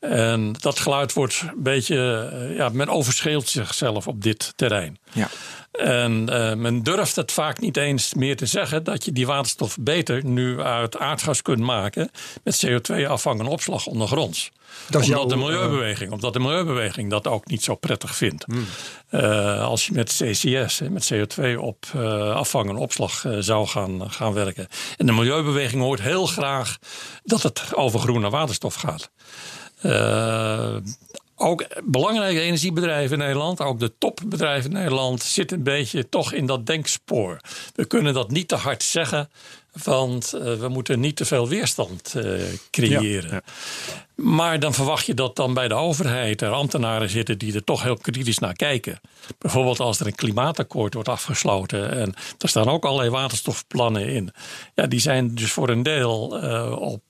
En 0.00 0.52
dat 0.60 0.78
geluid 0.78 1.12
wordt 1.12 1.40
een 1.40 1.62
beetje, 1.62 2.52
ja, 2.56 2.68
men 2.68 2.88
overschreeuwt 2.88 3.48
zichzelf 3.48 4.06
op 4.06 4.22
dit 4.22 4.52
terrein. 4.56 4.98
Ja. 5.12 5.28
En 5.72 6.26
uh, 6.30 6.54
men 6.54 6.82
durft 6.82 7.16
het 7.16 7.32
vaak 7.32 7.60
niet 7.60 7.76
eens 7.76 8.14
meer 8.14 8.36
te 8.36 8.46
zeggen 8.46 8.84
dat 8.84 9.04
je 9.04 9.12
die 9.12 9.26
waterstof 9.26 9.76
beter 9.80 10.24
nu 10.24 10.60
uit 10.60 10.98
aardgas 10.98 11.42
kunt 11.42 11.60
maken 11.60 12.10
met 12.44 12.66
CO2-afvang 12.66 13.40
en 13.40 13.46
opslag 13.46 13.86
ondergronds. 13.86 14.50
Dat 14.90 15.04
omdat, 15.04 15.28
de 15.28 15.36
milieubeweging, 15.36 16.12
omdat 16.12 16.32
de 16.32 16.38
milieubeweging 16.38 17.10
dat 17.10 17.26
ook 17.26 17.46
niet 17.46 17.64
zo 17.64 17.74
prettig 17.74 18.16
vindt. 18.16 18.44
Hmm. 18.44 18.66
Uh, 19.10 19.62
als 19.62 19.86
je 19.86 19.92
met 19.92 20.08
CCS, 20.22 20.80
met 20.90 21.12
CO2 21.14 21.58
op 21.58 21.86
uh, 21.96 22.34
afvang 22.34 22.68
en 22.68 22.76
opslag 22.76 23.24
zou 23.38 23.66
gaan, 23.66 24.10
gaan 24.10 24.32
werken. 24.32 24.68
En 24.96 25.06
de 25.06 25.12
milieubeweging 25.12 25.82
hoort 25.82 26.00
heel 26.00 26.26
graag 26.26 26.78
dat 27.22 27.42
het 27.42 27.74
over 27.74 28.00
groene 28.00 28.30
waterstof 28.30 28.74
gaat. 28.74 29.10
Uh, 29.82 30.76
ook 31.36 31.66
belangrijke 31.84 32.40
energiebedrijven 32.40 33.18
in 33.18 33.24
Nederland, 33.24 33.60
ook 33.60 33.78
de 33.78 33.92
topbedrijven 33.98 34.70
in 34.70 34.76
Nederland, 34.76 35.22
zitten 35.22 35.56
een 35.56 35.62
beetje 35.62 36.08
toch 36.08 36.32
in 36.32 36.46
dat 36.46 36.66
denkspoor. 36.66 37.40
We 37.74 37.84
kunnen 37.84 38.14
dat 38.14 38.30
niet 38.30 38.48
te 38.48 38.54
hard 38.54 38.82
zeggen, 38.82 39.30
want 39.72 40.32
uh, 40.34 40.54
we 40.54 40.68
moeten 40.68 41.00
niet 41.00 41.16
te 41.16 41.24
veel 41.24 41.48
weerstand 41.48 42.14
uh, 42.16 42.40
creëren. 42.70 43.30
Ja, 43.30 43.34
ja. 43.34 43.42
Maar 44.14 44.60
dan 44.60 44.74
verwacht 44.74 45.06
je 45.06 45.14
dat 45.14 45.36
dan 45.36 45.54
bij 45.54 45.68
de 45.68 45.74
overheid 45.74 46.42
er 46.42 46.50
ambtenaren 46.50 47.08
zitten 47.08 47.38
die 47.38 47.54
er 47.54 47.64
toch 47.64 47.82
heel 47.82 47.96
kritisch 47.96 48.38
naar 48.38 48.54
kijken. 48.54 49.00
Bijvoorbeeld 49.38 49.80
als 49.80 50.00
er 50.00 50.06
een 50.06 50.14
klimaatakkoord 50.14 50.94
wordt 50.94 51.08
afgesloten 51.08 51.90
en 51.90 52.14
er 52.38 52.48
staan 52.48 52.68
ook 52.68 52.84
allerlei 52.84 53.10
waterstofplannen 53.10 54.06
in. 54.06 54.32
Ja, 54.74 54.86
die 54.86 55.00
zijn 55.00 55.34
dus 55.34 55.52
voor 55.52 55.68
een 55.68 55.82
deel 55.82 56.44
uh, 56.44 56.76
op, 56.80 57.02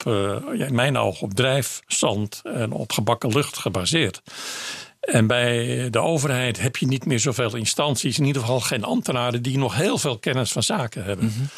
in 0.53 0.75
mijn 0.75 0.97
ogen, 0.97 1.23
op 1.23 1.35
drijfzand 1.35 2.41
en 2.45 2.73
op 2.73 2.93
gebakken 2.93 3.29
lucht 3.29 3.59
gebaseerd. 3.59 4.23
En 5.01 5.27
bij 5.27 5.89
de 5.91 5.99
overheid 5.99 6.61
heb 6.61 6.77
je 6.77 6.87
niet 6.87 7.05
meer 7.05 7.21
zoveel 7.21 7.57
instanties, 7.57 8.19
in 8.19 8.25
ieder 8.25 8.43
geval 8.43 8.61
geen 8.61 8.85
ambtenaren 8.85 9.43
die 9.43 9.59
nog 9.59 9.75
heel 9.75 9.99
veel 9.99 10.19
kennis 10.19 10.53
van 10.53 10.63
zaken 10.63 11.05
hebben. 11.05 11.25
Mm 11.25 11.33
-hmm. 11.33 11.49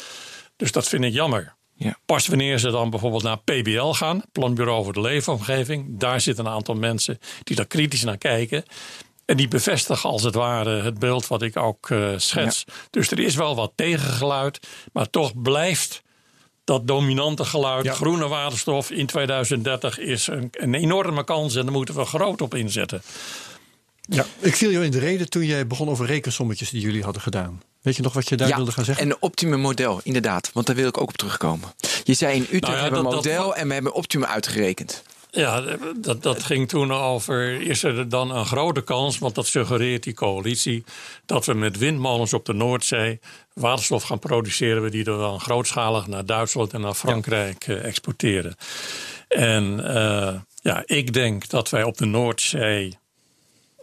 Dus 0.55 0.71
dat 0.71 0.87
vind 0.87 1.03
ik 1.03 1.13
jammer. 1.13 1.55
Ja. 1.75 1.97
Pas 2.05 2.27
wanneer 2.27 2.57
ze 2.57 2.71
dan 2.71 2.89
bijvoorbeeld 2.89 3.23
naar 3.23 3.39
PBL 3.39 3.91
gaan, 3.91 4.21
Planbureau 4.31 4.83
voor 4.83 4.93
de 4.93 5.01
Leefomgeving, 5.01 5.99
daar 5.99 6.21
zitten 6.21 6.45
een 6.45 6.51
aantal 6.51 6.75
mensen 6.75 7.19
die 7.43 7.55
daar 7.55 7.65
kritisch 7.65 8.03
naar 8.03 8.17
kijken. 8.17 8.63
En 9.25 9.37
die 9.37 9.47
bevestigen 9.47 10.09
als 10.09 10.23
het 10.23 10.35
ware 10.35 10.81
het 10.81 10.99
beeld 10.99 11.27
wat 11.27 11.41
ik 11.41 11.57
ook 11.57 11.89
uh, 11.89 12.13
schets. 12.17 12.63
Ja. 12.67 12.73
Dus 12.89 13.11
er 13.11 13.19
is 13.19 13.35
wel 13.35 13.55
wat 13.55 13.71
tegengeluid, 13.75 14.67
maar 14.91 15.09
toch 15.09 15.41
blijft 15.41 16.03
dat 16.63 16.87
dominante 16.87 17.45
geluid, 17.45 17.85
ja. 17.85 17.93
groene 17.93 18.27
waterstof 18.27 18.91
in 18.91 19.05
2030 19.05 19.99
is 19.99 20.27
een, 20.27 20.47
een, 20.51 20.73
enorme 20.73 21.23
kans 21.23 21.55
en 21.55 21.63
daar 21.63 21.71
moeten 21.71 21.95
we 21.95 22.05
groot 22.05 22.41
op 22.41 22.55
inzetten. 22.55 23.01
Ja, 24.01 24.25
ik 24.39 24.55
viel 24.55 24.71
jou 24.71 24.85
in 24.85 24.91
de 24.91 24.99
reden 24.99 25.29
toen 25.29 25.45
jij 25.45 25.67
begon 25.67 25.89
over 25.89 26.05
rekensommetjes 26.05 26.69
die 26.69 26.81
jullie 26.81 27.03
hadden 27.03 27.21
gedaan. 27.21 27.61
Weet 27.83 27.95
je 27.95 28.01
nog 28.01 28.13
wat 28.13 28.29
je 28.29 28.35
daar 28.35 28.47
ja, 28.47 28.55
wilde 28.55 28.71
gaan 28.71 28.85
zeggen? 28.85 29.03
En 29.03 29.11
een 29.11 29.17
optimum 29.19 29.59
model, 29.59 29.99
inderdaad. 30.03 30.49
Want 30.53 30.65
daar 30.65 30.75
wil 30.75 30.87
ik 30.87 30.97
ook 30.97 31.09
op 31.09 31.17
terugkomen. 31.17 31.73
Je 32.03 32.13
zei 32.13 32.35
in 32.35 32.41
Utrecht 32.41 32.61
nou 32.61 32.75
ja, 32.75 32.81
hebben 32.81 33.01
we 33.01 33.07
een 33.07 33.15
model 33.15 33.47
dat, 33.47 33.55
en 33.55 33.67
we 33.67 33.73
hebben 33.73 33.93
optimum 33.93 34.27
uitgerekend. 34.27 35.03
Ja, 35.29 35.63
dat, 35.97 36.23
dat 36.23 36.43
ging 36.43 36.69
toen 36.69 36.91
over. 36.91 37.61
Is 37.61 37.83
er 37.83 38.09
dan 38.09 38.31
een 38.31 38.45
grote 38.45 38.81
kans, 38.81 39.17
want 39.17 39.35
dat 39.35 39.47
suggereert 39.47 40.03
die 40.03 40.13
coalitie, 40.13 40.83
dat 41.25 41.45
we 41.45 41.53
met 41.53 41.77
windmolens 41.77 42.33
op 42.33 42.45
de 42.45 42.53
Noordzee 42.53 43.19
waterstof 43.53 44.03
gaan 44.03 44.19
produceren, 44.19 44.91
die 44.91 45.05
er 45.05 45.17
dan 45.17 45.39
grootschalig 45.39 46.07
naar 46.07 46.25
Duitsland 46.25 46.73
en 46.73 46.81
naar 46.81 46.93
Frankrijk 46.93 47.65
ja. 47.65 47.75
exporteren. 47.75 48.55
En 49.27 49.79
uh, 49.79 50.33
ja, 50.61 50.83
ik 50.85 51.13
denk 51.13 51.49
dat 51.49 51.69
wij 51.69 51.83
op 51.83 51.97
de 51.97 52.05
Noordzee 52.05 52.97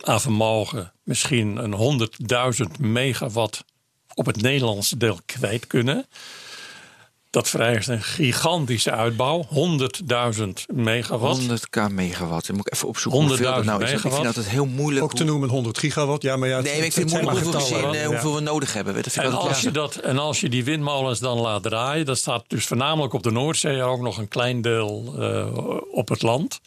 aan 0.01 0.21
vermogen 0.21 0.93
misschien 1.03 1.57
een 1.57 2.09
100.000 2.55 2.81
megawatt 2.81 3.65
op 4.21 4.27
het 4.27 4.43
Nederlandse 4.43 4.97
deel 4.97 5.19
kwijt 5.27 5.67
kunnen. 5.67 6.07
Dat 7.31 7.49
vereist 7.49 7.89
een 7.89 8.03
gigantische 8.03 8.91
uitbouw, 8.91 9.47
100.000 9.47 10.49
megawatt. 10.75 11.41
100k 11.41 11.93
megawatt. 11.93 12.47
Dan 12.47 12.57
moet 12.57 12.67
ik 12.67 12.73
even 12.73 12.89
opzoeken 12.89 13.21
hoeveel 13.21 13.55
dat 13.55 13.65
nou 13.65 13.85
is. 13.85 13.93
Ik 13.93 13.99
vind 13.99 14.23
dat 14.23 14.35
het 14.35 14.49
heel 14.49 14.67
moeilijk. 14.67 15.05
Ook 15.05 15.15
te 15.15 15.25
noemen 15.25 15.49
100 15.49 15.79
gigawatt. 15.79 16.23
Ja, 16.23 16.37
maar 16.37 16.49
ja, 16.49 16.61
nee, 16.61 16.85
ik 16.85 16.93
vind 16.93 17.13
het 17.13 17.23
moeilijk 17.23 17.45
hoeveel, 17.45 17.61
zin, 17.61 17.95
uh, 17.95 18.07
hoeveel 18.07 18.35
we 18.35 18.41
nodig 18.41 18.73
hebben. 18.73 18.95
Dat 18.95 19.07
en, 19.07 19.33
als 19.33 19.61
je 19.61 19.71
dat, 19.71 19.95
en 19.97 20.19
als 20.19 20.41
je 20.41 20.49
die 20.49 20.65
windmolens 20.65 21.19
dan 21.19 21.39
laat 21.39 21.63
draaien, 21.63 22.07
dat 22.07 22.19
staat 22.19 22.45
dus 22.47 22.67
voornamelijk 22.67 23.13
op 23.13 23.23
de 23.23 23.31
Noordzee, 23.31 23.83
ook 23.83 24.01
nog 24.01 24.19
een 24.19 24.29
klein 24.29 24.61
deel 24.61 25.15
uh, 25.19 25.47
op 25.93 26.09
het 26.09 26.23
land. 26.23 26.61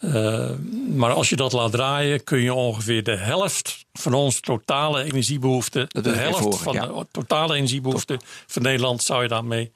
Uh, 0.00 0.50
maar 0.88 1.12
als 1.12 1.28
je 1.28 1.36
dat 1.36 1.52
laat 1.52 1.72
draaien, 1.72 2.24
kun 2.24 2.40
je 2.40 2.54
ongeveer 2.54 3.02
de 3.02 3.16
helft 3.16 3.84
van 3.92 4.14
onze 4.14 4.40
totale 4.40 5.02
energiebehoefte, 5.02 5.88
de 5.88 6.10
helft 6.10 6.38
voor, 6.38 6.58
van 6.58 6.72
ja. 6.72 6.86
de 6.86 7.06
totale 7.10 7.54
energiebehoefte 7.54 8.20
van 8.46 8.62
Nederland, 8.62 9.02
zou 9.02 9.22
je 9.22 9.28
daarmee 9.28 9.72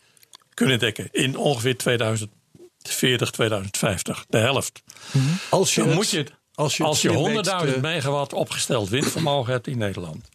kunnen 0.54 0.78
dekken 0.78 1.08
in 1.12 1.36
ongeveer 1.36 1.76
2040, 1.76 3.30
2050. 3.30 4.24
De 4.28 4.38
helft. 4.38 4.82
Mm 5.12 5.20
-hmm. 5.20 5.38
Als 5.50 5.74
je, 5.74 5.84
Dan 5.84 5.94
moet 5.94 6.10
je, 6.10 6.26
als 6.54 6.76
je, 6.76 6.84
als 6.84 7.02
je 7.02 7.72
100.000 7.74 7.80
megawatt 7.80 8.32
opgesteld 8.32 8.88
windvermogen 8.88 9.52
hebt 9.52 9.66
in 9.66 9.78
Nederland. 9.78 10.28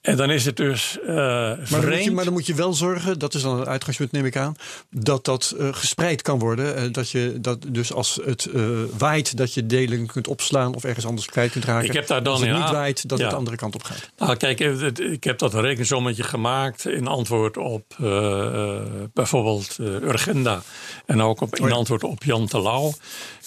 En 0.00 0.16
dan 0.16 0.30
is 0.30 0.44
het 0.44 0.56
dus 0.56 0.98
uh, 1.02 1.08
maar, 1.08 1.66
dan 1.70 1.88
moet 1.88 2.04
je, 2.04 2.10
maar 2.10 2.24
dan 2.24 2.32
moet 2.32 2.46
je 2.46 2.54
wel 2.54 2.74
zorgen, 2.74 3.18
dat 3.18 3.34
is 3.34 3.42
dan 3.42 3.58
het 3.58 3.68
uitgangspunt 3.68 4.12
neem 4.12 4.24
ik 4.24 4.36
aan, 4.36 4.54
dat 4.90 5.24
dat 5.24 5.54
uh, 5.58 5.68
gespreid 5.72 6.22
kan 6.22 6.38
worden. 6.38 6.84
Uh, 6.84 6.92
dat 6.92 7.10
je 7.10 7.38
dat 7.40 7.66
dus 7.68 7.92
als 7.92 8.20
het 8.24 8.48
waait, 8.98 9.36
dat 9.36 9.54
je 9.54 9.66
delen 9.66 10.06
kunt 10.06 10.28
opslaan 10.28 10.74
of 10.74 10.84
ergens 10.84 11.06
anders 11.06 11.26
kwijt 11.26 11.52
kunt 11.52 11.64
raken. 11.64 11.88
Ik 11.88 11.92
heb 11.92 12.06
daar 12.06 12.22
dan 12.22 12.32
als 12.32 12.42
het 12.42 12.52
niet 12.52 12.70
waait, 12.70 13.08
dat 13.08 13.18
ja. 13.18 13.24
het 13.24 13.32
de 13.32 13.38
andere 13.38 13.56
kant 13.56 13.74
op 13.74 13.82
gaat. 13.82 14.10
Nou, 14.16 14.36
kijk, 14.36 14.60
ik 14.98 15.24
heb 15.24 15.38
dat 15.38 15.54
rekensommetje 15.54 16.22
gemaakt 16.22 16.86
in 16.86 17.06
antwoord 17.06 17.56
op 17.56 17.84
bijvoorbeeld 19.12 19.76
Urgenda 19.80 20.62
en 21.06 21.20
ook 21.20 21.40
op, 21.40 21.56
in 21.56 21.62
oh 21.62 21.68
ja. 21.68 21.74
antwoord 21.74 22.04
op 22.04 22.24
Jan 22.24 22.46
Terlouw. 22.46 22.92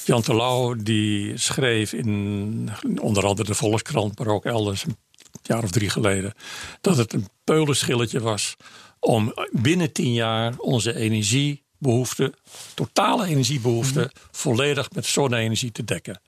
Jan 0.06 0.22
Terlouw 0.22 0.76
die 0.76 1.38
schreef 1.38 1.94
in 1.94 2.70
onder 3.02 3.26
andere 3.26 3.48
de 3.48 3.56
Volkskrant, 3.56 4.20
maar 4.20 4.28
ook 4.28 4.46
elders 4.46 4.86
jaar 5.42 5.64
of 5.64 5.72
drie 5.72 5.90
geleden, 5.90 6.34
dat 6.82 6.98
het 6.98 7.14
een 7.14 7.28
peulenschilletje 7.44 8.20
was 8.20 8.56
om 9.00 9.34
binnen 9.52 9.92
tien 9.92 10.14
jaar 10.14 10.54
onze 10.58 10.96
energiebehoefte, 10.96 12.34
totale 12.74 13.26
energiebehoefte, 13.26 14.00
mm 14.00 14.10
-hmm. 14.14 14.30
volledig 14.32 14.92
met 14.92 15.06
zonne-energie 15.06 15.72
te 15.72 15.84
dekken. 15.84 16.22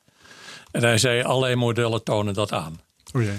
En 0.71 0.81
hij 0.81 0.97
zei: 0.97 1.23
allerlei 1.23 1.55
modellen 1.55 2.03
tonen 2.03 2.33
dat 2.33 2.51
aan. 2.51 2.79
Oh 3.13 3.21
jee. 3.21 3.35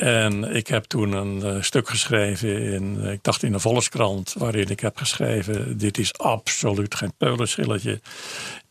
En 0.00 0.54
ik 0.54 0.66
heb 0.66 0.84
toen 0.84 1.12
een 1.12 1.56
uh, 1.56 1.62
stuk 1.62 1.88
geschreven 1.88 2.62
in, 2.62 3.04
ik 3.04 3.22
dacht 3.22 3.42
in 3.42 3.52
de 3.52 3.58
Volkskrant, 3.58 4.34
waarin 4.38 4.68
ik 4.68 4.80
heb 4.80 4.96
geschreven: 4.96 5.78
dit 5.78 5.98
is 5.98 6.18
absoluut 6.18 6.94
geen 6.94 7.12
peulenschilletje. 7.16 8.00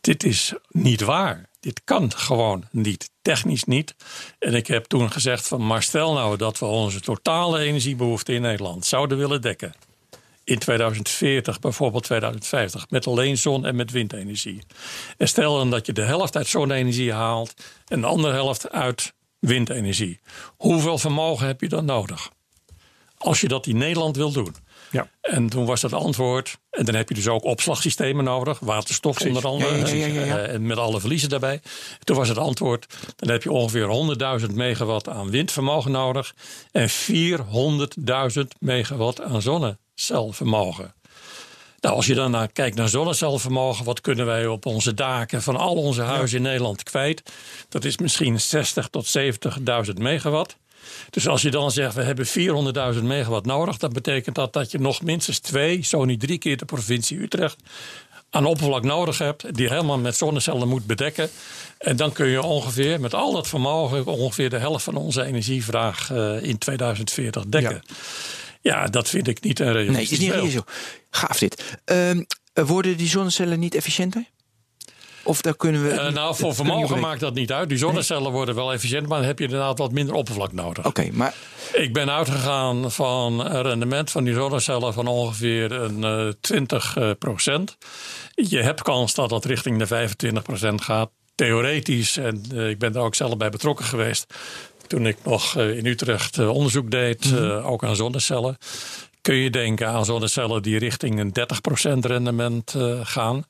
Dit 0.00 0.24
is 0.24 0.54
niet 0.68 1.00
waar. 1.00 1.48
Dit 1.60 1.80
kan 1.84 2.12
gewoon 2.12 2.64
niet, 2.70 3.10
technisch 3.22 3.64
niet. 3.64 3.94
En 4.38 4.54
ik 4.54 4.66
heb 4.66 4.84
toen 4.84 5.12
gezegd 5.12 5.48
van, 5.48 5.66
maar 5.66 5.82
stel 5.82 6.12
nou 6.12 6.36
dat 6.36 6.58
we 6.58 6.64
onze 6.64 7.00
totale 7.00 7.58
energiebehoefte 7.58 8.32
in 8.32 8.42
Nederland 8.42 8.86
zouden 8.86 9.18
willen 9.18 9.42
dekken. 9.42 9.74
In 10.44 10.58
2040, 10.58 11.60
bijvoorbeeld 11.60 12.04
2050, 12.04 12.90
met 12.90 13.06
alleen 13.06 13.38
zon- 13.38 13.66
en 13.66 13.76
met 13.76 13.90
windenergie. 13.90 14.62
En 15.16 15.28
stel 15.28 15.56
dan 15.56 15.70
dat 15.70 15.86
je 15.86 15.92
de 15.92 16.02
helft 16.02 16.36
uit 16.36 16.46
zonne-energie 16.46 17.12
haalt 17.12 17.54
en 17.86 18.00
de 18.00 18.06
andere 18.06 18.32
helft 18.32 18.70
uit 18.70 19.12
windenergie. 19.38 20.20
Hoeveel 20.56 20.98
vermogen 20.98 21.46
heb 21.46 21.60
je 21.60 21.68
dan 21.68 21.84
nodig? 21.84 22.30
Als 23.16 23.40
je 23.40 23.48
dat 23.48 23.66
in 23.66 23.76
Nederland 23.76 24.16
wil 24.16 24.32
doen. 24.32 24.54
Ja. 24.90 25.08
En 25.20 25.48
toen 25.48 25.66
was 25.66 25.80
dat 25.80 25.92
antwoord. 25.92 26.58
En 26.70 26.84
dan 26.84 26.94
heb 26.94 27.08
je 27.08 27.14
dus 27.14 27.28
ook 27.28 27.44
opslagsystemen 27.44 28.24
nodig. 28.24 28.58
Waterstof 28.58 29.14
Precies. 29.14 29.36
onder 29.36 29.50
andere. 29.50 29.96
Ja, 29.96 30.06
ja, 30.06 30.24
ja, 30.24 30.38
uh, 30.38 30.54
en 30.54 30.66
met 30.66 30.78
alle 30.78 31.00
verliezen 31.00 31.28
daarbij. 31.28 31.60
Toen 32.04 32.16
was 32.16 32.28
het 32.28 32.38
antwoord. 32.38 32.86
Dan 33.16 33.30
heb 33.30 33.42
je 33.42 33.52
ongeveer 33.52 33.88
100.000 34.40 34.54
megawatt 34.54 35.08
aan 35.08 35.30
windvermogen 35.30 35.90
nodig. 35.90 36.34
En 36.72 36.88
400.000 36.90 38.42
megawatt 38.58 39.20
aan 39.20 39.42
zonnecelvermogen. 39.42 40.94
Nou, 41.80 41.94
als 41.94 42.06
je 42.06 42.14
dan 42.14 42.30
naar, 42.30 42.52
kijkt 42.52 42.76
naar 42.76 42.88
zonnecelvermogen, 42.88 43.84
wat 43.84 44.00
kunnen 44.00 44.26
wij 44.26 44.46
op 44.46 44.66
onze 44.66 44.94
daken 44.94 45.42
van 45.42 45.56
al 45.56 45.74
onze 45.74 46.02
huizen 46.02 46.36
in 46.36 46.42
Nederland 46.42 46.82
kwijt? 46.82 47.22
Dat 47.68 47.84
is 47.84 47.98
misschien 47.98 48.40
60 48.40 48.88
tot 48.88 49.18
70.000 49.86 49.92
megawatt. 49.94 50.56
Dus 51.10 51.28
als 51.28 51.42
je 51.42 51.50
dan 51.50 51.70
zegt, 51.70 51.94
we 51.94 52.02
hebben 52.02 52.26
400.000 52.94 53.02
megawatt 53.02 53.46
nodig, 53.46 53.76
dan 53.76 53.92
betekent 53.92 54.34
dat 54.34 54.52
dat 54.52 54.70
je 54.70 54.78
nog 54.78 55.02
minstens 55.02 55.38
twee, 55.38 55.82
zo 55.82 56.04
niet 56.04 56.20
drie 56.20 56.38
keer 56.38 56.56
de 56.56 56.64
provincie 56.64 57.20
Utrecht 57.20 57.56
aan 58.30 58.44
oppervlak 58.44 58.82
nodig 58.82 59.18
hebt, 59.18 59.54
die 59.56 59.68
helemaal 59.68 59.98
met 59.98 60.16
zonnecellen 60.16 60.68
moet 60.68 60.86
bedekken. 60.86 61.30
En 61.78 61.96
dan 61.96 62.12
kun 62.12 62.26
je 62.26 62.42
ongeveer 62.42 63.00
met 63.00 63.14
al 63.14 63.32
dat 63.32 63.48
vermogen 63.48 64.06
ongeveer 64.06 64.50
de 64.50 64.58
helft 64.58 64.84
van 64.84 64.96
onze 64.96 65.24
energievraag 65.24 66.10
uh, 66.10 66.42
in 66.42 66.58
2040 66.58 67.44
dekken. 67.46 67.82
Ja. 67.84 67.94
ja. 68.60 68.86
dat 68.86 69.08
vind 69.08 69.28
ik 69.28 69.40
niet 69.40 69.60
een 69.60 69.72
realistisch 69.72 69.96
Nee, 69.96 70.18
is 70.18 70.18
niet 70.18 70.30
realistisch. 70.30 70.62
Gaaf 71.10 71.38
dit. 71.38 71.78
Uh, 71.86 72.20
worden 72.66 72.96
die 72.96 73.08
zonnecellen 73.08 73.58
niet 73.58 73.74
efficiënter? 73.74 74.24
Of 75.30 75.40
daar 75.40 75.56
kunnen 75.56 75.82
we. 75.82 75.92
Uh, 75.92 76.08
nou, 76.08 76.34
voor 76.34 76.54
vermogen 76.54 77.00
maakt 77.00 77.20
dat 77.20 77.34
niet 77.34 77.52
uit. 77.52 77.68
Die 77.68 77.78
zonnecellen 77.78 78.32
worden 78.32 78.54
wel 78.54 78.72
efficiënt, 78.72 79.06
maar 79.06 79.18
dan 79.18 79.26
heb 79.26 79.38
je 79.38 79.44
inderdaad 79.44 79.78
wat 79.78 79.92
minder 79.92 80.14
oppervlak 80.14 80.52
nodig. 80.52 80.86
Oké, 80.86 81.08
maar. 81.12 81.34
Ik 81.72 81.92
ben 81.92 82.10
uitgegaan 82.10 82.90
van 82.90 83.46
een 83.46 83.62
rendement 83.62 84.10
van 84.10 84.24
die 84.24 84.34
zonnecellen 84.34 84.92
van 84.92 85.06
ongeveer 85.06 85.72
een 85.72 86.26
uh, 86.26 86.32
20 86.40 86.96
procent. 87.18 87.76
Je 88.34 88.62
hebt 88.62 88.82
kans 88.82 89.14
dat 89.14 89.28
dat 89.28 89.44
richting 89.44 89.78
de 89.78 89.86
25 89.86 90.42
procent 90.42 90.82
gaat. 90.82 91.10
Theoretisch, 91.34 92.16
en 92.16 92.42
uh, 92.52 92.68
ik 92.68 92.78
ben 92.78 92.92
daar 92.92 93.02
ook 93.02 93.14
zelf 93.14 93.36
bij 93.36 93.50
betrokken 93.50 93.84
geweest. 93.84 94.34
Toen 94.86 95.06
ik 95.06 95.16
nog 95.22 95.56
in 95.56 95.86
Utrecht 95.86 96.38
onderzoek 96.38 96.90
deed, 96.90 97.30
mm 97.30 97.36
-hmm. 97.36 97.50
ook 97.50 97.84
aan 97.84 97.96
zonnecellen 97.96 98.58
kun 99.22 99.34
je 99.34 99.50
denken 99.50 99.88
aan 99.88 100.04
zonnecellen 100.04 100.62
die 100.62 100.78
richting 100.78 101.18
een 101.18 101.32
30% 101.96 101.98
rendement 102.00 102.74
uh, 102.76 103.00
gaan. 103.02 103.44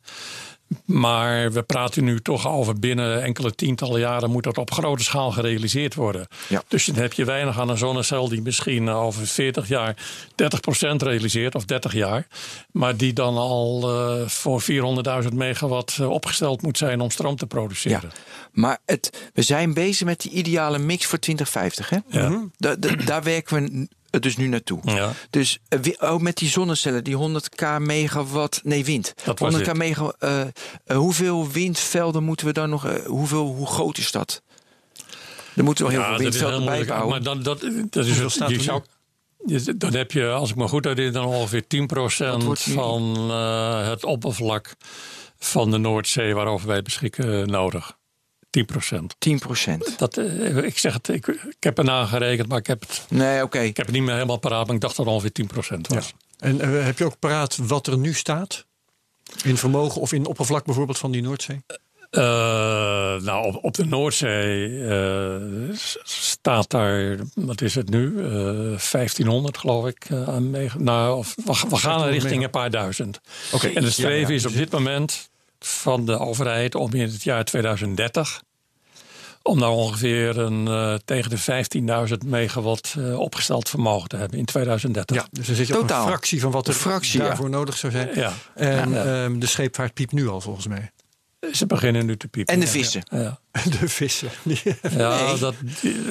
Maar 0.85 1.53
we 1.53 1.63
praten 1.63 2.05
nu 2.05 2.21
toch 2.21 2.49
over 2.49 2.79
binnen 2.79 3.23
enkele 3.23 3.55
tientallen 3.55 4.01
jaren 4.01 4.31
moet 4.31 4.45
dat 4.45 4.59
op 4.59 4.73
grote 4.73 5.03
schaal 5.03 5.31
gerealiseerd 5.31 5.95
worden. 5.95 6.27
Ja. 6.49 6.63
Dus 6.69 6.85
dan 6.85 6.95
heb 6.95 7.13
je 7.13 7.25
weinig 7.25 7.59
aan 7.59 7.69
een 7.69 7.79
zonnecel 7.79 8.29
die 8.29 8.43
misschien 8.43 8.89
over 8.89 9.27
40 9.27 9.69
jaar 9.69 9.97
30% 10.29 10.33
realiseert 10.97 11.55
of 11.55 11.65
30 11.65 11.93
jaar. 11.93 12.27
Maar 12.73 12.97
die 12.97 13.13
dan 13.13 13.37
al 13.37 13.91
uh, 13.91 14.27
voor 14.29 14.63
400.000 15.23 15.35
megawatt 15.35 15.99
uh, 16.01 16.11
opgesteld 16.11 16.63
moet 16.63 16.79
zijn 16.79 17.01
om 17.01 17.11
stroom 17.11 17.37
te 17.37 17.47
produceren. 17.47 18.11
Ja. 18.13 18.21
Maar 18.53 18.79
het, 18.87 19.31
we 19.35 19.43
zijn 19.43 19.75
bezig 19.75 20.07
met 20.07 20.21
die 20.21 20.33
ideale 20.33 20.79
mix 20.79 21.07
voor 21.07 21.19
2050. 21.19 21.91
Hè? 21.91 21.99
Ja. 22.21 22.45
Da, 22.57 22.77
da, 22.77 22.95
daar 22.95 23.23
werken 23.23 23.63
we 23.63 23.89
dus 24.11 24.37
nu 24.37 24.47
naartoe. 24.47 24.81
Ja. 24.83 25.13
Dus 25.31 25.59
uh, 26.01 26.17
met 26.17 26.37
die 26.37 26.49
zonnecellen, 26.49 27.05
die 27.05 27.17
100k 27.17 27.67
megawatt, 27.79 28.61
nee 28.65 28.85
wind. 28.85 29.15
100k 29.25 29.73
megawatt. 29.73 30.25
Uh, 30.25 30.41
uh, 30.87 30.97
hoeveel 30.97 31.51
windvelden 31.51 32.23
moeten 32.23 32.47
we 32.47 32.53
dan 32.53 32.71
nog? 32.71 33.05
hoeveel, 33.07 33.47
hoe 33.55 33.67
groot 33.67 33.99
is 33.99 34.11
dat? 34.11 34.43
Er 35.55 35.65
moeten 35.65 35.85
wel 35.85 35.93
heel 35.93 36.03
ja, 36.03 36.09
veel 36.09 36.19
windvelden 36.19 36.65
bij 36.65 36.85
bouwen. 36.85 37.09
Maar 37.09 37.23
dan, 37.23 37.43
dat, 37.43 37.61
dat 37.91 38.07
is 38.07 38.19
wel 38.19 38.31
staat 38.31 38.53
zou, 38.53 38.83
dan 39.77 39.95
heb 39.95 40.13
je, 40.13 40.29
als 40.31 40.51
ik 40.51 40.57
me 40.57 40.69
goed 40.69 40.85
herinner, 40.85 41.13
dan 41.13 41.25
ongeveer 41.25 41.63
10% 41.63 41.67
van 42.53 43.31
het 43.85 44.05
oppervlak 44.05 44.75
van 45.39 45.71
de 45.71 45.79
Noordzee 45.79 46.35
waarover 46.35 46.69
wij 46.69 46.83
beschikken 46.83 47.51
nodig. 47.51 47.99
10 48.51 48.65
procent. 48.65 49.15
10 49.19 49.39
procent. 49.39 49.99
Dat, 49.99 50.19
uh, 50.19 50.57
ik 50.57 50.79
zeg 50.79 50.93
het, 50.93 51.09
ik, 51.09 51.27
ik 51.27 51.57
heb 51.61 51.79
er 51.79 51.85
nagerekend, 51.85 52.49
maar 52.49 52.59
ik 52.59 52.67
heb 52.67 52.81
het, 52.81 53.07
nee, 53.09 53.43
oké. 53.43 53.59
ik 53.59 53.77
heb 53.77 53.87
het 53.87 53.95
niet 53.95 54.05
meer 54.05 54.15
helemaal 54.15 54.39
paraat, 54.39 54.67
maar 54.67 54.75
ik 54.75 54.81
dacht 54.81 54.97
dat 54.97 55.05
het 55.05 55.15
ongeveer 55.15 55.33
10 55.33 55.47
procent 55.47 55.89
was. 55.89 56.07
Ja. 56.07 56.49
En 56.49 56.57
uh, 56.57 56.85
heb 56.85 56.99
je 56.99 57.05
ook 57.05 57.19
paraat 57.19 57.57
wat 57.57 57.87
er 57.87 57.99
nu 57.99 58.15
staat? 58.15 58.67
In 59.45 59.57
vermogen 59.57 60.01
of 60.01 60.13
in 60.13 60.27
oppervlak 60.27 60.65
bijvoorbeeld 60.65 60.99
van 60.99 61.11
die 61.11 61.23
Noordzee? 61.23 61.63
Uh, 62.11 62.23
nou, 63.21 63.47
op, 63.47 63.65
op, 63.65 63.75
de 63.75 63.87
Noordzee 63.87 64.85
staat 66.03 66.71
daar, 66.71 67.19
wat 67.35 67.61
is 67.61 67.75
het 67.75 67.91
nu? 67.91 68.15
1500 68.15 69.59
geloof 69.59 69.87
ik. 69.87 70.07
aan 70.27 70.51
mee, 70.51 70.71
nou, 70.79 71.17
of, 71.17 71.35
we, 71.45 71.69
we 71.69 71.77
gaan 71.77 72.09
richting 72.09 72.45
een 72.45 72.51
paar 72.51 72.71
duizend. 72.71 73.21
Okay. 73.53 73.75
En 73.75 73.83
de 73.83 73.91
streven 73.91 74.21
ja, 74.21 74.29
ja. 74.29 74.35
is 74.35 74.47
op 74.47 74.53
dit 74.53 74.71
moment 74.71 75.30
van 75.65 76.05
de 76.05 76.19
overheid 76.19 76.75
om 76.75 76.95
in 76.95 77.01
het 77.01 77.23
jaar 77.23 77.45
2030 77.45 78.43
om 79.43 79.59
nou 79.59 79.75
ongeveer 79.75 80.39
een, 80.39 80.67
uh, 80.67 80.95
tegen 81.05 81.31
de 81.31 82.09
15.000 82.09 82.27
megawatt 82.27 82.95
uh, 82.99 83.19
opgesteld 83.19 83.69
vermogen 83.69 84.09
te 84.09 84.17
hebben 84.17 84.39
in 84.39 84.45
2030. 84.45 85.17
Ja, 85.17 85.27
dus 85.31 85.49
er 85.49 85.55
zit 85.55 85.67
je 85.67 85.79
op 85.79 85.83
een 85.83 85.89
fractie 85.89 86.41
van 86.41 86.51
wat 86.51 86.69
er 86.69 86.75
fractie, 86.75 87.21
daarvoor 87.21 87.51
ja. 87.51 87.57
nodig 87.57 87.77
zou 87.77 87.93
zijn. 87.93 88.09
Ja. 88.15 88.33
En 88.55 88.91
ja. 88.91 89.25
Um, 89.25 89.39
de 89.39 89.47
scheepvaart 89.47 89.95
piept 89.95 90.13
nu 90.13 90.29
al 90.29 90.41
volgens 90.41 90.67
mij. 90.67 90.91
Ze 91.53 91.67
beginnen 91.67 92.07
nu 92.07 92.17
te 92.17 92.29
piepen. 92.29 92.55
En 92.55 92.61
de 92.61 92.67
vissen. 92.67 93.03
Ja. 93.11 93.41
De 93.81 93.89
vissen. 93.89 94.29
Ja, 94.97 95.25
nee. 95.25 95.39
dat, 95.39 95.55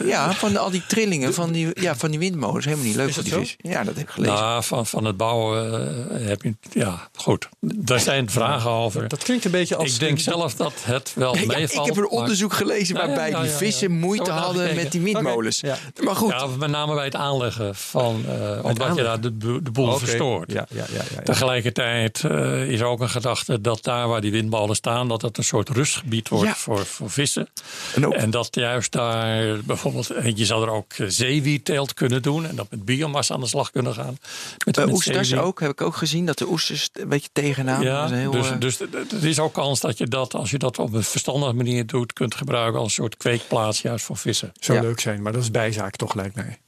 ja 0.05 0.33
van 0.33 0.57
al 0.57 0.69
die 0.69 0.83
trillingen 0.87 1.33
van 1.33 1.51
die, 1.51 1.81
ja, 1.81 1.95
van 1.95 2.09
die 2.09 2.19
windmolens. 2.19 2.65
Helemaal 2.65 2.85
niet 2.85 2.95
leuk 2.95 3.13
voor 3.13 3.23
die 3.23 3.33
vis. 3.33 3.55
Ja, 3.57 3.83
dat 3.83 3.95
heb 3.95 4.03
ik 4.03 4.09
gelezen. 4.09 4.35
Nou, 4.35 4.63
van, 4.63 4.85
van 4.85 5.05
het 5.05 5.17
bouwen 5.17 5.73
uh, 6.21 6.27
heb 6.27 6.41
je... 6.41 6.55
Ja, 6.71 7.09
goed. 7.15 7.49
Daar 7.59 7.99
zijn 7.99 8.29
vragen 8.29 8.69
over. 8.69 9.07
Dat 9.07 9.23
klinkt 9.23 9.45
een 9.45 9.51
beetje 9.51 9.75
als... 9.75 9.93
Ik 9.93 9.99
denk 9.99 10.19
zelf 10.19 10.55
dat 10.55 10.73
het 10.81 11.11
wel 11.15 11.35
ja, 11.35 11.45
meevalt. 11.45 11.87
Ik 11.87 11.95
heb 11.95 12.03
een 12.03 12.09
onderzoek 12.09 12.53
gelezen 12.53 12.95
waarbij 12.95 13.33
die 13.33 13.49
vissen 13.49 13.91
moeite 13.91 14.31
hadden 14.31 14.75
met 14.75 14.91
die 14.91 15.01
windmolens. 15.01 15.63
Okay. 15.63 15.77
Maar 16.03 16.15
goed. 16.15 16.31
Ja, 16.31 16.45
met 16.45 16.69
name 16.69 16.95
bij 16.95 17.05
het 17.05 17.15
aanleggen 17.15 17.75
van... 17.75 18.25
Uh, 18.27 18.63
omdat 18.65 18.95
je 18.95 19.03
daar 19.03 19.21
de, 19.21 19.37
de 19.37 19.71
boel 19.71 19.85
okay. 19.85 19.99
verstoort. 19.99 20.51
Ja, 20.51 20.67
ja, 20.69 20.85
ja, 20.93 21.01
ja, 21.15 21.21
Tegelijkertijd 21.21 22.23
uh, 22.25 22.69
is 22.69 22.81
ook 22.81 22.99
een 22.99 23.09
gedachte 23.09 23.61
dat 23.61 23.83
daar 23.83 24.07
waar 24.07 24.21
die 24.21 24.31
windmolen 24.31 24.75
staan... 24.75 25.07
dat 25.07 25.21
het 25.21 25.37
een 25.37 25.43
soort 25.43 25.69
rustgebied 25.69 26.29
wordt 26.29 26.57
voor, 26.57 26.85
voor 26.85 27.09
vissen. 27.09 27.27
En, 27.35 28.11
en, 28.11 28.29
dat 28.29 28.47
juist 28.51 28.91
daar 28.91 29.59
bijvoorbeeld, 29.63 30.11
je 30.35 30.45
zou 30.45 30.63
er 30.63 30.71
ook 30.71 30.93
zeewierteelt 31.07 31.93
kunnen 31.93 32.21
doen 32.21 32.45
en 32.45 32.55
dat 32.55 32.67
met 32.69 32.85
biomassa 32.85 33.33
aan 33.33 33.39
de 33.39 33.47
slag 33.47 33.71
kunnen 33.71 33.93
gaan. 33.93 34.17
Met, 34.65 34.77
uh, 34.77 34.85
met 34.85 34.93
oesters 34.93 35.35
ook, 35.35 35.59
heb 35.59 35.71
ik 35.71 35.81
ook 35.81 35.95
gezien, 35.95 36.25
dat 36.25 36.37
de 36.37 36.47
oesters 36.47 36.89
een 36.93 37.09
beetje 37.09 37.29
tegenaan. 37.33 37.81
Ja, 37.81 38.09
heel, 38.09 38.31
dus, 38.31 38.51
uh... 38.51 38.59
dus 38.59 38.79
er 38.79 39.25
is 39.25 39.39
ook 39.39 39.53
kans 39.53 39.79
dat 39.79 39.97
je 39.97 40.07
dat, 40.07 40.33
als 40.33 40.51
je 40.51 40.57
dat 40.57 40.79
op 40.79 40.93
een 40.93 41.03
verstandige 41.03 41.53
manier 41.53 41.85
doet, 41.85 42.13
kunt 42.13 42.35
gebruiken 42.35 42.79
als 42.79 42.87
een 42.87 43.03
soort 43.03 43.17
kweekplaats 43.17 43.81
juist 43.81 44.05
voor 44.05 44.17
vissen. 44.17 44.51
Zou 44.59 44.77
ja. 44.77 44.83
leuk 44.83 44.99
zijn, 44.99 45.21
maar 45.21 45.31
dat 45.31 45.41
is 45.41 45.51
bijzaak 45.51 45.95
toch, 45.95 46.13
lijkt 46.13 46.35
mij. 46.35 46.59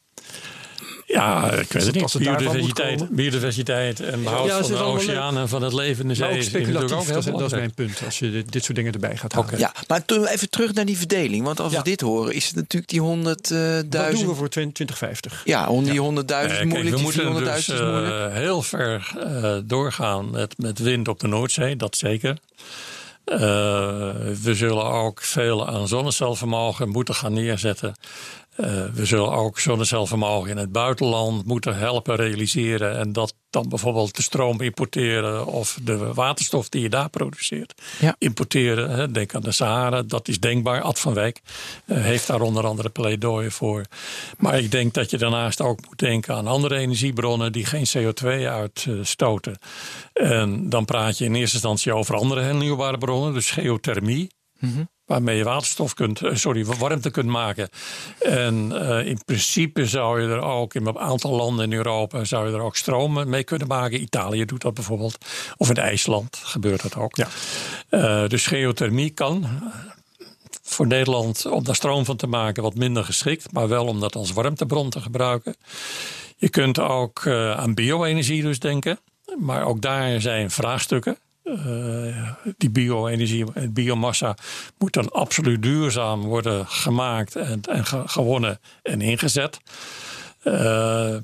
Ja, 1.12 1.52
ik 1.52 1.72
weet 1.72 1.86
het 1.86 1.96
niet. 1.96 2.18
Biodiversiteit, 2.18 3.10
biodiversiteit 3.10 4.00
en 4.00 4.24
behoud 4.24 4.48
ja, 4.48 4.62
van 4.62 4.72
de 4.72 4.78
oceaan 4.78 5.38
en 5.38 5.50
van 5.50 5.62
het 5.62 5.74
leven 5.74 6.02
in 6.02 6.08
de 6.08 6.16
zee. 6.16 6.36
Ook 6.36 6.42
speculatief, 6.42 6.98
ook 6.98 7.08
dat, 7.08 7.24
dat, 7.24 7.42
is 7.42 7.52
mijn 7.52 7.74
punt. 7.74 8.02
Als 8.06 8.20
je 8.20 8.32
dit, 8.32 8.52
dit 8.52 8.64
soort 8.64 8.78
dingen 8.78 8.94
erbij 8.94 9.18
gaat 9.18 9.34
halen. 9.34 9.48
Okay. 9.50 9.60
Ja, 9.60 9.74
maar 9.88 10.06
toen 10.06 10.26
even 10.26 10.50
terug 10.50 10.74
naar 10.74 10.86
die 10.86 10.98
verdeling. 10.98 11.46
Want 11.46 11.60
als 11.60 11.72
ja. 11.72 11.78
we 11.78 11.84
dit 11.84 12.02
horen, 12.02 12.34
is 12.34 12.48
het 12.48 12.56
natuurlijk 12.56 12.92
die 12.92 13.02
100.000... 13.02 13.06
Uh, 13.12 13.76
Wat 13.90 14.12
doen 14.12 14.28
we 14.28 14.36
voor 14.36 14.50
2050? 14.50 15.42
Ja, 15.46 15.68
om 15.68 15.84
die 15.84 16.02
100.000 16.02 16.02
uh, 16.02 16.64
moeilijk. 16.64 16.96
We 16.96 17.02
moeten 17.02 17.44
dus 17.44 17.68
uh, 17.68 18.34
heel 18.34 18.62
ver 18.62 19.12
uh, 19.18 19.56
doorgaan 19.64 20.30
met, 20.30 20.58
met 20.58 20.80
wind 20.80 21.08
op 21.08 21.20
de 21.20 21.28
Noordzee, 21.28 21.76
dat 21.76 21.98
zeker. 21.98 22.38
Uh, 23.26 23.38
we 24.42 24.54
zullen 24.54 24.86
ook 24.86 25.22
veel 25.22 25.68
aan 25.68 25.88
zonnecelvermogen 25.88 26.90
moeten 26.90 27.16
gaan 27.16 27.34
neerzetten. 27.34 27.96
Uh, 28.58 28.86
we 28.94 29.06
zullen 29.06 29.32
ook 29.32 29.60
zonnecelvermogen 29.60 30.50
in 30.50 30.58
het 30.58 30.72
buitenland 30.72 31.46
moeten 31.46 31.78
helpen 31.78 32.16
realiseren. 32.16 32.98
En 32.98 33.14
dat 33.14 33.34
dan 33.50 33.70
bijvoorbeeld 33.70 34.16
de 34.16 34.22
stroom 34.22 34.62
importeren 34.62 35.46
of 35.46 35.80
de 35.84 36.14
waterstof 36.14 36.70
die 36.70 36.82
je 36.82 36.90
daar 36.90 37.10
produceert 37.10 37.82
ja. 38.00 38.16
importeren. 38.18 38.90
Hè. 38.90 39.12
Denk 39.12 39.36
aan 39.36 39.42
de 39.42 39.52
Sahara, 39.52 40.02
dat 40.02 40.28
is 40.28 40.40
denkbaar. 40.40 40.82
Ad 40.82 41.00
van 41.00 41.14
Wijk 41.14 41.42
uh, 41.86 42.04
heeft 42.04 42.28
daar 42.28 42.42
onder 42.42 42.66
andere 42.66 42.90
pleidooien 42.90 43.52
voor. 43.52 43.86
Maar 44.38 44.60
ik 44.60 44.72
denk 44.72 44.94
dat 44.94 45.10
je 45.10 45.18
daarnaast 45.18 45.62
ook 45.62 45.86
moet 45.86 46.00
denken 46.00 46.36
aan 46.36 46.48
andere 46.48 46.76
energiebronnen 46.76 47.52
die 47.52 47.66
geen 47.66 47.88
CO2 47.98 48.28
uitstoten. 48.28 49.58
En 50.14 50.70
dan 50.70 50.86
praat 50.86 51.18
je 51.18 51.26
in 51.26 51.36
eerste 51.36 51.56
instantie 51.56 51.94
over 51.94 52.16
andere 52.16 52.42
hernieuwbare 52.42 52.98
bronnen, 52.98 53.34
dus 53.34 53.52
geothermie. 53.52 54.30
Mm 54.60 54.74
-hmm 54.74 54.90
waarmee 55.12 55.38
je 55.38 55.44
waterstof 55.44 55.94
kunt, 55.94 56.22
eh, 56.22 56.36
sorry, 56.36 56.66
warmte 56.66 57.12
kunt 57.12 57.30
maken. 57.30 57.70
En 58.20 58.72
uh, 58.72 59.06
in 59.06 59.20
principe 59.26 59.86
zou 59.86 60.22
je 60.22 60.28
er 60.28 60.42
ook 60.42 60.74
in 60.74 60.86
een 60.86 61.00
aantal 61.00 61.32
landen 61.32 61.66
in 61.66 61.78
Europa 61.78 62.24
zou 62.24 62.48
je 62.48 62.56
er 62.56 62.62
ook 62.62 62.76
stroom 62.76 63.30
mee 63.30 63.44
kunnen 63.44 63.68
maken. 63.68 64.02
Italië 64.02 64.46
doet 64.46 64.62
dat 64.62 64.74
bijvoorbeeld. 64.74 65.18
Of 65.58 65.70
in 65.70 65.76
IJsland 65.76 66.42
gebeurt 66.44 66.82
dat 66.82 66.96
ook. 66.96 67.16
Ja. 67.16 67.28
Uh, 67.90 68.28
dus 68.28 68.48
geothermie 68.48 69.10
kan 69.10 69.46
voor 70.64 70.88
Nederland 70.88 71.46
om 71.46 71.64
daar 71.64 71.76
stroom 71.76 72.06
van 72.06 72.18
te 72.18 72.28
maken 72.28 72.64
wat 72.64 72.76
minder 72.76 73.04
geschikt, 73.04 73.52
maar 73.52 73.68
wel 73.68 73.86
om 73.86 74.00
dat 74.00 74.16
als 74.16 74.32
warmtebron 74.32 74.90
te 74.90 75.02
gebruiken. 75.02 75.56
Je 76.38 76.50
kunt 76.50 76.80
ook 76.80 77.24
uh, 77.26 77.58
aan 77.58 77.74
bio-energie 77.74 78.42
dus 78.42 78.60
denken, 78.60 79.00
maar 79.40 79.64
ook 79.64 79.82
daar 79.82 80.22
zijn 80.22 80.52
vraagstukken. 80.52 81.18
Uh, 81.44 82.32
die 82.58 82.70
bio-energie, 82.70 83.46
biomassa 83.70 84.38
moet 84.78 84.94
dan 84.94 85.12
absoluut 85.12 85.62
duurzaam 85.62 86.22
worden 86.22 86.68
gemaakt 86.68 87.36
en, 87.36 87.62
en 87.62 87.86
ge 87.86 88.02
gewonnen 88.06 88.60
en 88.84 89.02
ingezet. 89.02 89.60
Uh, 90.44 91.16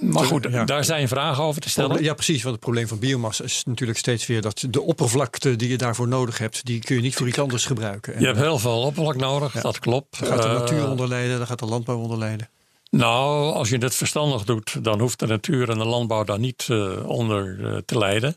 maar 0.00 0.24
goed, 0.24 0.46
ja. 0.50 0.64
daar 0.64 0.84
zijn 0.84 1.08
vragen 1.08 1.44
over 1.44 1.60
te 1.60 1.70
stellen. 1.70 2.02
Ja, 2.02 2.14
precies. 2.14 2.42
Want 2.42 2.54
het 2.54 2.64
probleem 2.64 2.88
van 2.88 2.98
biomassa 2.98 3.44
is 3.44 3.62
natuurlijk 3.64 3.98
steeds 3.98 4.26
weer 4.26 4.42
dat 4.42 4.66
de 4.70 4.82
oppervlakte 4.82 5.56
die 5.56 5.68
je 5.68 5.76
daarvoor 5.76 6.08
nodig 6.08 6.38
hebt, 6.38 6.64
die 6.64 6.80
kun 6.80 6.96
je 6.96 7.02
niet 7.02 7.14
voor 7.14 7.28
iets 7.28 7.38
anders 7.38 7.66
gebruiken. 7.66 8.20
Je 8.20 8.26
hebt 8.26 8.38
heel 8.38 8.58
veel 8.58 8.80
oppervlak 8.80 9.16
nodig, 9.16 9.54
ja. 9.54 9.60
dat 9.60 9.78
klopt. 9.78 10.20
Daar 10.20 10.28
gaat 10.28 10.42
de 10.42 10.48
natuur 10.48 10.88
onder 10.88 11.08
lijden, 11.08 11.38
daar 11.38 11.46
gaat 11.46 11.58
de 11.58 11.66
landbouw 11.66 11.98
onder 11.98 12.18
lijden. 12.18 12.48
Nou, 12.90 13.52
als 13.52 13.68
je 13.68 13.78
het 13.78 13.94
verstandig 13.94 14.44
doet, 14.44 14.84
dan 14.84 15.00
hoeft 15.00 15.18
de 15.18 15.26
natuur 15.26 15.70
en 15.70 15.78
de 15.78 15.84
landbouw 15.84 16.24
daar 16.24 16.38
niet 16.38 16.68
uh, 16.70 17.08
onder 17.08 17.58
uh, 17.58 17.76
te 17.84 17.98
lijden. 17.98 18.36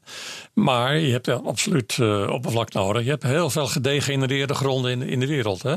Maar 0.54 0.98
je 0.98 1.12
hebt 1.12 1.28
absoluut 1.28 1.98
uh, 1.98 2.30
oppervlak 2.30 2.74
nodig. 2.74 3.04
Je 3.04 3.10
hebt 3.10 3.24
heel 3.24 3.50
veel 3.50 3.68
gedegenereerde 3.68 4.54
gronden 4.54 4.92
in, 4.92 5.02
in 5.02 5.20
de 5.20 5.28
wereld. 5.28 5.64
Hè? 5.64 5.76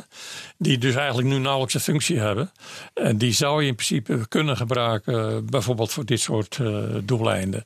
Die 0.59 0.79
dus 0.79 0.95
eigenlijk 0.95 1.29
nu 1.29 1.39
nauwelijks 1.39 1.75
een 1.75 1.81
functie 1.81 2.19
hebben. 2.19 2.53
En 2.95 3.19
die 3.19 3.33
zou 3.33 3.63
je 3.63 3.69
in 3.69 3.75
principe 3.75 4.29
kunnen 4.29 4.57
gebruiken, 4.57 5.47
bijvoorbeeld 5.47 5.93
voor 5.93 6.05
dit 6.05 6.21
soort 6.21 6.59
doeleinden. 7.05 7.65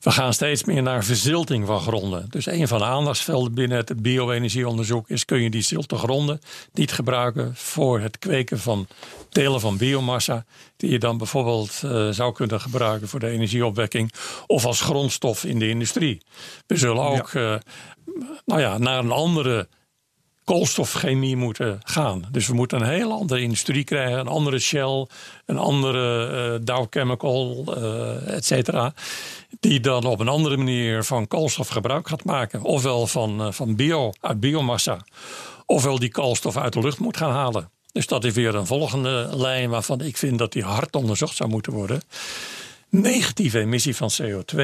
We 0.00 0.10
gaan 0.10 0.32
steeds 0.32 0.64
meer 0.64 0.82
naar 0.82 1.04
verzilting 1.04 1.66
van 1.66 1.80
gronden. 1.80 2.26
Dus 2.30 2.46
een 2.46 2.68
van 2.68 2.78
de 2.78 2.84
aandachtsvelden 2.84 3.54
binnen 3.54 3.78
het 3.78 4.02
bio-energieonderzoek 4.02 5.08
is: 5.08 5.24
kun 5.24 5.42
je 5.42 5.50
die 5.50 5.62
zilte 5.62 5.96
gronden 5.96 6.40
niet 6.72 6.92
gebruiken 6.92 7.52
voor 7.56 8.00
het 8.00 8.18
kweken 8.18 8.58
van 8.58 8.86
delen 9.30 9.60
van 9.60 9.76
biomassa, 9.76 10.39
die 10.76 10.90
je 10.90 10.98
dan 10.98 11.18
bijvoorbeeld 11.18 11.80
uh, 11.84 12.08
zou 12.10 12.32
kunnen 12.32 12.60
gebruiken 12.60 13.08
voor 13.08 13.20
de 13.20 13.28
energieopwekking 13.28 14.12
of 14.46 14.64
als 14.64 14.80
grondstof 14.80 15.44
in 15.44 15.58
de 15.58 15.68
industrie. 15.68 16.22
We 16.66 16.76
zullen 16.76 17.02
ook 17.02 17.30
ja. 17.30 17.54
Uh, 17.54 17.58
nou 18.44 18.60
ja, 18.60 18.78
naar 18.78 18.98
een 18.98 19.12
andere 19.12 19.68
koolstofchemie 20.44 21.36
moeten 21.36 21.80
gaan. 21.84 22.28
Dus 22.30 22.46
we 22.46 22.54
moeten 22.54 22.80
een 22.80 22.88
heel 22.88 23.12
andere 23.12 23.40
industrie 23.40 23.84
krijgen, 23.84 24.18
een 24.18 24.28
andere 24.28 24.58
Shell, 24.58 25.06
een 25.46 25.58
andere 25.58 26.30
uh, 26.52 26.58
Dow 26.62 26.86
Chemical, 26.90 27.64
uh, 27.68 28.34
et 28.34 28.44
cetera. 28.44 28.94
Die 29.60 29.80
dan 29.80 30.04
op 30.04 30.20
een 30.20 30.28
andere 30.28 30.56
manier 30.56 31.04
van 31.04 31.28
koolstof 31.28 31.68
gebruik 31.68 32.08
gaat 32.08 32.24
maken. 32.24 32.62
Ofwel 32.62 33.06
van, 33.06 33.46
uh, 33.46 33.52
van 33.52 33.76
bio, 33.76 34.12
uit 34.20 34.40
biomassa. 34.40 35.04
Ofwel 35.66 35.98
die 35.98 36.10
koolstof 36.10 36.56
uit 36.56 36.72
de 36.72 36.80
lucht 36.80 36.98
moet 36.98 37.16
gaan 37.16 37.32
halen. 37.32 37.70
Dus 37.92 38.06
dat 38.06 38.24
is 38.24 38.34
weer 38.34 38.54
een 38.54 38.66
volgende 38.66 39.30
lijn 39.32 39.70
waarvan 39.70 40.00
ik 40.00 40.16
vind 40.16 40.38
dat 40.38 40.52
die 40.52 40.62
hard 40.62 40.96
onderzocht 40.96 41.36
zou 41.36 41.50
moeten 41.50 41.72
worden. 41.72 42.02
Negatieve 42.88 43.58
emissie 43.58 43.96
van 43.96 44.10
CO2. 44.22 44.60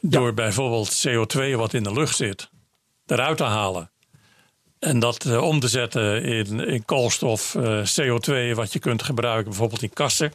Door 0.00 0.34
bijvoorbeeld 0.34 1.06
CO2 1.08 1.56
wat 1.56 1.74
in 1.74 1.82
de 1.82 1.92
lucht 1.92 2.16
zit, 2.16 2.50
eruit 3.06 3.36
te 3.36 3.44
halen. 3.44 3.90
En 4.78 4.98
dat 4.98 5.24
uh, 5.24 5.42
om 5.42 5.60
te 5.60 5.68
zetten 5.68 6.22
in, 6.22 6.60
in 6.60 6.84
koolstof, 6.84 7.54
uh, 7.54 7.84
CO2, 7.84 8.54
wat 8.54 8.72
je 8.72 8.78
kunt 8.78 9.02
gebruiken 9.02 9.48
bijvoorbeeld 9.48 9.82
in 9.82 9.92
kassen. 9.92 10.32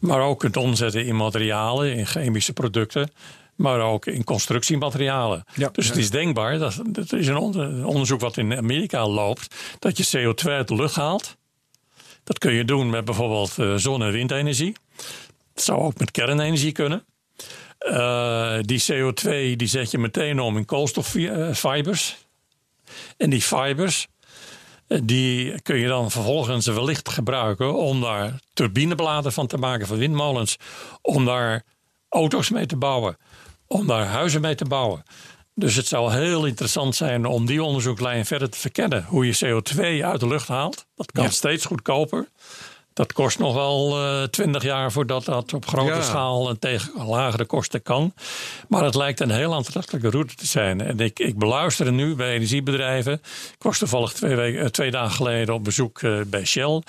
Maar 0.00 0.20
ook 0.20 0.38
kunt 0.38 0.56
omzetten 0.56 1.06
in 1.06 1.16
materialen, 1.16 1.94
in 1.94 2.06
chemische 2.06 2.52
producten. 2.52 3.10
Maar 3.56 3.80
ook 3.80 4.06
in 4.06 4.24
constructiematerialen. 4.24 5.44
Ja, 5.54 5.68
dus 5.72 5.86
het 5.86 5.96
is 5.96 6.10
denkbaar, 6.10 6.58
dat, 6.58 6.82
dat 6.86 7.12
is 7.12 7.26
een 7.26 7.36
onderzoek 7.84 8.20
wat 8.20 8.36
in 8.36 8.56
Amerika 8.56 9.08
loopt, 9.08 9.54
dat 9.78 9.96
je 9.96 10.34
CO2 10.34 10.50
uit 10.50 10.68
de 10.68 10.74
lucht 10.74 10.94
haalt. 10.94 11.36
Dat 12.24 12.38
kun 12.38 12.52
je 12.52 12.64
doen 12.64 12.90
met 12.90 13.04
bijvoorbeeld 13.04 13.58
uh, 13.58 13.74
zon- 13.74 14.02
en 14.02 14.12
windenergie. 14.12 14.74
Dat 15.54 15.64
zou 15.64 15.80
ook 15.80 15.98
met 15.98 16.10
kernenergie 16.10 16.72
kunnen. 16.72 17.04
Uh, 17.78 18.58
die 18.60 18.82
CO2 18.92 19.56
die 19.56 19.66
zet 19.66 19.90
je 19.90 19.98
meteen 19.98 20.40
om 20.40 20.56
in 20.56 20.64
koolstoffibers. 20.64 22.16
En 23.16 23.30
die 23.30 23.42
fibers, 23.42 24.06
die 24.86 25.62
kun 25.62 25.76
je 25.76 25.88
dan 25.88 26.10
vervolgens 26.10 26.66
wellicht 26.66 27.08
gebruiken 27.08 27.74
om 27.74 28.00
daar 28.00 28.40
turbinebladen 28.52 29.32
van 29.32 29.46
te 29.46 29.56
maken 29.56 29.86
van 29.86 29.96
windmolens. 29.96 30.56
Om 31.02 31.24
daar 31.24 31.62
auto's 32.08 32.50
mee 32.50 32.66
te 32.66 32.76
bouwen. 32.76 33.16
Om 33.66 33.86
daar 33.86 34.06
huizen 34.06 34.40
mee 34.40 34.54
te 34.54 34.64
bouwen. 34.64 35.02
Dus 35.54 35.74
het 35.74 35.86
zou 35.86 36.12
heel 36.12 36.46
interessant 36.46 36.96
zijn 36.96 37.24
om 37.24 37.46
die 37.46 37.62
onderzoeklijn 37.62 38.26
verder 38.26 38.50
te 38.50 38.58
verkennen. 38.58 39.04
Hoe 39.04 39.26
je 39.26 39.36
CO2 39.44 40.04
uit 40.04 40.20
de 40.20 40.26
lucht 40.26 40.48
haalt. 40.48 40.86
Dat 40.94 41.12
kan 41.12 41.32
steeds 41.32 41.64
goedkoper. 41.64 42.28
Dat 42.96 43.12
kost 43.12 43.38
nog 43.38 43.54
wel 43.54 44.02
uh, 44.02 44.22
twintig 44.22 44.62
jaar 44.62 44.92
voordat 44.92 45.24
dat 45.24 45.54
op 45.54 45.66
grote 45.66 46.02
schaal 46.02 46.48
en 46.48 46.58
tegen 46.58 47.06
lagere 47.06 47.44
kosten 47.44 47.82
kan. 47.82 48.14
Maar 48.68 48.84
het 48.84 48.94
lijkt 48.94 49.20
een 49.20 49.30
heel 49.30 49.54
aantrekkelijke 49.54 50.10
route 50.10 50.34
te 50.34 50.46
zijn. 50.46 50.80
En 50.80 51.00
ik, 51.00 51.18
ik 51.18 51.38
beluister 51.38 51.92
nu 51.92 52.14
bij 52.14 52.34
energiebedrijven. 52.34 53.12
Ik 53.12 53.62
was 53.62 53.78
toevallig 53.78 54.12
twee, 54.12 54.36
weken, 54.36 54.62
uh, 54.62 54.68
twee 54.68 54.90
dagen 54.90 55.14
geleden 55.14 55.54
op 55.54 55.64
bezoek 55.64 56.02
uh, 56.02 56.20
bij 56.26 56.44
Shell. 56.44 56.82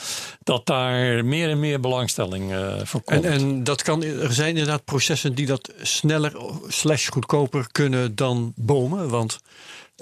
Dat 0.43 0.66
daar 0.66 1.26
meer 1.26 1.49
en 1.49 1.60
meer 1.60 1.80
belangstelling 1.80 2.53
voor 2.84 3.01
komt. 3.01 3.26
En, 3.26 3.32
en 3.32 3.64
dat 3.64 3.82
kan, 3.82 4.03
er 4.03 4.34
zijn 4.34 4.49
inderdaad 4.49 4.86
processen 4.86 5.36
die 5.36 5.45
dat 5.45 5.72
sneller 5.82 6.34
slash 6.68 7.10
goedkoper 7.10 7.68
kunnen 7.72 8.16
dan 8.16 8.53
bomen. 8.55 9.10
Want 9.10 9.39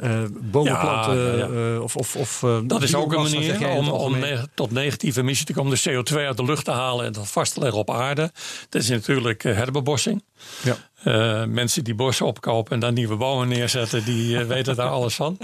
uh, 0.04 0.24
bomenplanten 0.32 1.16
ja, 1.16 1.32
ja, 1.32 1.38
ja. 1.38 1.74
Uh, 1.74 1.82
of, 1.82 1.96
of, 1.96 2.16
of 2.16 2.42
uh, 2.42 2.58
Dat 2.64 2.82
is 2.82 2.96
ook 2.96 3.14
een 3.14 3.22
manier 3.22 3.70
om, 3.70 3.90
om 3.90 4.20
ne 4.20 4.48
tot 4.54 4.72
negatieve 4.72 5.20
emissie 5.20 5.46
te 5.46 5.54
komen. 5.54 5.78
De 5.82 5.90
CO2 5.90 6.16
uit 6.16 6.38
de 6.38 6.46
lucht 6.46 6.66
te 6.66 6.72
halen 6.72 7.06
en 7.06 7.12
dat 7.12 7.28
vast 7.28 7.54
te 7.54 7.60
leggen 7.60 7.80
op 7.80 7.92
aarde. 7.92 8.32
Dat 8.70 8.82
is 8.82 8.90
natuurlijk 8.90 9.44
herbebossing. 9.44 10.24
Ja. 10.64 10.78
Uh, 11.04 11.44
mensen 11.44 11.84
die 11.84 11.96
bossen 11.96 12.26
opkopen 12.26 12.74
en 12.74 12.80
daar 12.80 12.92
nieuwe 12.92 13.16
bomen 13.16 13.48
neerzetten, 13.48 14.06
die 14.06 14.38
uh, 14.38 14.46
weten 14.56 14.76
daar 14.76 14.90
alles 14.90 15.16
van. 15.16 15.38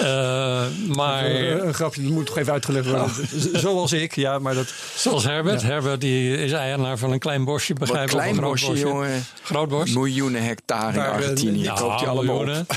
Uh, 0.00 0.62
maar 0.86 1.24
een 1.24 1.74
grapje, 1.74 2.02
dat 2.02 2.12
moet 2.12 2.26
toch 2.26 2.38
even 2.38 2.52
uitgelegd 2.52 2.86
worden. 2.86 3.04
Oh. 3.04 3.14
Zoals 3.64 3.92
ik, 3.92 4.16
ja, 4.16 4.38
maar 4.38 4.54
dat. 4.54 4.72
Zoals 4.94 5.24
Herbert. 5.24 5.60
Ja. 5.60 5.66
Herbert 5.66 6.00
die 6.00 6.36
is 6.36 6.52
eigenaar 6.52 6.98
van 6.98 7.12
een 7.12 7.18
klein 7.18 7.44
bosje, 7.44 7.74
begrijp 7.74 8.04
ik. 8.06 8.12
Een 8.12 8.18
klein 8.18 8.40
bosje, 8.40 8.66
bosje, 8.66 8.80
jongen. 8.80 9.24
Groot 9.42 9.68
bos. 9.68 9.92
Miljoenen 9.92 10.44
hectare 10.44 10.98
in 10.98 11.06
Argentinië. 11.06 11.62
Ja, 11.62 11.74
koopt 11.74 11.98
die 11.98 12.08
allemaal 12.08 12.38
op. 12.38 12.76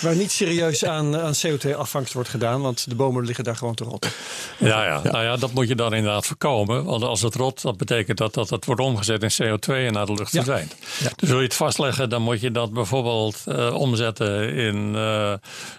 Waar 0.00 0.16
niet 0.22 0.31
serieus 0.32 0.84
aan, 0.84 1.16
aan 1.16 1.34
CO2-afvangst 1.46 2.12
wordt 2.12 2.28
gedaan, 2.28 2.60
want 2.60 2.88
de 2.88 2.94
bomen 2.94 3.24
liggen 3.24 3.44
daar 3.44 3.56
gewoon 3.56 3.74
te 3.74 3.84
rotten. 3.84 4.10
Ja, 4.58 4.84
ja, 4.84 5.00
nou 5.02 5.24
ja, 5.24 5.36
dat 5.36 5.52
moet 5.52 5.68
je 5.68 5.74
dan 5.74 5.94
inderdaad 5.94 6.26
voorkomen. 6.26 6.84
Want 6.84 7.02
als 7.02 7.22
het 7.22 7.34
rot, 7.34 7.62
dat 7.62 7.76
betekent 7.76 8.18
dat 8.18 8.34
dat 8.34 8.50
het 8.50 8.64
wordt 8.64 8.80
omgezet 8.80 9.22
in 9.22 9.30
CO2 9.30 9.74
en 9.74 9.92
naar 9.92 10.06
de 10.06 10.14
lucht 10.14 10.30
verdwijnt. 10.30 10.74
Ja. 10.98 11.10
Dus 11.16 11.28
wil 11.28 11.38
je 11.38 11.44
het 11.44 11.54
vastleggen, 11.54 12.08
dan 12.08 12.22
moet 12.22 12.40
je 12.40 12.50
dat 12.50 12.72
bijvoorbeeld 12.72 13.44
uh, 13.46 13.74
omzetten 13.74 14.54
in 14.54 14.92
uh, 14.94 15.32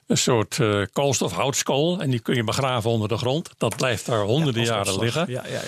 een 0.08 0.18
soort 0.18 0.58
uh, 0.58 0.86
koolstofhoutskool. 0.92 2.00
En 2.00 2.10
die 2.10 2.20
kun 2.20 2.36
je 2.36 2.44
begraven 2.44 2.90
onder 2.90 3.08
de 3.08 3.18
grond. 3.18 3.50
Dat 3.58 3.76
blijft 3.76 4.06
daar 4.06 4.22
honderden 4.22 4.62
ja, 4.62 4.68
jaren 4.68 5.00
liggen. 5.00 5.26
Ja, 5.28 5.44
ja, 5.48 5.60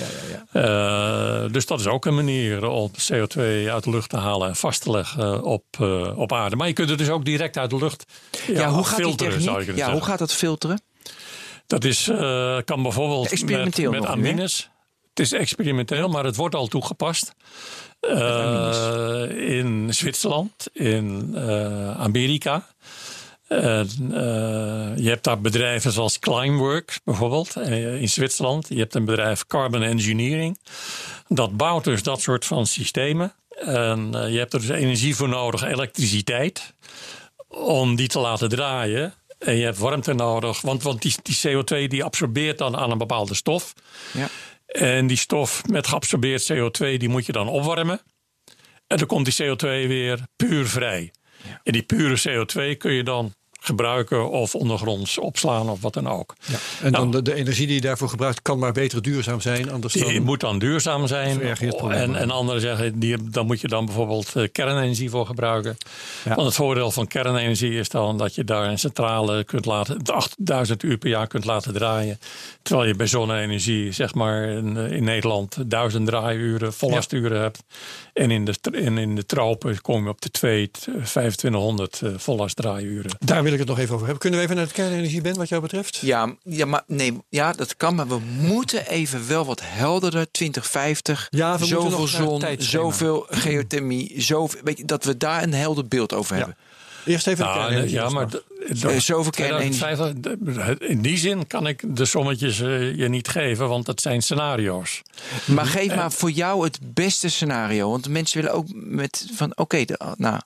ja, 0.52 0.60
ja, 0.62 1.48
dus 1.48 1.66
dat 1.66 1.80
is 1.80 1.88
ook 1.88 2.06
een 2.06 2.16
manier 2.16 2.70
om 2.70 2.92
CO2 2.92 3.40
uit 3.70 3.84
de 3.84 3.90
lucht 3.90 4.10
te 4.10 4.18
halen 4.18 4.48
en 4.48 4.56
vast 4.56 4.82
te 4.82 4.92
leggen 4.92 5.44
op, 5.44 5.66
op 6.16 6.34
aarde. 6.34 6.56
Maar 6.56 6.68
je 6.68 6.74
kunt 6.74 6.90
het 6.90 6.98
dus 6.98 7.10
ook 7.10 7.26
direct 7.26 7.58
uit 7.58 7.70
de 7.70 7.78
lucht 7.78 8.06
ja, 8.48 8.70
hoe 8.76 8.86
gaat 8.86 9.00
filteren. 9.00 9.42
Zou 9.42 9.60
je 9.60 9.66
ja, 9.66 9.76
zeggen. 9.76 9.94
hoe 9.94 10.04
gaat 10.04 10.20
dat 10.20 10.34
filteren? 10.34 10.82
Dat 11.68 11.84
is, 11.84 12.12
kan 12.66 12.82
bijvoorbeeld 12.82 13.46
met, 13.46 13.90
met 13.90 14.06
amines. 14.06 14.70
Het 15.10 15.26
is 15.26 15.32
experimenteel, 15.32 16.10
maar 16.10 16.24
het 16.24 16.36
wordt 16.36 16.56
al 16.56 16.68
toegepast. 16.68 17.34
Uh, 18.02 19.58
in 19.60 19.94
Zwitserland, 19.94 20.68
in 20.74 21.32
uh, 21.36 22.00
Amerika. 22.00 22.68
Uh, 23.50 23.82
je 24.96 25.04
hebt 25.04 25.24
daar 25.24 25.42
bedrijven 25.42 25.92
zoals 25.92 26.20
Climework 26.20 27.00
bijvoorbeeld 27.04 27.56
in 27.56 28.10
Zwitserland. 28.10 28.70
Je 28.70 28.80
hebt 28.80 28.96
een 28.96 29.06
bedrijf 29.06 29.46
Carbon 29.46 29.82
Engineering. 29.82 30.60
Dat 31.28 31.58
bouwt 31.58 31.84
dus 31.84 32.04
dat 32.04 32.22
soort 32.22 32.46
van 32.46 32.66
systemen. 32.66 33.34
En 33.50 34.12
je 34.12 34.38
hebt 34.38 34.54
er 34.54 34.60
dus 34.60 34.70
energie 34.70 35.16
voor 35.16 35.30
nodig, 35.30 35.64
elektriciteit, 35.64 36.74
om 37.56 37.95
die 37.95 38.08
te 38.08 38.20
laten 38.20 38.49
draaien. 38.49 39.14
En 39.38 39.56
je 39.56 39.64
hebt 39.64 39.78
warmte 39.78 40.14
nodig, 40.14 40.62
want, 40.62 40.84
want 40.84 41.01
die, 41.01 41.16
die 41.22 41.38
CO2 41.47 41.88
die 41.88 42.03
absorbeert 42.03 42.58
dan 42.58 42.76
aan 42.76 42.91
een 42.91 42.97
bepaalde 42.97 43.34
stof. 43.34 43.74
Ja. 44.14 44.28
En 44.66 45.08
die 45.08 45.18
stof 45.18 45.66
met 45.66 45.88
geabsorbeerd 45.88 46.53
CO2, 46.53 46.97
die 46.97 47.10
moet 47.10 47.26
je 47.26 47.32
dan 47.32 47.47
opwarmen. 47.47 48.01
En 48.88 48.97
dan 48.97 49.08
komt 49.08 49.38
die 49.38 49.47
CO2 49.47 49.88
weer 49.88 50.20
puur 50.36 50.68
vrij. 50.68 51.12
Ja. 51.43 51.60
En 51.64 51.74
die 51.74 51.84
pure 51.84 52.20
CO2 52.30 52.78
kun 52.78 52.91
je 52.91 53.03
dan 53.03 53.34
gebruiken 53.66 54.30
of 54.30 54.55
ondergronds 54.55 55.18
opslaan 55.18 55.70
of 55.70 55.82
wat 55.82 55.93
dan 55.93 56.09
ook. 56.09 56.36
Ja. 56.45 56.57
En 56.82 56.91
nou, 56.91 57.03
dan 57.03 57.11
de, 57.11 57.22
de, 57.22 57.34
energie 57.34 57.66
die 57.66 57.76
je 57.76 57.82
daarvoor 57.82 58.09
gebruikt 58.09 58.41
kan 58.41 58.59
maar 58.59 58.72
beter 58.72 59.01
duurzaam 59.01 59.41
zijn. 59.41 59.72
Anders 59.72 59.93
die 59.93 60.03
dan 60.03 60.24
moet 60.24 60.39
dan 60.39 60.59
duurzaam 60.59 61.07
zijn. 61.07 61.41
En, 61.41 62.16
en 62.16 62.32
anderen 62.32 62.61
zeggen, 62.61 62.99
die, 62.99 63.30
dan 63.30 63.45
moet 63.45 63.61
je 63.61 63.68
dan 63.68 63.86
bijvoorbeeld 63.86 64.34
uh, 64.36 64.47
kernenergie 64.51 65.09
voor 65.09 65.26
gebruiken. 65.26 65.78
Ja. 66.24 66.36
Want 66.36 66.47
het 66.47 66.55
voordeel 66.55 66.91
van 66.91 67.07
kernenergie 67.07 67.74
is 67.80 67.89
dan 67.89 68.18
dat 68.18 68.36
je 68.36 68.43
daar 68.43 68.70
een 68.70 68.80
centrale 68.80 69.43
kunt 69.43 69.66
laten, 69.66 69.97
8000 70.03 70.84
uur 70.84 70.97
per 70.97 71.09
jaar 71.09 71.28
kunt 71.28 71.45
laten 71.45 71.74
draaien. 71.74 72.20
Terwijl 72.61 72.88
je 72.88 72.95
bij 72.95 73.07
zonne-energie 73.07 73.91
zeg 73.91 74.13
maar 74.13 74.43
in, 74.43 74.78
in 74.78 75.03
Nederland 75.03 75.57
1000 75.68 76.07
draaiuren, 76.07 76.74
vollasturen 76.74 77.41
hebt. 77.41 77.63
En 78.16 78.32
in 78.32 78.45
de, 78.45 78.53
en 78.72 78.97
in 78.97 79.16
de 79.16 79.26
tropen 79.26 79.82
kom 79.82 80.03
je 80.03 80.09
op 80.09 80.22
de 80.22 80.30
2, 80.30 80.72
2500 80.72 82.01
uh, 82.03 82.13
vollastdraaiuren. 82.18 83.11
Daar 83.20 83.43
wil 83.43 83.53
ik 83.53 83.59
het 83.59 83.68
nog 83.68 83.80
even 83.80 83.93
over 83.93 84.05
hebben. 84.05 84.20
Kunnen 84.20 84.39
we 84.39 84.45
even 84.45 84.57
naar 84.57 84.68
de 84.68 84.74
kernenergie, 84.74 85.22
Ben, 85.22 85.36
wat 85.36 85.49
jou 85.49 85.61
betreft? 85.61 85.97
Ja, 85.97 86.36
ja, 86.43 86.66
maar, 86.66 86.84
nee, 86.88 87.18
ja, 87.30 87.51
dat 87.51 87.78
kan, 87.78 87.95
maar 87.95 88.07
we 88.07 88.20
moeten 88.20 88.88
even 88.88 89.28
wel 89.28 89.45
wat 89.45 89.61
helderder. 89.63 90.32
2050, 90.32 91.28
ja, 91.30 91.57
we 91.57 91.66
zoveel 91.66 92.07
zon, 92.07 92.43
zoveel 92.57 93.26
geothermie, 93.30 94.22
zoveel, 94.22 94.59
weet 94.63 94.78
je, 94.78 94.86
dat 94.86 95.03
we 95.03 95.18
daar 95.18 95.43
een 95.43 95.53
helder 95.53 95.88
beeld 95.88 96.13
over 96.13 96.36
hebben. 96.36 96.57
Eerst 97.06 97.28
even 97.28 97.45
de 97.45 97.51
ja, 97.51 97.70
ja, 97.70 98.10
maar 98.10 98.28
uh, 98.70 98.99
zoveel 98.99 99.32
kernenergie. 99.32 100.80
In 100.80 101.01
die 101.01 101.18
zin 101.18 101.47
kan 101.47 101.68
ik 101.68 101.84
de 101.95 102.06
sommetjes 102.06 102.60
uh, 102.60 102.95
je 102.95 103.10
niet 103.10 103.28
geven, 103.28 103.68
want 103.68 103.88
het 103.88 104.01
zijn 104.01 104.22
scenario's. 104.22 105.01
Maar 105.45 105.66
geef 105.66 105.95
maar 105.95 106.12
voor 106.12 106.32
jou 106.32 106.64
het 106.64 106.80
beste 106.82 107.30
scenario. 107.30 107.89
Want 107.89 108.10
mensen 108.10 108.41
willen 108.41 108.56
ook 108.56 108.68
met 108.74 109.28
van 109.36 109.51
oké, 109.56 109.62
okay, 109.62 110.14
nou. 110.18 110.39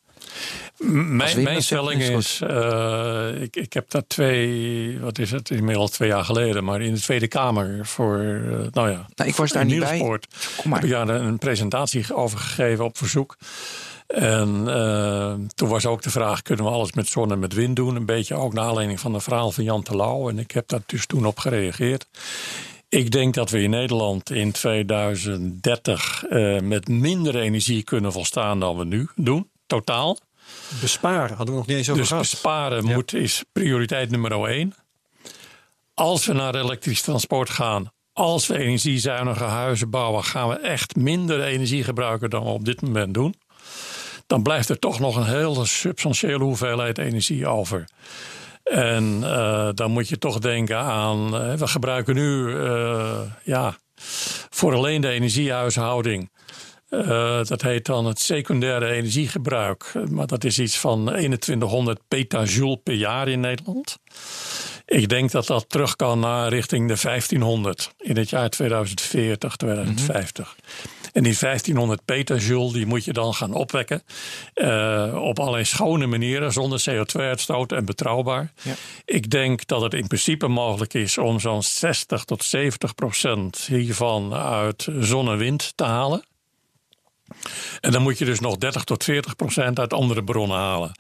Mijn, 0.78 1.44
mijn 1.44 1.64
stelling 1.64 2.02
is, 2.02 2.42
uh, 2.44 3.42
ik, 3.42 3.56
ik 3.56 3.74
heb 3.74 3.90
daar 3.90 4.08
twee, 4.08 5.00
wat 5.00 5.20
is 5.20 5.32
het, 5.32 5.50
inmiddels 5.50 5.92
twee 5.92 6.10
jaar 6.10 6.24
geleden, 6.24 6.64
maar 6.64 6.82
in 6.82 6.94
de 6.94 7.00
Tweede 7.00 7.28
Kamer 7.28 7.86
voor, 7.86 8.18
uh, 8.18 8.58
nou 8.72 8.90
ja, 8.90 9.06
nou, 9.16 9.30
ik 9.30 9.36
was 9.36 9.52
daar 9.52 9.66
niet 9.66 9.80
bij. 9.80 9.98
Kom 9.98 10.20
maar. 10.64 10.80
heb 10.80 10.90
ik 10.90 11.08
daar 11.08 11.10
een 11.10 11.38
presentatie 11.38 12.16
over 12.16 12.40
gegeven 12.40 12.86
op 12.86 12.98
verzoek. 12.98 13.38
En 14.16 14.64
uh, 14.68 15.34
toen 15.56 15.70
was 15.70 15.86
ook 15.86 16.02
de 16.02 16.10
vraag: 16.10 16.42
kunnen 16.42 16.66
we 16.66 16.72
alles 16.72 16.94
met 16.94 17.08
zon 17.08 17.32
en 17.32 17.40
met 17.40 17.54
wind 17.54 17.76
doen? 17.76 17.96
Een 17.96 18.06
beetje 18.06 18.36
ook 18.36 18.54
naar 18.54 18.66
aanleiding 18.66 19.00
van 19.00 19.14
het 19.14 19.24
verhaal 19.24 19.52
van 19.52 19.64
Jan 19.64 19.84
Terlouw. 19.84 20.30
En 20.30 20.40
ik 20.40 20.52
heb 20.52 20.68
daar 20.68 20.82
dus 20.86 21.06
toen 21.06 21.26
op 21.26 21.40
gereageerd. 21.40 22.08
Ik 22.90 23.12
denk 23.12 23.34
dat 23.34 23.50
we 23.50 23.62
in 23.62 23.70
Nederland 23.70 24.32
in 24.32 24.52
2030 24.52 26.24
uh, 26.30 26.60
met 26.60 26.88
minder 26.88 27.36
energie 27.36 27.84
kunnen 27.84 28.12
volstaan 28.12 28.60
dan 28.60 28.78
we 28.78 28.86
nu 28.86 29.10
doen, 29.16 29.50
totaal. 29.68 30.18
Besparen 30.82 31.36
hadden 31.36 31.54
we 31.54 31.60
nog 31.60 31.68
niet 31.68 31.78
eens 31.78 31.90
over 31.90 32.02
dus 32.02 32.10
gehad. 32.10 32.30
besparen 32.30 32.86
moet, 32.86 33.14
is 33.14 33.44
prioriteit 33.52 34.10
nummer 34.10 34.48
één. 34.48 34.76
Als 35.94 36.26
we 36.26 36.34
naar 36.34 36.56
elektrisch 36.56 37.02
transport 37.02 37.50
gaan, 37.50 37.92
als 38.14 38.48
we 38.48 38.58
energiezuinige 38.58 39.44
huizen 39.44 39.90
bouwen, 39.90 40.24
gaan 40.24 40.50
we 40.50 40.56
echt 40.56 40.96
minder 40.96 41.44
energie 41.44 41.84
gebruiken 41.84 42.30
dan 42.30 42.44
we 42.44 42.50
op 42.50 42.66
dit 42.66 42.82
moment 42.82 43.14
doen. 43.14 43.36
Dan 44.30 44.44
blijft 44.44 44.70
er 44.70 44.80
toch 44.80 45.00
nog 45.00 45.16
een 45.16 45.26
hele 45.26 45.66
substantiële 45.66 46.44
hoeveelheid 46.44 46.98
energie 46.98 47.48
over. 47.48 47.86
En 48.64 49.20
uh, 49.24 49.70
dan 49.74 49.92
moet 49.92 50.10
je 50.10 50.18
toch 50.18 50.40
denken 50.40 50.78
aan, 50.78 51.36
uh, 51.36 51.54
we 51.54 51.68
gebruiken 51.68 52.16
nu 52.16 52.48
uh, 52.48 53.20
ja, 53.44 53.78
voor 54.50 54.74
alleen 54.74 55.02
de 55.02 55.10
energiehuishouding 55.10 56.30
uh, 56.90 57.44
dat 57.44 57.62
heet 57.62 57.86
dan 57.86 58.06
het 58.06 58.20
secundaire 58.20 58.92
energiegebruik. 58.92 59.94
Maar 60.10 60.28
dat 60.28 60.44
is 60.44 60.60
iets 60.60 60.78
van 60.78 61.06
2100 61.06 62.00
petajoule 62.08 62.78
per 62.78 62.94
jaar 62.94 63.28
in 63.28 63.40
Nederland. 63.40 63.98
Ik 64.86 65.10
denk 65.10 65.32
dat 65.32 65.48
dat 65.48 65.70
terug 65.70 65.96
kan 65.96 66.20
naar 66.20 66.50
richting 66.50 66.88
de 66.88 66.98
1500 67.02 67.92
in 67.98 68.18
het 68.18 68.30
jaar 68.30 68.50
2040, 68.50 69.56
2050. 69.56 70.56
En 71.14 71.24
die 71.24 71.38
1500 71.40 72.06
petajoule 72.06 72.74
die 72.74 72.86
moet 72.86 73.06
je 73.06 73.14
dan 73.14 73.34
gaan 73.34 73.54
opwekken. 73.54 74.04
Uh, 74.56 75.22
op 75.22 75.40
allerlei 75.40 75.66
schone 75.66 76.06
manieren, 76.06 76.54
zonder 76.54 76.84
CO2-uitstoot 76.90 77.72
en 77.72 77.86
betrouwbaar. 77.86 78.52
Ja. 78.62 78.74
Ik 79.06 79.30
denk 79.30 79.68
dat 79.68 79.82
het 79.82 79.94
in 79.94 80.08
principe 80.08 80.48
mogelijk 80.48 80.94
is 80.94 81.18
om 81.18 81.40
zo'n 81.40 81.64
60 81.64 82.24
tot 82.24 82.44
70 82.44 82.96
procent 82.96 83.58
hiervan 83.58 84.34
uit 84.34 84.88
zon 85.00 85.30
en 85.30 85.38
wind 85.38 85.72
te 85.76 85.84
halen. 85.84 86.24
En 87.80 87.92
dan 87.92 88.02
moet 88.02 88.18
je 88.18 88.26
dus 88.26 88.40
nog 88.40 88.58
30 88.58 88.84
tot 88.84 89.04
40 89.04 89.36
procent 89.36 89.80
uit 89.80 89.94
andere 89.94 90.24
bronnen 90.24 90.58
halen. 90.58 90.92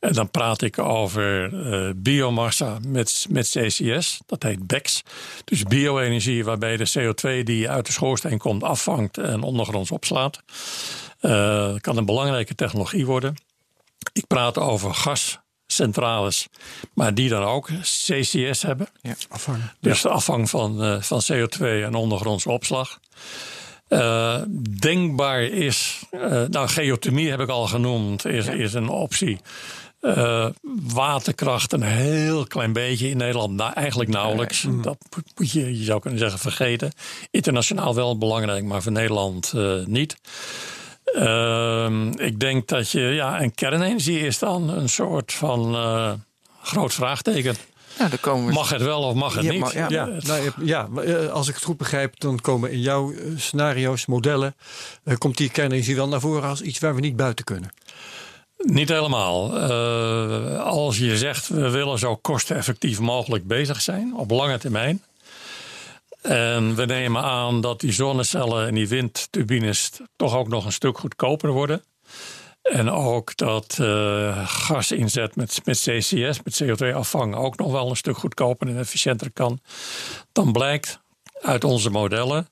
En 0.00 0.12
dan 0.12 0.30
praat 0.30 0.62
ik 0.62 0.78
over 0.78 1.52
uh, 1.52 1.90
biomassa 1.96 2.78
met, 2.86 3.26
met 3.28 3.48
CCS, 3.48 4.20
dat 4.26 4.42
heet 4.42 4.66
BECS. 4.66 5.02
Dus 5.44 5.62
bio-energie 5.62 6.44
waarbij 6.44 6.76
de 6.76 6.90
CO2 6.98 7.42
die 7.42 7.70
uit 7.70 7.86
de 7.86 7.92
schoorsteen 7.92 8.38
komt 8.38 8.62
afvangt 8.62 9.18
en 9.18 9.42
ondergronds 9.42 9.90
opslaat. 9.90 10.42
Uh, 11.20 11.74
kan 11.80 11.96
een 11.96 12.04
belangrijke 12.04 12.54
technologie 12.54 13.06
worden. 13.06 13.34
Ik 14.12 14.26
praat 14.26 14.58
over 14.58 14.94
gascentrales, 14.94 16.48
maar 16.94 17.14
die 17.14 17.28
dan 17.28 17.42
ook 17.42 17.68
CCS 17.80 18.62
hebben. 18.62 18.88
Ja, 19.00 19.14
afvang. 19.28 19.58
Dus 19.80 20.02
de 20.02 20.08
afvang 20.08 20.50
van, 20.50 20.84
uh, 20.84 21.02
van 21.02 21.22
CO2 21.32 21.60
en 21.60 21.94
ondergrondse 21.94 22.50
opslag. 22.50 22.98
Uh, 23.88 24.40
denkbaar 24.80 25.42
is, 25.42 26.02
uh, 26.10 26.42
nou 26.48 26.68
geothermie 26.68 27.30
heb 27.30 27.40
ik 27.40 27.48
al 27.48 27.66
genoemd, 27.66 28.24
is, 28.24 28.46
is 28.46 28.74
een 28.74 28.88
optie. 28.88 29.38
Uh, 30.00 30.46
waterkracht 30.94 31.72
een 31.72 31.82
heel 31.82 32.46
klein 32.46 32.72
beetje 32.72 33.08
in 33.08 33.16
Nederland, 33.16 33.54
nou, 33.54 33.72
eigenlijk 33.72 34.10
nauwelijks. 34.10 34.62
Mm. 34.62 34.82
Dat 34.82 34.98
moet 35.36 35.52
je, 35.52 35.78
je 35.78 35.84
zou 35.84 36.00
kunnen 36.00 36.18
zeggen, 36.18 36.38
vergeten. 36.38 36.92
Internationaal 37.30 37.94
wel 37.94 38.18
belangrijk, 38.18 38.64
maar 38.64 38.82
voor 38.82 38.92
Nederland 38.92 39.52
niet. 39.86 40.16
Ehm, 41.04 42.08
ik 42.08 42.40
denk 42.40 42.68
dat 42.68 42.90
je, 42.90 43.00
ja, 43.00 43.40
en 43.40 43.54
kernenergie 43.54 44.20
is 44.20 44.38
dan 44.38 44.68
een 44.68 44.88
soort 44.88 45.32
van 45.32 45.76
groot 46.62 46.94
vraagteken. 46.94 47.56
Ja, 47.98 48.08
dan 48.08 48.20
komen 48.20 48.46
we... 48.46 48.52
Mag 48.52 48.70
het 48.70 48.82
wel 48.82 49.02
of 49.02 49.14
mag 49.14 49.34
het 49.34 49.48
niet? 49.48 49.72
ja, 49.72 49.86
ja, 49.88 50.08
nou, 50.20 50.50
ja, 50.62 50.88
eh, 51.04 51.28
als 51.28 51.48
ik 51.48 51.54
het 51.54 51.64
goed 51.64 51.76
begrijp, 51.76 52.20
dan 52.20 52.40
komen 52.40 52.70
in 52.70 52.80
jouw 52.80 53.12
eh, 53.12 53.18
scenario's, 53.36 54.06
modellen, 54.06 54.54
uh, 55.04 55.16
komt 55.16 55.36
die 55.36 55.50
kernenergie 55.50 55.96
wel 55.96 56.08
naar 56.08 56.20
voren 56.20 56.48
als 56.48 56.60
iets 56.60 56.78
waar 56.78 56.94
we 56.94 57.00
niet 57.00 57.16
buiten 57.16 57.44
kunnen. 57.44 57.70
Niet 58.56 58.88
helemaal. 58.88 59.56
Uh, 59.70 60.62
als 60.62 60.98
je 60.98 61.16
zegt 61.16 61.48
we 61.48 61.70
willen 61.70 61.98
zo 61.98 62.16
kosteneffectief 62.16 63.00
mogelijk 63.00 63.46
bezig 63.46 63.80
zijn 63.80 64.14
op 64.14 64.30
lange 64.30 64.58
termijn. 64.58 65.02
En 66.22 66.74
we 66.74 66.84
nemen 66.84 67.22
aan 67.22 67.60
dat 67.60 67.80
die 67.80 67.92
zonnecellen 67.92 68.66
en 68.66 68.74
die 68.74 68.88
windturbines 68.88 69.90
toch 70.16 70.36
ook 70.36 70.48
nog 70.48 70.64
een 70.64 70.72
stuk 70.72 70.98
goedkoper 70.98 71.50
worden. 71.50 71.82
En 72.70 72.90
ook 72.90 73.36
dat 73.36 73.78
uh, 73.80 74.48
gas 74.48 74.92
inzet 74.92 75.36
met, 75.36 75.60
met 75.64 75.78
CCS, 75.78 76.42
met 76.42 76.62
CO2-afvang, 76.62 77.34
ook 77.34 77.56
nog 77.56 77.72
wel 77.72 77.90
een 77.90 77.96
stuk 77.96 78.16
goedkoper 78.16 78.68
en 78.68 78.78
efficiënter 78.78 79.32
kan. 79.32 79.60
Dan 80.32 80.52
blijkt 80.52 81.00
uit 81.40 81.64
onze 81.64 81.90
modellen, 81.90 82.48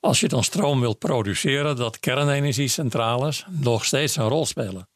als 0.00 0.20
je 0.20 0.28
dan 0.28 0.44
stroom 0.44 0.80
wilt 0.80 0.98
produceren, 0.98 1.76
dat 1.76 2.00
kernenergiecentrales 2.00 3.44
nog 3.48 3.84
steeds 3.84 4.16
een 4.16 4.28
rol 4.28 4.46
spelen. 4.46 4.88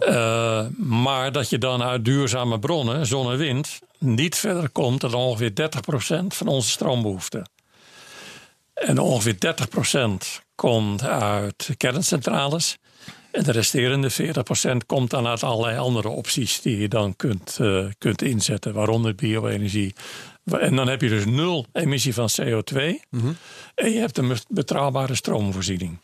Uh, 0.00 0.66
maar 0.76 1.32
dat 1.32 1.50
je 1.50 1.58
dan 1.58 1.82
uit 1.82 2.04
duurzame 2.04 2.58
bronnen, 2.58 3.06
zon 3.06 3.32
en 3.32 3.38
wind, 3.38 3.78
niet 3.98 4.36
verder 4.36 4.70
komt 4.70 5.00
dan 5.00 5.14
ongeveer 5.14 5.52
30% 5.52 6.26
van 6.26 6.46
onze 6.46 6.70
stroombehoefte. 6.70 7.46
En 8.74 8.98
ongeveer 8.98 9.36
30% 10.38 10.42
komt 10.54 11.02
uit 11.02 11.70
kerncentrales. 11.76 12.78
En 13.32 13.42
de 13.42 13.52
resterende 13.52 14.10
40% 14.12 14.86
komt 14.86 15.10
dan 15.10 15.26
uit 15.26 15.42
allerlei 15.42 15.78
andere 15.78 16.08
opties 16.08 16.60
die 16.60 16.78
je 16.78 16.88
dan 16.88 17.16
kunt, 17.16 17.58
uh, 17.60 17.86
kunt 17.98 18.22
inzetten, 18.22 18.72
waaronder 18.72 19.14
bio-energie. 19.14 19.94
En 20.44 20.76
dan 20.76 20.88
heb 20.88 21.00
je 21.00 21.08
dus 21.08 21.24
nul 21.24 21.66
emissie 21.72 22.14
van 22.14 22.28
CO2 22.40 22.76
mm 23.10 23.36
en 23.74 23.92
je 23.92 23.98
hebt 23.98 24.18
een 24.18 24.36
betrouwbare 24.48 25.14
stroomvoorziening. 25.14 25.98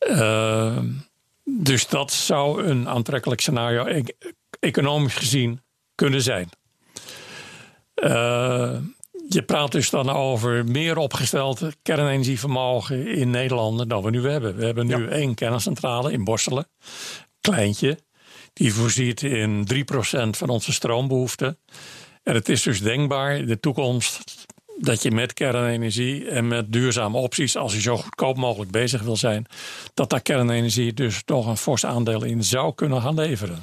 Uh, 0.00 0.78
dus 1.44 1.86
dat 1.88 2.12
zou 2.12 2.64
een 2.64 2.88
aantrekkelijk 2.88 3.40
scenario 3.40 3.86
e 3.86 4.02
economisch 4.60 5.14
gezien 5.14 5.60
kunnen 5.94 6.22
zijn. 6.22 6.48
Uh, 7.94 8.76
je 9.32 9.42
praat 9.42 9.72
dus 9.72 9.90
dan 9.90 10.10
over 10.10 10.64
meer 10.64 10.96
opgesteld 10.96 11.62
kernenergievermogen 11.82 13.06
in 13.06 13.30
Nederland 13.30 13.88
dan 13.88 14.02
we 14.02 14.10
nu 14.10 14.28
hebben. 14.28 14.56
We 14.56 14.64
hebben 14.64 14.86
nu 14.86 15.08
één 15.08 15.34
kerncentrale 15.34 16.12
in 16.12 16.24
Borselen, 16.24 16.68
kleintje. 17.40 17.98
Die 18.52 18.74
voorziet 18.74 19.22
in 19.22 19.66
3% 19.74 19.76
van 20.30 20.48
onze 20.48 20.72
stroombehoeften. 20.72 21.58
En 22.22 22.34
het 22.34 22.48
is 22.48 22.62
dus 22.62 22.80
denkbaar 22.80 23.36
in 23.36 23.46
de 23.46 23.60
toekomst 23.60 24.46
dat 24.78 25.02
je 25.02 25.10
met 25.10 25.32
kernenergie 25.32 26.28
en 26.28 26.48
met 26.48 26.72
duurzame 26.72 27.18
opties, 27.18 27.56
als 27.56 27.72
je 27.72 27.80
zo 27.80 27.96
goedkoop 27.96 28.36
mogelijk 28.36 28.70
bezig 28.70 29.02
wil 29.02 29.16
zijn, 29.16 29.46
dat 29.94 30.10
daar 30.10 30.22
kernenergie 30.22 30.92
dus 30.92 31.22
toch 31.24 31.46
een 31.46 31.56
fors 31.56 31.86
aandeel 31.86 32.24
in 32.24 32.44
zou 32.44 32.74
kunnen 32.74 33.02
gaan 33.02 33.14
leveren. 33.14 33.62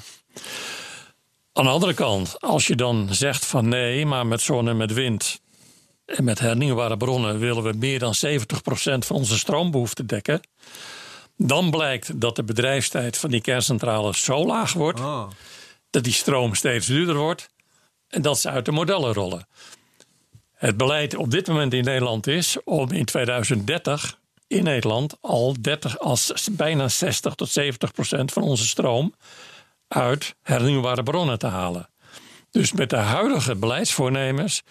Aan 1.53 1.63
de 1.63 1.71
andere 1.71 1.93
kant, 1.93 2.41
als 2.41 2.67
je 2.67 2.75
dan 2.75 3.07
zegt 3.11 3.45
van 3.45 3.67
nee, 3.67 4.05
maar 4.05 4.27
met 4.27 4.41
zon 4.41 4.67
en 4.67 4.77
met 4.77 4.93
wind, 4.93 5.41
en 6.15 6.23
met 6.23 6.39
hernieuwbare 6.39 6.97
bronnen 6.97 7.39
willen 7.39 7.63
we 7.63 7.73
meer 7.77 7.99
dan 7.99 8.13
70% 8.25 8.37
van 8.97 9.15
onze 9.15 9.37
stroombehoefte 9.37 10.05
dekken. 10.05 10.41
Dan 11.37 11.71
blijkt 11.71 12.21
dat 12.21 12.35
de 12.35 12.43
bedrijfstijd 12.43 13.17
van 13.17 13.29
die 13.29 13.41
kerncentrales 13.41 14.23
zo 14.23 14.45
laag 14.45 14.73
wordt 14.73 14.99
oh. 14.99 15.29
dat 15.89 16.03
die 16.03 16.13
stroom 16.13 16.55
steeds 16.55 16.87
duurder 16.87 17.15
wordt 17.15 17.49
en 18.07 18.21
dat 18.21 18.39
ze 18.39 18.49
uit 18.49 18.65
de 18.65 18.71
modellen 18.71 19.13
rollen. 19.13 19.47
Het 20.53 20.77
beleid 20.77 21.15
op 21.15 21.31
dit 21.31 21.47
moment 21.47 21.73
in 21.73 21.83
Nederland 21.83 22.27
is 22.27 22.57
om 22.63 22.91
in 22.91 23.05
2030 23.05 24.17
in 24.47 24.63
Nederland 24.63 25.17
al 25.21 25.55
30, 25.61 25.99
als 25.99 26.47
bijna 26.51 26.87
60 26.87 27.35
tot 27.35 27.49
70 27.49 27.91
procent 27.91 28.31
van 28.31 28.43
onze 28.43 28.67
stroom 28.67 29.13
uit 29.87 30.35
hernieuwbare 30.41 31.03
bronnen 31.03 31.39
te 31.39 31.47
halen. 31.47 31.89
Dus 32.51 32.71
met 32.71 32.89
de 32.89 32.95
huidige 32.95 33.55
beleidsvoornemers 33.55 34.61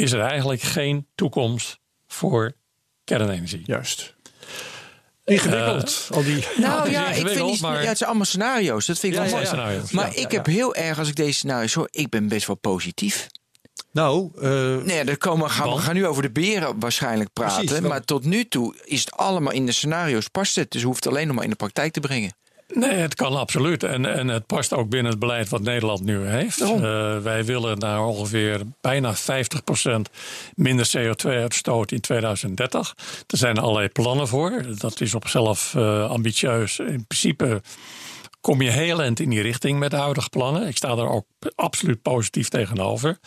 is 0.00 0.12
er 0.12 0.20
eigenlijk 0.20 0.62
geen 0.62 1.06
toekomst 1.14 1.78
voor 2.06 2.52
kernenergie. 3.04 3.62
Juist. 3.64 4.14
Ingewikkeld. 5.24 6.08
al 6.12 6.22
die, 6.22 6.46
nou 6.56 6.90
ja, 6.90 7.08
ik 7.08 7.28
vind 7.28 7.52
die, 7.52 7.60
maar... 7.60 7.82
ja, 7.82 7.88
het 7.88 7.96
zijn 7.96 8.08
allemaal 8.08 8.26
scenario's. 8.26 8.86
Dat 8.86 8.98
vind 8.98 9.14
ik 9.14 9.20
wel 9.20 9.54
mooi. 9.54 9.80
Maar 9.90 10.16
ik 10.16 10.30
heb 10.30 10.46
heel 10.46 10.74
erg, 10.74 10.98
als 10.98 11.08
ik 11.08 11.16
deze 11.16 11.32
scenario's 11.32 11.74
hoor, 11.74 11.88
ik 11.90 12.08
ben 12.08 12.28
best 12.28 12.46
wel 12.46 12.56
positief. 12.56 13.26
Nou, 13.92 14.30
uh, 14.36 14.82
nee, 14.82 15.04
er 15.04 15.18
komen, 15.18 15.50
gaan, 15.50 15.70
we 15.70 15.78
gaan 15.78 15.94
nu 15.94 16.06
over 16.06 16.22
de 16.22 16.30
beren 16.30 16.80
waarschijnlijk 16.80 17.32
praten. 17.32 17.82
maar 17.82 18.04
tot 18.04 18.24
nu 18.24 18.48
toe 18.48 18.74
is 18.84 19.00
het 19.00 19.12
allemaal 19.12 19.52
in 19.52 19.66
de 19.66 19.72
scenario's 19.72 20.28
past 20.28 20.56
het. 20.56 20.70
Dus 20.70 20.82
hoeft 20.82 21.04
het 21.04 21.12
alleen 21.12 21.26
nog 21.26 21.34
maar 21.34 21.44
in 21.44 21.50
de 21.50 21.56
praktijk 21.56 21.92
te 21.92 22.00
brengen. 22.00 22.32
Nee, 22.74 22.94
het 22.94 23.14
kan 23.14 23.36
absoluut. 23.36 23.82
En, 23.82 24.06
en 24.06 24.28
het 24.28 24.46
past 24.46 24.72
ook 24.72 24.88
binnen 24.88 25.10
het 25.10 25.20
beleid 25.20 25.48
wat 25.48 25.62
Nederland 25.62 26.04
nu 26.04 26.26
heeft. 26.26 26.60
Uh, 26.60 27.18
wij 27.18 27.44
willen 27.44 27.78
naar 27.78 28.04
ongeveer 28.04 28.60
bijna 28.80 29.14
50% 29.14 29.18
minder 30.54 30.90
CO2-uitstoot 30.96 31.92
in 31.92 32.00
2030. 32.00 32.94
Er 33.26 33.38
zijn 33.38 33.58
allerlei 33.58 33.88
plannen 33.88 34.28
voor. 34.28 34.62
Dat 34.78 35.00
is 35.00 35.14
op 35.14 35.22
zichzelf 35.22 35.74
uh, 35.76 36.10
ambitieus. 36.10 36.78
In 36.78 37.04
principe 37.06 37.62
kom 38.42 38.62
je 38.62 38.70
heel 38.70 39.02
eind 39.02 39.20
in 39.20 39.30
die 39.30 39.40
richting 39.40 39.78
met 39.78 39.90
de 39.90 39.96
huidige 39.96 40.28
plannen. 40.28 40.66
Ik 40.66 40.76
sta 40.76 40.94
daar 40.94 41.08
ook 41.08 41.26
absoluut 41.54 42.02
positief 42.02 42.48
tegenover. 42.48 43.18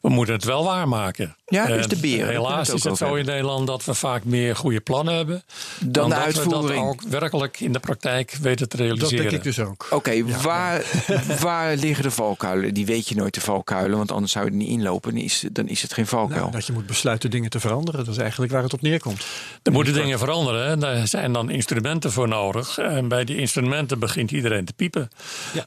We 0.00 0.08
moeten 0.08 0.34
het 0.34 0.44
wel 0.44 0.64
waarmaken. 0.64 1.36
Ja, 1.46 1.66
is 1.68 1.86
de 1.86 1.96
beer. 1.96 2.26
Helaas 2.26 2.68
is 2.68 2.84
het 2.84 2.96
zo 2.96 3.14
in 3.14 3.24
Nederland 3.24 3.66
dat 3.66 3.84
we 3.84 3.94
vaak 3.94 4.24
meer 4.24 4.56
goede 4.56 4.80
plannen 4.80 5.14
hebben. 5.14 5.42
Dan, 5.80 6.08
de 6.08 6.14
uitvoering. 6.14 6.62
we 6.62 6.74
dat 6.74 6.84
ook 6.84 7.02
werkelijk 7.02 7.60
in 7.60 7.72
de 7.72 7.78
praktijk 7.78 8.30
weten 8.40 8.68
te 8.68 8.76
realiseren. 8.76 9.10
Dat 9.10 9.30
denk 9.30 9.44
ik 9.44 9.54
dus 9.54 9.58
ook. 9.58 9.86
Oké, 9.90 10.24
waar, 10.42 10.84
waar 11.40 11.76
liggen 11.76 12.02
de 12.02 12.10
valkuilen? 12.10 12.74
Die 12.74 12.86
weet 12.86 13.08
je 13.08 13.14
nooit 13.14 13.34
de 13.34 13.40
valkuilen, 13.40 13.96
want 13.96 14.12
anders 14.12 14.32
zou 14.32 14.44
je 14.44 14.50
er 14.50 14.56
niet 14.56 14.68
inlopen. 14.68 15.14
Dan 15.14 15.22
is, 15.22 15.44
dan 15.52 15.68
is 15.68 15.82
het 15.82 15.92
geen 15.92 16.06
valkuil. 16.06 16.40
Nou, 16.40 16.52
dat 16.52 16.66
je 16.66 16.72
moet 16.72 16.86
besluiten 16.86 17.30
dingen 17.30 17.50
te 17.50 17.60
veranderen. 17.60 18.04
Dat 18.04 18.14
is 18.14 18.20
eigenlijk 18.20 18.52
waar 18.52 18.62
het 18.62 18.72
op 18.72 18.80
neerkomt. 18.80 19.26
Er 19.62 19.72
moeten 19.72 19.94
dingen 19.94 20.18
veranderen. 20.18 20.66
En 20.66 20.80
daar 20.80 21.06
zijn 21.08 21.32
dan 21.32 21.50
instrumenten 21.50 22.12
voor 22.12 22.28
nodig. 22.28 22.78
En 22.78 23.08
bij 23.08 23.24
die 23.24 23.36
instrumenten 23.36 23.98
begint 23.98 24.30
iedereen 24.30 24.51
te 24.64 24.72
piepen. 24.72 25.08
Ja, 25.52 25.64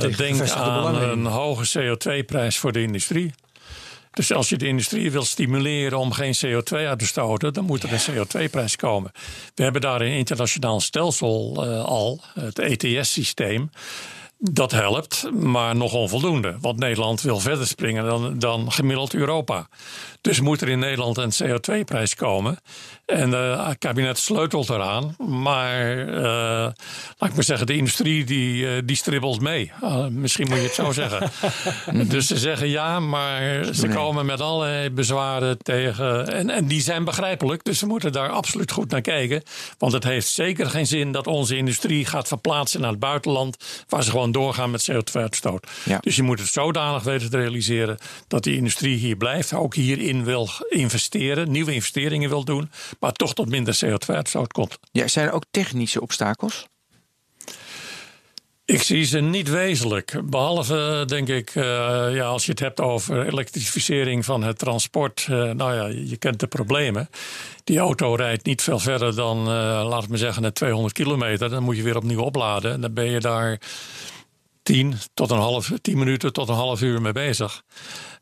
uh, 0.00 0.16
denk 0.16 0.50
aan 0.50 1.02
een 1.02 1.24
hoge 1.24 1.78
CO2-prijs 1.78 2.58
voor 2.58 2.72
de 2.72 2.82
industrie. 2.82 3.32
Dus 4.10 4.32
als 4.32 4.48
je 4.48 4.56
de 4.56 4.66
industrie 4.66 5.10
wil 5.10 5.24
stimuleren 5.24 5.98
om 5.98 6.12
geen 6.12 6.34
CO2 6.46 6.76
uit 6.76 6.98
te 6.98 7.06
stoten, 7.06 7.52
dan 7.52 7.64
moet 7.64 7.82
er 7.82 7.92
een 7.92 8.26
CO2-prijs 8.26 8.76
komen. 8.76 9.12
We 9.54 9.62
hebben 9.62 9.80
daar 9.80 10.00
een 10.00 10.12
internationaal 10.12 10.80
stelsel 10.80 11.66
uh, 11.66 11.84
al, 11.84 12.20
het 12.40 12.58
ETS-systeem. 12.58 13.70
Dat 14.40 14.70
helpt, 14.70 15.30
maar 15.32 15.76
nog 15.76 15.92
onvoldoende. 15.92 16.56
Want 16.60 16.78
Nederland 16.78 17.20
wil 17.20 17.40
verder 17.40 17.66
springen 17.66 18.04
dan, 18.04 18.38
dan 18.38 18.72
gemiddeld 18.72 19.14
Europa. 19.14 19.68
Dus 20.20 20.40
moet 20.40 20.60
er 20.60 20.68
in 20.68 20.78
Nederland 20.78 21.16
een 21.16 21.32
CO2-prijs 21.32 22.14
komen. 22.14 22.58
En 23.06 23.30
uh, 23.30 23.68
het 23.68 23.78
kabinet 23.78 24.18
sleutelt 24.18 24.68
eraan. 24.68 25.14
Maar 25.18 26.08
uh, 26.08 26.22
laat 27.18 27.28
ik 27.28 27.34
maar 27.34 27.44
zeggen, 27.44 27.66
de 27.66 27.76
industrie 27.76 28.24
die, 28.24 28.62
uh, 28.62 28.82
die 28.84 28.96
stribbelt 28.96 29.40
mee. 29.40 29.72
misschien 30.10 30.48
moet 30.48 30.56
je 30.56 30.62
het 30.62 30.74
zo 30.74 30.92
zeggen. 30.92 31.30
dus 32.08 32.26
ze 32.26 32.38
zeggen 32.38 32.68
ja, 32.68 33.00
maar 33.00 33.64
ze 33.74 33.88
komen 33.88 34.26
met 34.26 34.40
allerlei 34.40 34.90
bezwaren 34.90 35.58
tegen. 35.58 36.28
En, 36.32 36.50
en 36.50 36.66
die 36.66 36.80
zijn 36.80 37.04
begrijpelijk. 37.04 37.64
Dus 37.64 37.80
we 37.80 37.86
moeten 37.86 38.12
daar 38.12 38.28
absoluut 38.28 38.70
goed 38.70 38.90
naar 38.90 39.00
kijken. 39.00 39.42
Want 39.78 39.92
het 39.92 40.04
heeft 40.04 40.28
zeker 40.28 40.70
geen 40.70 40.86
zin 40.86 41.12
dat 41.12 41.26
onze 41.26 41.56
industrie 41.56 42.04
gaat 42.04 42.28
verplaatsen 42.28 42.80
naar 42.80 42.90
het 42.90 42.98
buitenland. 42.98 43.56
Waar 43.88 44.02
ze 44.02 44.10
gewoon 44.10 44.27
doorgaan 44.32 44.70
met 44.70 44.90
CO2-uitstoot. 44.90 45.66
Ja. 45.84 45.98
Dus 46.00 46.16
je 46.16 46.22
moet 46.22 46.38
het 46.38 46.48
zodanig 46.48 47.02
weten 47.02 47.30
te 47.30 47.36
realiseren 47.36 47.98
dat 48.28 48.42
die 48.42 48.56
industrie 48.56 48.96
hier 48.96 49.16
blijft. 49.16 49.52
Ook 49.52 49.74
hierin 49.74 50.24
wil 50.24 50.48
investeren, 50.68 51.50
nieuwe 51.50 51.74
investeringen 51.74 52.28
wil 52.28 52.44
doen 52.44 52.70
maar 53.00 53.12
toch 53.12 53.34
tot 53.34 53.48
minder 53.48 53.78
CO2-uitstoot 53.84 54.52
komt. 54.52 54.78
Ja, 54.92 55.08
zijn 55.08 55.26
er 55.26 55.32
ook 55.32 55.44
technische 55.50 56.00
obstakels? 56.00 56.66
Ik 58.64 58.82
zie 58.82 59.04
ze 59.04 59.20
niet 59.20 59.48
wezenlijk. 59.48 60.20
Behalve, 60.24 61.04
denk 61.06 61.28
ik, 61.28 61.54
uh, 61.54 61.64
ja, 62.14 62.24
als 62.24 62.44
je 62.44 62.50
het 62.50 62.60
hebt 62.60 62.80
over 62.80 63.26
elektrificering 63.26 64.24
van 64.24 64.42
het 64.42 64.58
transport. 64.58 65.26
Uh, 65.30 65.50
nou 65.50 65.74
ja, 65.74 65.86
je 66.08 66.16
kent 66.16 66.40
de 66.40 66.46
problemen. 66.46 67.08
Die 67.64 67.78
auto 67.78 68.14
rijdt 68.14 68.44
niet 68.44 68.62
veel 68.62 68.78
verder 68.78 69.14
dan, 69.14 69.38
uh, 69.38 69.86
laat 69.88 70.02
ik 70.02 70.08
maar 70.08 70.18
zeggen, 70.18 70.42
net 70.42 70.54
200 70.54 70.94
kilometer. 70.94 71.50
Dan 71.50 71.62
moet 71.62 71.76
je 71.76 71.82
weer 71.82 71.96
opnieuw 71.96 72.20
opladen. 72.20 72.72
En 72.72 72.80
dan 72.80 72.94
ben 72.94 73.10
je 73.10 73.20
daar 73.20 73.60
10 74.68 74.94
tot 75.14 75.30
een 75.30 75.38
half, 75.38 75.72
10 75.82 75.98
minuten 75.98 76.32
tot 76.32 76.48
een 76.48 76.54
half 76.54 76.82
uur 76.82 77.00
mee 77.00 77.12
bezig. 77.12 77.62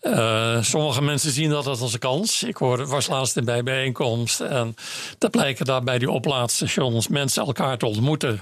Uh, 0.07 0.63
sommige 0.63 1.03
mensen 1.03 1.31
zien 1.31 1.51
dat 1.51 1.67
als 1.67 1.93
een 1.93 1.99
kans. 1.99 2.43
Ik 2.43 2.57
hoor, 2.57 2.87
was 2.87 3.07
laatst 3.07 3.45
bij 3.45 3.63
bijeenkomst. 3.63 4.41
En 4.41 4.75
dat 5.19 5.31
blijken 5.31 5.65
daar 5.65 5.83
bij 5.83 5.99
die 5.99 6.11
oplaadstations 6.11 7.09
mensen 7.09 7.47
elkaar 7.47 7.79
te 7.79 7.87
ontmoeten. 7.87 8.41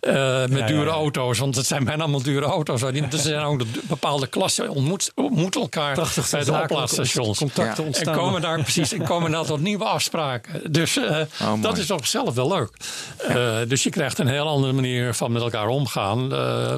Uh, 0.00 0.46
met 0.46 0.66
dure 0.66 0.90
auto's, 0.90 1.38
want 1.38 1.56
het 1.56 1.66
zijn 1.66 1.84
bijna 1.84 2.02
allemaal 2.02 2.22
dure 2.22 2.46
auto's. 2.46 2.82
Er 2.82 3.08
zijn 3.10 3.44
ook 3.44 3.62
bepaalde 3.82 4.26
klassen 4.26 4.68
ontmoet, 4.68 5.12
ontmoeten 5.14 5.60
elkaar 5.60 5.94
Prachtig, 5.94 6.30
bij 6.30 6.44
de 6.44 6.60
oplaadstations. 6.62 7.38
Contacten 7.38 7.84
ontstaan. 7.84 8.14
En 8.14 8.20
komen 8.20 8.40
daar 8.40 8.62
precies 8.62 8.92
en 8.92 9.04
komen 9.04 9.30
daar 9.30 9.44
tot 9.44 9.60
nieuwe 9.60 9.84
afspraken. 9.84 10.72
Dus 10.72 10.96
uh, 10.96 11.20
oh, 11.42 11.62
dat 11.62 11.78
is 11.78 11.90
op 11.90 11.98
zichzelf 11.98 12.34
wel 12.34 12.48
leuk. 12.48 12.70
Uh, 13.28 13.56
dus 13.68 13.82
je 13.82 13.90
krijgt 13.90 14.18
een 14.18 14.26
heel 14.26 14.48
andere 14.48 14.72
manier 14.72 15.14
van 15.14 15.32
met 15.32 15.42
elkaar 15.42 15.66
omgaan. 15.66 16.28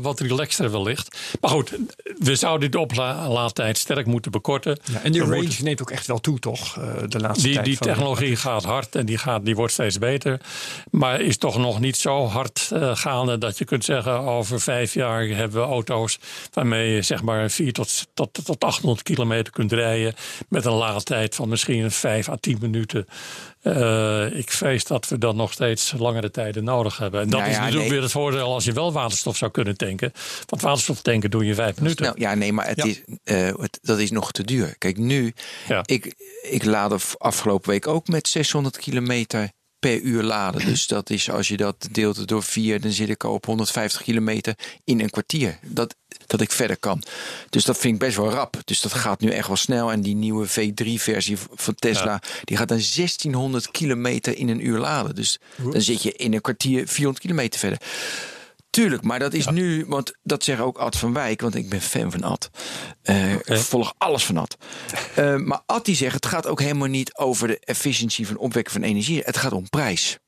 wat 0.03 0.20
relaxter 0.20 0.70
wellicht. 0.70 1.16
Maar 1.41 1.51
goed, 1.51 1.72
we 2.18 2.35
zouden 2.35 2.70
de 2.70 2.79
oplaadtijd 2.79 3.79
sterk 3.79 4.07
moeten 4.07 4.14
bekorten. 4.21 4.79
Ja, 4.93 5.01
en 5.03 5.12
die 5.12 5.23
range 5.23 5.57
neemt 5.62 5.81
ook 5.81 5.91
echt 5.91 6.07
wel 6.07 6.21
toe, 6.21 6.39
toch? 6.39 6.73
de 7.09 7.21
laatste 7.21 7.47
die, 7.47 7.55
tijd 7.55 7.67
die 7.67 7.77
technologie 7.77 8.37
gaat 8.37 8.65
hard 8.65 8.95
en 8.95 9.07
die, 9.07 9.19
gaat, 9.19 9.45
die 9.45 9.55
wordt 9.55 9.73
steeds 9.73 9.99
beter. 9.99 10.41
Maar 10.91 11.21
is 11.21 11.37
toch 11.37 11.59
nog 11.59 11.81
niet 11.81 11.97
zo 11.97 12.27
hard 12.27 12.71
uh, 12.73 12.97
gaande 12.97 13.39
dat 13.39 13.59
je 13.59 13.65
kunt 13.65 13.85
zeggen 13.85 14.19
over 14.19 14.61
vijf 14.61 14.95
jaar 14.95 15.27
hebben 15.27 15.61
we 15.61 15.67
auto's 15.67 16.19
waarmee 16.53 16.95
je 16.95 17.03
zeg 17.03 17.23
maar 17.23 17.51
4 17.51 17.73
tot, 17.73 18.07
tot, 18.15 18.45
tot 18.45 18.65
800 18.65 19.03
kilometer 19.03 19.53
kunt 19.53 19.73
rijden 19.73 20.15
met 20.49 20.65
een 20.65 20.73
laadtijd 20.73 21.35
van 21.35 21.49
misschien 21.49 21.91
5 21.91 22.29
à 22.29 22.37
10 22.41 22.59
minuten. 22.61 23.07
Uh, 23.62 24.37
ik 24.39 24.51
vrees 24.51 24.85
dat 24.85 25.09
we 25.09 25.19
dan 25.19 25.37
nog 25.37 25.53
steeds 25.53 25.95
langere 25.99 26.31
tijden 26.31 26.65
nodig 26.65 26.99
hebben. 26.99 27.21
En 27.21 27.31
dat 27.31 27.41
nou 27.41 27.53
is 27.53 27.59
natuurlijk 27.59 27.91
weer 27.91 28.03
het 28.03 28.11
voordeel 28.11 28.53
als 28.53 28.65
je 28.65 28.73
wel 28.73 28.93
waterstof 28.93 29.37
zou 29.37 29.51
kunnen 29.51 29.77
tanken. 29.77 30.12
Want 30.47 30.62
waterstof 30.62 31.03
tanken 31.03 31.31
doe 31.31 31.45
je 31.45 31.55
vijf 31.55 31.81
minuten. 31.81 32.05
Nou, 32.05 32.21
ja, 32.21 32.35
nee, 32.35 32.53
maar 32.53 32.67
het 32.67 32.85
Is, 32.85 33.03
uh, 33.25 33.53
het, 33.57 33.79
dat 33.83 33.99
is 33.99 34.03
nog 34.11 34.32
te 34.32 34.44
duur. 34.44 34.74
Kijk, 34.78 34.96
nu, 34.96 35.34
ja. 35.68 35.82
ik, 35.84 36.14
ik 36.42 36.64
laadde 36.64 36.98
afgelopen 37.18 37.70
week 37.70 37.86
ook 37.86 38.09
met 38.09 38.28
600 38.28 38.78
kilometer 38.78 39.50
per 39.84 40.00
uur 40.00 40.22
laden. 40.22 40.66
Dus 40.66 40.86
dat 40.86 41.11
is 41.11 41.30
als 41.30 41.48
je 41.48 41.57
dat 41.57 41.88
deelt 41.90 42.28
door 42.28 42.42
vier, 42.42 42.80
dan 42.80 42.90
zit 42.90 43.09
ik 43.09 43.24
al 43.24 43.32
op 43.32 43.46
150 43.46 44.02
kilometer 44.02 44.55
in 44.84 45.00
een 45.00 45.11
kwartier. 45.11 45.59
Dat, 45.62 45.94
dat 46.26 46.40
ik 46.40 46.50
verder 46.50 46.76
kan. 46.76 47.02
Dus 47.50 47.64
dat 47.64 47.78
vind 47.78 47.94
ik 47.94 48.00
best 48.00 48.16
wel 48.16 48.30
rap. 48.30 48.61
Dus 48.64 48.80
dat 48.80 48.92
gaat 48.92 49.20
nu 49.20 49.30
echt 49.30 49.46
wel 49.46 49.57
snel. 49.57 49.92
En 49.92 50.00
die 50.00 50.14
nieuwe 50.14 50.48
V3-versie 50.48 51.36
van 51.55 51.74
Tesla, 51.74 52.22
die 52.44 52.57
gaat 52.57 52.68
dan 52.68 52.82
1600 52.94 53.70
kilometer 53.70 54.38
in 54.38 54.48
een 54.48 54.66
uur 54.66 54.78
laden. 54.78 55.14
Dus 55.14 55.38
dan 55.72 55.80
zit 55.80 56.02
je 56.02 56.12
in 56.12 56.34
een 56.34 56.40
kwartier 56.40 56.88
400 56.88 57.24
kilometer 57.24 57.61
verder. 57.61 57.78
Tuurlijk, 58.75 59.03
maar 59.03 59.18
dat 59.18 59.33
is 59.33 59.49
nu, 59.49 59.85
want 59.87 60.12
dat 60.22 60.45
zegt 60.45 60.61
ook 60.61 60.79
Ad 60.79 60.97
van 60.97 61.12
Wijk, 61.12 61.41
want 61.41 61.55
ik 61.55 61.68
ben 61.68 61.81
fan 61.81 62.11
van 62.11 62.22
Ad. 62.22 62.51
Uh, 63.03 63.33
Ik 63.33 63.59
volg 63.59 63.95
alles 63.99 64.25
van 64.25 64.37
Ad. 64.37 64.57
Uh, 65.18 65.37
maar 65.49 65.62
Ad 65.66 65.85
die 65.85 65.95
zegt, 65.95 66.14
het 66.14 66.27
gaat 66.27 66.47
ook 66.47 66.61
helemaal 66.61 66.89
niet 66.89 67.16
over 67.16 67.49
de 67.49 67.59
efficiëntie 67.59 68.27
van 68.27 68.37
opwekken 68.37 68.72
van 68.72 68.83
energie. 68.83 69.22
Het 69.25 69.37
gaat 69.37 69.53
om 69.53 69.68
prijs. 69.68 70.18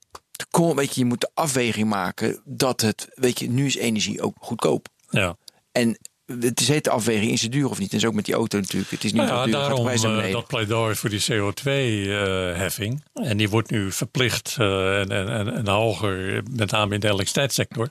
Kom, 0.50 0.76
weet 0.76 0.94
je, 0.94 1.00
je 1.00 1.06
moet 1.06 1.20
de 1.20 1.30
afweging 1.34 1.88
maken 1.88 2.40
dat 2.44 2.80
het, 2.80 3.08
weet 3.14 3.38
je, 3.38 3.48
nu 3.50 3.66
is 3.66 3.76
energie 3.76 4.22
ook 4.22 4.36
goedkoop. 4.38 4.88
Ja. 5.10 5.36
En 5.72 5.98
het 6.26 6.60
is 6.60 6.82
de 6.82 6.90
afweging, 6.90 7.32
is 7.32 7.42
het 7.42 7.52
duur 7.52 7.70
of 7.70 7.78
niet? 7.78 7.92
En 7.92 8.00
zo 8.00 8.06
ook 8.06 8.14
met 8.14 8.24
die 8.24 8.34
auto 8.34 8.58
natuurlijk. 8.58 8.90
Het 8.90 9.04
is 9.04 9.12
niet 9.12 9.22
nou 9.22 9.34
ja, 9.34 9.44
duur, 9.44 9.52
daarom 9.52 9.88
uh, 9.88 10.32
dat 10.32 10.46
pleidooi 10.46 10.94
voor 10.94 11.10
die 11.10 11.22
CO2-heffing. 11.22 13.02
Uh, 13.14 13.30
en 13.30 13.36
die 13.36 13.48
wordt 13.48 13.70
nu 13.70 13.92
verplicht 13.92 14.56
uh, 14.60 15.00
en, 15.00 15.10
en, 15.10 15.54
en, 15.54 15.68
hoger, 15.68 16.42
met 16.50 16.70
name 16.70 16.94
in 16.94 17.00
de 17.00 17.06
elektriciteitssector. 17.06 17.88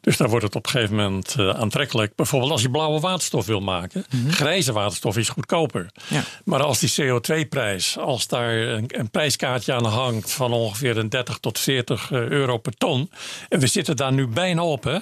Dus 0.00 0.16
daar 0.16 0.28
wordt 0.28 0.44
het 0.44 0.54
op 0.54 0.64
een 0.64 0.70
gegeven 0.70 0.96
moment 0.96 1.38
aantrekkelijk. 1.38 2.14
Bijvoorbeeld 2.14 2.52
als 2.52 2.62
je 2.62 2.70
blauwe 2.70 3.00
waterstof 3.00 3.46
wil 3.46 3.60
maken. 3.60 4.04
Mm 4.10 4.20
-hmm. 4.20 4.30
Grijze 4.30 4.72
waterstof 4.72 5.16
is 5.16 5.28
goedkoper. 5.28 5.90
Ja. 6.08 6.22
Maar 6.44 6.62
als 6.62 6.78
die 6.78 6.92
CO2-prijs, 7.02 7.98
als 7.98 8.26
daar 8.26 8.56
een, 8.56 8.84
een, 8.98 9.10
prijskaartje 9.10 9.72
aan 9.72 9.86
hangt 9.86 10.32
van 10.32 10.52
ongeveer 10.52 10.98
een 10.98 11.08
30 11.08 11.38
tot 11.38 11.58
40 11.58 12.10
euro 12.10 12.58
per 12.58 12.76
ton. 12.76 13.10
En 13.48 13.60
we 13.60 13.66
zitten 13.66 13.96
daar 13.96 14.12
nu 14.12 14.26
bijna 14.26 14.64
op, 14.64 14.84
hè? 14.84 14.98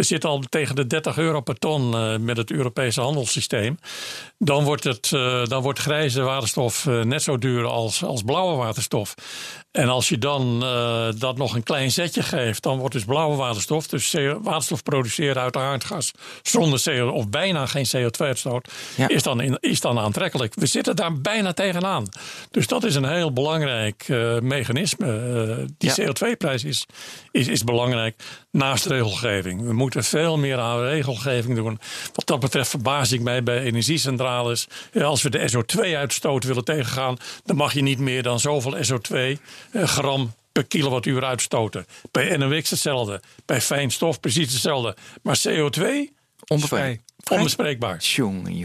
We 0.00 0.06
zitten 0.06 0.30
al 0.30 0.40
tegen 0.48 0.74
de 0.74 0.86
30 0.86 1.18
euro 1.18 1.40
per 1.40 1.58
ton 1.58 1.94
uh, 1.94 2.16
met 2.16 2.36
het 2.36 2.50
Europese 2.50 3.00
handelssysteem. 3.00 3.78
Dan 4.38 4.64
wordt, 4.64 4.84
het, 4.84 5.10
uh, 5.14 5.44
dan 5.44 5.62
wordt 5.62 5.78
grijze 5.78 6.22
waterstof 6.22 6.84
uh, 6.84 7.02
net 7.02 7.22
zo 7.22 7.38
duur 7.38 7.66
als, 7.66 8.04
als 8.04 8.22
blauwe 8.22 8.56
waterstof. 8.56 9.14
En 9.70 9.88
als 9.88 10.08
je 10.08 10.18
dan 10.18 10.60
uh, 10.62 11.08
dat 11.18 11.36
nog 11.36 11.54
een 11.54 11.62
klein 11.62 11.90
zetje 11.90 12.22
geeft, 12.22 12.62
dan 12.62 12.78
wordt 12.78 12.94
dus 12.94 13.04
blauwe 13.04 13.36
waterstof, 13.36 13.86
dus 13.86 14.16
waterstof 14.42 14.82
produceren 14.82 15.42
uit 15.42 15.56
aardgas 15.56 16.12
zonder 16.42 16.82
CO 16.84 17.08
of 17.08 17.28
bijna 17.28 17.66
geen 17.66 17.86
CO2-uitstoot, 17.96 18.70
is, 19.06 19.22
dan 19.22 19.58
is 19.60 19.80
dan 19.80 19.98
aantrekkelijk. 19.98 20.54
We 20.54 20.66
zitten 20.66 20.96
daar 20.96 21.20
bijna 21.20 21.52
tegenaan. 21.52 22.08
Dus 22.50 22.66
dat 22.66 22.84
is 22.84 22.94
een 22.94 23.08
heel 23.08 23.32
belangrijk 23.32 24.08
uh, 24.08 24.38
mechanisme. 24.38 25.06
Uh, 25.06 25.66
die 25.78 25.90
CO2-prijs 26.00 26.64
is, 26.64 26.86
is, 27.30 27.48
is 27.48 27.64
belangrijk 27.64 28.22
naast 28.50 28.86
regelgeving. 28.86 29.62
We 29.62 29.72
moeten 29.72 30.04
veel 30.04 30.38
meer 30.38 30.58
aan 30.58 30.80
regelgeving 30.80 31.56
doen. 31.56 31.80
Wat 32.14 32.26
dat 32.26 32.40
betreft 32.40 32.70
verbaas 32.70 33.12
ik 33.12 33.20
mij 33.20 33.42
bij 33.42 33.62
energiecentrales. 33.62 34.66
Als 35.02 35.22
we 35.22 35.30
de 35.30 35.50
SO2-uitstoot 35.50 36.44
willen 36.44 36.64
tegengaan, 36.64 37.16
dan 37.44 37.56
mag 37.56 37.72
je 37.72 37.82
niet 37.82 37.98
meer 37.98 38.22
dan 38.22 38.40
zoveel 38.40 38.76
SO2 38.76 39.14
eh, 39.14 39.36
gram 39.72 40.32
per 40.52 40.64
kilowattuur 40.64 41.24
uitstoten. 41.24 41.86
Bij 42.10 42.36
NOx 42.36 42.70
hetzelfde. 42.70 43.20
Bij 43.46 43.60
fijnstof 43.60 44.20
precies 44.20 44.52
hetzelfde. 44.52 44.96
Maar 45.22 45.40
CO2 45.48 45.84
onbespreekbaar. 47.30 47.96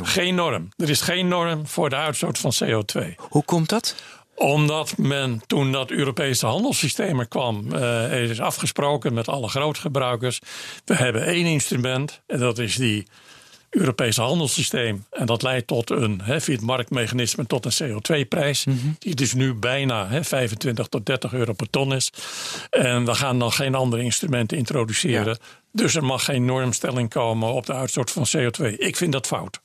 Geen 0.03 0.35
norm. 0.35 0.69
Er 0.77 0.89
is 0.89 1.01
geen 1.01 1.27
norm 1.27 1.67
voor 1.67 1.89
de 1.89 1.95
uitstoot 1.95 2.37
van 2.37 2.53
CO2. 2.63 3.15
Hoe 3.17 3.43
komt 3.43 3.69
dat? 3.69 3.95
Omdat 4.35 4.97
men 4.97 5.41
toen 5.47 5.71
dat 5.71 5.91
Europese 5.91 6.45
handelssysteem 6.45 7.19
er 7.19 7.27
kwam, 7.27 7.73
uh, 7.73 8.29
is 8.29 8.39
afgesproken 8.39 9.13
met 9.13 9.27
alle 9.27 9.47
grootgebruikers. 9.47 10.39
We 10.85 10.95
hebben 10.95 11.25
één 11.25 11.45
instrument 11.45 12.21
en 12.27 12.39
dat 12.39 12.57
is 12.57 12.75
die 12.75 13.07
Europese 13.75 14.21
handelssysteem. 14.21 15.05
En 15.11 15.25
dat 15.25 15.41
leidt 15.41 15.67
tot 15.67 15.89
een, 15.89 16.21
hè, 16.23 16.41
via 16.41 16.55
het 16.55 16.63
marktmechanisme, 16.63 17.45
tot 17.45 17.65
een 17.65 18.01
CO2-prijs. 18.01 18.65
Mhm. 18.65 18.77
Die 18.99 19.15
dus 19.15 19.33
nu 19.33 19.53
bijna 19.53 20.07
hè, 20.07 20.23
25 20.23 20.87
tot 20.87 21.05
30 21.05 21.33
euro 21.33 21.53
per 21.53 21.69
ton 21.69 21.93
is. 21.93 22.11
En 22.69 23.05
we 23.05 23.15
gaan 23.15 23.39
dan 23.39 23.51
geen 23.51 23.75
andere 23.75 24.03
instrumenten 24.03 24.57
introduceren. 24.57 25.37
Dus 25.71 25.95
er 25.95 26.03
mag 26.03 26.25
geen 26.25 26.45
normstelling 26.45 27.09
komen 27.09 27.53
op 27.53 27.65
de 27.65 27.73
uitstoot 27.73 28.11
van 28.11 28.25
CO2. 28.37 28.77
Ik 28.77 28.95
vind 28.95 29.11
dat 29.11 29.27
fout. 29.27 29.61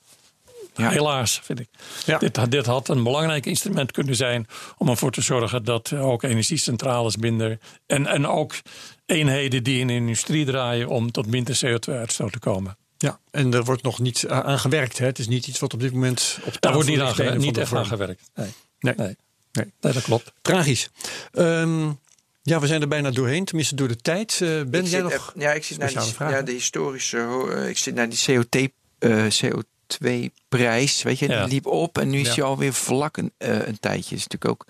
Ja. 0.75 0.89
Helaas, 0.89 1.39
vind 1.43 1.59
ik. 1.59 1.67
Ja. 2.05 2.17
Dit, 2.17 2.51
dit, 2.51 2.65
had 2.65 2.89
een 2.89 3.03
belangrijk 3.03 3.45
instrument 3.45 3.91
kunnen 3.91 4.15
zijn 4.15 4.47
om 4.77 4.89
ervoor 4.89 5.11
te 5.11 5.21
zorgen 5.21 5.63
dat 5.63 5.93
ook 5.93 6.23
energiecentrales 6.23 7.17
minder. 7.17 7.57
En, 7.85 8.07
en 8.07 8.27
ook 8.27 8.55
eenheden 9.05 9.63
die 9.63 9.79
in 9.79 9.87
de 9.87 9.93
industrie 9.93 10.45
draaien 10.45 10.87
om 10.87 11.11
tot 11.11 11.27
minder 11.27 11.59
CO2-uitstoot 11.65 12.31
te 12.31 12.39
komen. 12.39 12.77
Ja, 13.01 13.19
en 13.31 13.53
er 13.53 13.63
wordt 13.63 13.83
nog 13.83 13.99
niet 13.99 14.27
aan 14.27 14.59
gewerkt. 14.59 14.97
Hè? 14.97 15.05
Het 15.05 15.19
is 15.19 15.27
niet 15.27 15.47
iets 15.47 15.59
wat 15.59 15.73
op 15.73 15.79
dit 15.79 15.93
moment 15.93 16.37
op 16.37 16.43
tafel 16.43 16.59
Daar 16.59 16.73
wordt 16.73 16.89
niet, 16.89 16.99
aan 16.99 17.15
gewerkt, 17.15 17.37
niet 17.37 17.57
echt 17.57 17.73
aan 17.73 17.85
gewerkt. 17.85 18.21
Nee. 18.35 18.47
Nee. 18.79 18.93
nee. 18.97 19.15
nee. 19.51 19.93
dat 19.93 20.03
klopt. 20.03 20.33
Tragisch. 20.41 20.89
Um, 21.31 21.99
ja, 22.41 22.59
we 22.59 22.67
zijn 22.67 22.81
er 22.81 22.87
bijna 22.87 23.11
doorheen, 23.11 23.45
tenminste 23.45 23.75
door 23.75 23.87
de 23.87 23.95
tijd. 23.95 24.39
Uh, 24.43 24.61
ben 24.63 24.85
jij 24.85 25.01
nog? 25.01 25.33
Ja, 25.37 25.51
ik 25.51 25.63
zit 25.63 25.77
naar 25.77 25.87
die, 25.87 26.13
ja, 26.19 26.41
de 26.41 26.51
historische. 26.51 27.45
Uh, 27.47 27.69
ik 27.69 27.77
zit 27.77 27.95
naar 27.95 28.09
die 28.09 28.19
COT, 28.25 28.69
uh, 28.99 29.25
CO2-prijs. 29.25 31.03
Weet 31.03 31.19
je, 31.19 31.27
die 31.27 31.47
liep 31.47 31.65
op 31.65 31.97
en 31.97 32.09
nu 32.09 32.19
is 32.19 32.35
hij 32.35 32.43
alweer 32.43 32.73
vlak 32.73 33.17
een, 33.17 33.31
een 33.37 33.79
tijdje. 33.79 34.15
is 34.15 34.27
natuurlijk 34.27 34.51
ook 34.51 34.65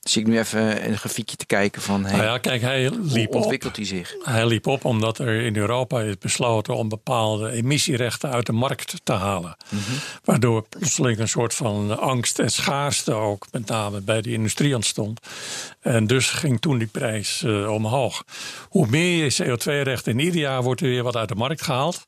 dus 0.00 0.16
ik 0.16 0.26
nu 0.26 0.38
even 0.38 0.88
een 0.88 0.98
grafiekje 0.98 1.36
te 1.36 1.46
kijken 1.46 1.82
van 1.82 2.04
hey, 2.04 2.12
nou 2.12 2.24
ja, 2.24 2.38
kijk, 2.38 2.60
hij 2.60 2.90
liep 2.90 3.32
hoe 3.32 3.40
ontwikkelt 3.40 3.76
hij 3.76 3.84
zich? 3.84 4.14
Hij 4.22 4.46
liep 4.46 4.66
op 4.66 4.84
omdat 4.84 5.18
er 5.18 5.40
in 5.40 5.56
Europa 5.56 6.00
is 6.00 6.18
besloten 6.18 6.76
om 6.76 6.88
bepaalde 6.88 7.50
emissierechten 7.50 8.30
uit 8.30 8.46
de 8.46 8.52
markt 8.52 8.94
te 9.02 9.12
halen. 9.12 9.56
Mhm. 9.68 9.80
Waardoor 10.24 10.66
plotseling 10.68 11.18
een 11.18 11.28
soort 11.28 11.54
van 11.54 12.00
angst 12.00 12.38
en 12.38 12.50
schaarste 12.50 13.12
ook 13.12 13.46
met 13.52 13.66
name 13.66 14.00
bij 14.00 14.20
de 14.20 14.32
industrie 14.32 14.74
ontstond. 14.74 15.20
En 15.80 16.06
dus 16.06 16.30
ging 16.30 16.60
toen 16.60 16.78
die 16.78 16.86
prijs 16.86 17.42
uh, 17.42 17.72
omhoog. 17.72 18.24
Hoe 18.68 18.86
meer 18.86 19.24
je 19.24 19.42
CO2-rechten 19.42 20.12
in 20.12 20.18
ieder 20.18 20.40
jaar 20.40 20.62
wordt 20.62 20.80
er 20.80 20.88
weer 20.88 21.02
wat 21.02 21.16
uit 21.16 21.28
de 21.28 21.34
markt 21.34 21.62
gehaald. 21.62 22.06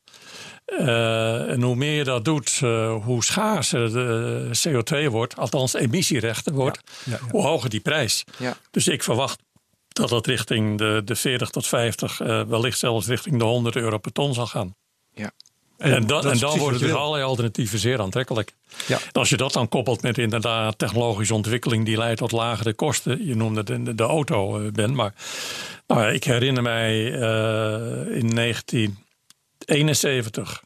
Uh, 0.65 1.49
en 1.49 1.61
hoe 1.61 1.75
meer 1.75 1.93
je 1.93 2.03
dat 2.03 2.25
doet, 2.25 2.59
uh, 2.63 2.95
hoe 3.03 3.23
schaarser 3.23 3.91
de 3.91 4.49
CO2 4.67 5.09
wordt, 5.09 5.37
althans 5.37 5.73
emissierechten 5.73 6.53
wordt, 6.53 6.79
ja, 7.05 7.19
hoe 7.29 7.41
hoger 7.41 7.69
die 7.69 7.79
prijs. 7.79 8.23
Dus 8.71 8.87
ik 8.87 9.03
verwacht 9.03 9.39
dat 9.87 10.09
dat 10.09 10.27
richting 10.27 10.77
de, 10.77 11.01
de 11.05 11.15
40 11.15 11.49
tot 11.49 11.67
50, 11.67 12.19
uh, 12.19 12.41
wellicht 12.41 12.79
zelfs 12.79 13.07
richting 13.07 13.37
de 13.39 13.43
100 13.43 13.75
euro 13.75 13.97
per 13.97 14.11
ton 14.11 14.33
zal 14.33 14.47
gaan. 14.47 14.75
Ja. 15.13 15.31
En, 15.77 15.91
en, 15.91 16.07
dan, 16.07 16.27
en 16.27 16.37
dan 16.37 16.57
worden 16.57 16.79
dus 16.79 16.91
allerlei 16.91 17.23
alternatieven 17.23 17.79
zeer 17.79 18.01
aantrekkelijk. 18.01 18.53
Ja. 18.87 18.99
als 19.11 19.29
je 19.29 19.37
dat 19.37 19.53
dan 19.53 19.67
koppelt 19.67 20.01
met 20.01 20.17
inderdaad 20.17 20.77
technologische 20.77 21.33
ontwikkeling 21.33 21.85
die 21.85 21.97
leidt 21.97 22.19
tot 22.19 22.31
lagere 22.31 22.73
kosten. 22.73 23.25
Je 23.25 23.35
noemde 23.35 23.63
de, 23.63 23.95
de 23.95 24.03
auto, 24.03 24.69
Ben, 24.71 24.95
maar 24.95 25.13
nou, 25.87 26.11
ik 26.11 26.23
herinner 26.23 26.63
mij 26.63 27.03
in 28.09 28.25
19 28.33 29.02
71. 29.65 30.63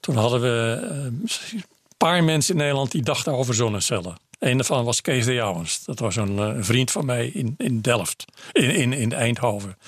Toen 0.00 0.16
hadden 0.16 0.40
we 0.40 0.80
eh, 0.90 1.04
een 1.04 1.64
paar 1.96 2.24
mensen 2.24 2.54
in 2.54 2.60
Nederland 2.60 2.90
die 2.90 3.02
dachten 3.02 3.32
over 3.32 3.54
zonnecellen. 3.54 4.16
Een 4.38 4.56
daarvan 4.56 4.84
was 4.84 5.00
Kees 5.00 5.24
de 5.24 5.34
Jouwens. 5.34 5.84
Dat 5.84 5.98
was 5.98 6.16
een, 6.16 6.38
eh, 6.38 6.54
vriend 6.58 6.90
van 6.90 7.06
mij 7.06 7.26
in, 7.26 7.54
in 7.58 7.80
Delft, 7.80 8.24
in, 8.52 8.70
in, 8.70 8.92
in 8.92 9.12
Eindhoven. 9.12 9.78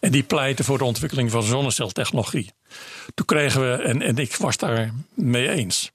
En 0.00 0.10
die 0.10 0.22
pleitte 0.22 0.64
voor 0.64 0.78
de 0.78 0.84
ontwikkeling 0.84 1.30
van 1.30 1.42
zonneceltechnologie. 1.42 2.52
Toen 3.14 3.26
kregen 3.26 3.60
we, 3.60 3.82
en, 3.82 4.02
en 4.02 4.16
ik 4.16 4.36
was 4.36 4.56
daar 4.56 4.92
mee 5.14 5.48
eens. 5.48 5.90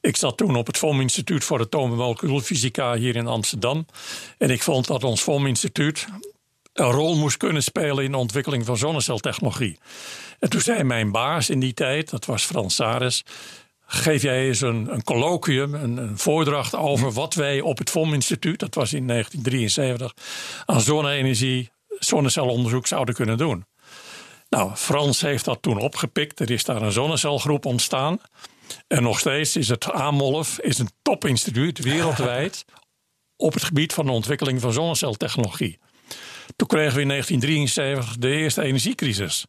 Ik 0.00 0.16
zat 0.16 0.36
toen 0.36 0.56
op 0.56 0.66
het 0.66 0.78
VOM 0.78 1.00
Instituut 1.00 1.44
voor 1.44 1.60
Atoom- 1.60 1.96
hier 2.96 3.16
in 3.16 3.26
Amsterdam. 3.26 3.86
En 4.38 4.50
ik 4.50 4.62
vond 4.62 4.86
dat 4.86 5.04
ons 5.04 5.22
VOM 5.22 5.46
Instituut 5.46 6.06
een 6.76 6.90
rol 6.90 7.16
moest 7.16 7.36
kunnen 7.36 7.62
spelen 7.62 8.04
in 8.04 8.10
de 8.10 8.16
ontwikkeling 8.16 8.66
van 8.66 8.76
zonneceltechnologie. 8.76 9.78
En 10.38 10.50
toen 10.50 10.60
zei 10.60 10.82
mijn 10.82 11.10
baas 11.10 11.50
in 11.50 11.60
die 11.60 11.74
tijd, 11.74 12.10
dat 12.10 12.24
was 12.24 12.44
Frans 12.44 12.74
Saris, 12.74 13.24
geef 13.86 14.22
jij 14.22 14.46
eens 14.46 14.60
een, 14.60 14.92
een 14.92 15.04
colloquium, 15.04 15.74
een, 15.74 15.96
een, 15.96 16.18
voordracht 16.18 16.74
over 16.74 17.12
wat 17.12 17.34
wij 17.34 17.60
op 17.60 17.78
het 17.78 17.90
VOM 17.90 18.14
Instituut, 18.14 18.58
dat 18.58 18.74
was 18.74 18.92
in 18.92 19.06
1973, 19.06 20.14
aan 20.64 20.80
zonne-energie, 20.80 21.70
zonnecelonderzoek 21.98 22.86
zouden 22.86 23.14
kunnen 23.14 23.38
doen. 23.38 23.64
Nou, 24.48 24.74
Frans 24.74 25.20
heeft 25.20 25.44
dat 25.44 25.62
toen 25.62 25.78
opgepikt. 25.78 26.40
Er 26.40 26.50
is 26.50 26.64
daar 26.64 26.82
een 26.82 26.92
zonnecelgroep 26.92 27.64
ontstaan. 27.64 28.20
En 28.86 29.02
nog 29.02 29.18
steeds 29.18 29.56
is 29.56 29.68
het 29.68 29.92
AMOLF 29.92 30.58
is 30.60 30.78
een 30.78 30.90
topinstituut 31.02 31.78
wereldwijd 31.78 32.64
op 33.46 33.52
het 33.52 33.64
gebied 33.64 33.92
van 33.92 34.06
de 34.06 34.12
ontwikkeling 34.12 34.60
van 34.60 34.72
zonneceltechnologie. 34.72 35.78
Toen 36.56 36.68
kregen 36.68 36.94
we 36.94 37.00
in 37.00 37.08
1973 37.08 38.16
de 38.18 38.28
eerste 38.28 38.62
energiecrisis. 38.62 39.46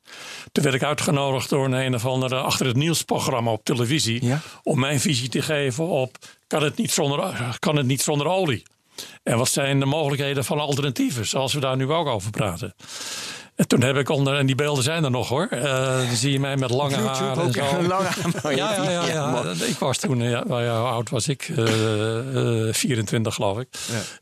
Toen 0.52 0.64
werd 0.64 0.76
ik 0.76 0.84
uitgenodigd 0.84 1.50
door 1.50 1.66
een, 1.66 1.74
een 1.74 1.96
of 1.96 2.06
andere 2.06 2.36
achter 2.36 2.66
het 2.66 2.76
nieuwsprogramma 2.76 3.52
op 3.52 3.64
televisie. 3.64 4.34
Om 4.64 4.80
mijn 4.80 5.00
visie 5.00 5.30
te 5.30 5.42
geven 5.42 5.88
op 5.88 6.18
kan 6.48 6.64
het 6.64 6.78
niet 6.78 6.92
zonder, 6.92 7.56
kan 7.60 7.76
het 7.76 7.86
niet 7.86 8.02
zonder 8.02 8.28
olie? 8.28 8.64
En 9.24 9.38
wat 9.38 9.50
zijn 9.50 9.80
de 9.80 9.86
mogelijkheden 9.86 10.46
van 10.46 10.60
alternatieven, 10.60 11.28
zoals 11.28 11.54
we 11.54 11.60
daar 11.60 11.76
nu 11.76 11.92
ook 11.92 12.08
over 12.08 12.32
praten. 12.32 12.74
En 13.56 13.68
toen 13.68 13.82
heb 13.82 13.98
ik 13.98 14.10
onder, 14.10 14.38
en 14.38 14.46
die 14.46 14.56
beelden 14.56 14.84
zijn 14.84 15.04
er 15.04 15.12
nog 15.12 15.30
hoor. 15.30 15.48
Uh, 15.52 15.62
dan 16.08 16.16
zie 16.16 16.32
je 16.32 16.40
mij 16.40 16.58
met 16.58 16.70
lange 16.70 16.96
haar. 16.96 17.38
En 17.38 17.52
zo. 17.52 17.82
Lange 17.82 18.10
ja, 18.56 18.74
ja, 18.74 18.90
ja, 18.90 19.08
ja, 19.08 19.54
Ik 19.66 19.78
was 19.78 19.98
toen, 19.98 20.22
ja, 20.22 20.44
nou 20.48 20.64
ja, 20.64 20.80
hoe 20.80 20.88
oud 20.88 21.10
was 21.10 21.28
ik? 21.28 21.48
Uh, 21.48 22.68
uh, 22.68 22.74
24 22.74 23.34
geloof 23.34 23.60
ik. 23.60 23.68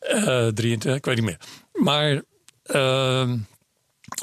Ja. 0.09 0.51
23, 0.51 0.91
eh, 0.91 0.95
ik 0.95 1.05
weet 1.05 1.15
niet 1.15 1.25
meer. 1.25 1.39
Maar 1.73 2.21
Ehm, 2.65 3.37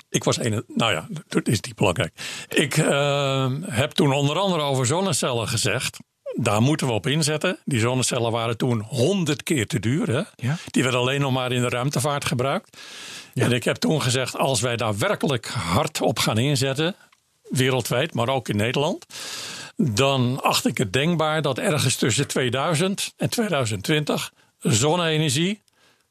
ik 0.08 0.24
was 0.24 0.38
een. 0.38 0.64
Nou 0.66 0.92
ja, 0.92 1.08
dat 1.28 1.48
is 1.48 1.60
niet 1.60 1.74
belangrijk. 1.74 2.12
Ik 2.48 2.76
uh, 2.76 3.50
heb 3.62 3.90
toen 3.90 4.12
onder 4.12 4.38
andere 4.38 4.62
over 4.62 4.86
zonnecellen 4.86 5.48
gezegd. 5.48 5.98
Daar 6.34 6.62
moeten 6.62 6.86
we 6.86 6.92
op 6.92 7.06
inzetten. 7.06 7.58
Die 7.64 7.80
zonnecellen 7.80 8.32
waren 8.32 8.56
toen 8.56 8.80
honderd 8.80 9.42
keer 9.42 9.66
te 9.66 9.80
duur. 9.80 10.10
Hè? 10.10 10.22
Ja? 10.36 10.56
Die 10.66 10.82
werden 10.82 11.00
alleen 11.00 11.20
nog 11.20 11.32
maar 11.32 11.52
in 11.52 11.62
de 11.62 11.68
ruimtevaart 11.68 12.24
gebruikt. 12.24 12.78
Ja. 13.34 13.44
En 13.44 13.52
ik 13.52 13.64
heb 13.64 13.76
toen 13.76 14.02
gezegd: 14.02 14.36
als 14.36 14.60
wij 14.60 14.76
daar 14.76 14.98
werkelijk 14.98 15.46
hard 15.46 16.00
op 16.00 16.18
gaan 16.18 16.38
inzetten, 16.38 16.94
wereldwijd, 17.42 18.14
maar 18.14 18.28
ook 18.28 18.48
in 18.48 18.56
Nederland, 18.56 19.06
dan 19.76 20.42
acht 20.42 20.66
ik 20.66 20.78
het 20.78 20.92
denkbaar 20.92 21.42
dat 21.42 21.58
ergens 21.58 21.96
tussen 21.96 22.26
2000 22.26 23.14
en 23.16 23.30
2020 23.30 24.32
zonne-energie 24.58 25.60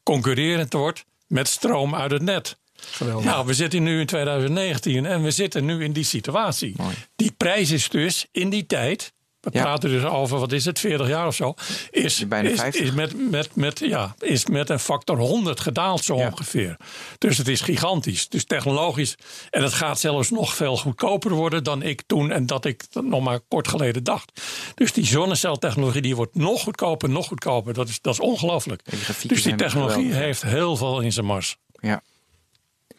concurrerend 0.02 0.72
wordt 0.72 1.04
met 1.32 1.48
stroom 1.48 1.94
uit 1.94 2.10
het 2.10 2.22
net. 2.22 2.58
Geweldig. 2.74 3.24
Nou, 3.24 3.46
we 3.46 3.54
zitten 3.54 3.82
nu 3.82 4.00
in 4.00 4.06
2019 4.06 5.06
en 5.06 5.22
we 5.22 5.30
zitten 5.30 5.64
nu 5.64 5.84
in 5.84 5.92
die 5.92 6.04
situatie. 6.04 6.76
Die 7.16 7.32
prijs 7.36 7.70
is 7.70 7.88
dus 7.88 8.26
in 8.32 8.50
die 8.50 8.66
tijd 8.66 9.12
we 9.42 9.50
praten 9.50 9.90
dus 9.90 10.04
over, 10.04 10.38
wat 10.38 10.52
is 10.52 10.64
het, 10.64 10.78
40 10.78 11.08
jaar 11.08 11.26
of 11.26 11.34
zo, 11.34 11.54
is, 11.90 12.28
Bijna 12.28 12.48
is, 12.48 12.60
50. 12.60 12.82
is, 12.82 12.92
met, 12.92 13.30
met, 13.30 13.54
met, 13.54 13.78
ja, 13.78 14.14
is 14.18 14.46
met 14.46 14.70
een 14.70 14.78
factor 14.78 15.18
100 15.18 15.60
gedaald 15.60 16.04
zo 16.04 16.14
ongeveer. 16.14 16.76
Dus 17.18 17.38
het 17.38 17.48
is 17.48 17.60
gigantisch. 17.60 18.28
Dus 18.28 18.44
technologisch. 18.44 19.14
En 19.50 19.62
het 19.62 19.72
gaat 19.72 20.00
zelfs 20.00 20.30
nog 20.30 20.54
veel 20.54 20.76
goedkoper 20.76 21.30
worden 21.30 21.64
dan 21.64 21.82
ik 21.82 22.02
toen 22.06 22.30
en 22.30 22.46
dat 22.46 22.64
ik 22.64 22.84
nog 23.02 23.22
maar 23.22 23.40
kort 23.48 23.68
geleden 23.68 24.04
dacht. 24.04 24.40
Dus 24.74 24.92
die 24.92 25.06
zonneceltechnologie 25.06 26.02
die 26.02 26.16
wordt 26.16 26.34
nog 26.34 26.62
goedkoper, 26.62 27.08
nog 27.08 27.26
goedkoper. 27.26 27.74
Dat 27.74 27.88
is, 27.88 28.00
dat 28.00 28.12
is 28.12 28.20
ongelooflijk. 28.20 28.82
Dus 29.26 29.42
die 29.42 29.54
technologie 29.54 30.12
heeft 30.12 30.42
heel 30.42 30.76
veel 30.76 31.00
in 31.00 31.12
zijn 31.12 31.26
mars. 31.26 31.56
Ja. 31.80 32.02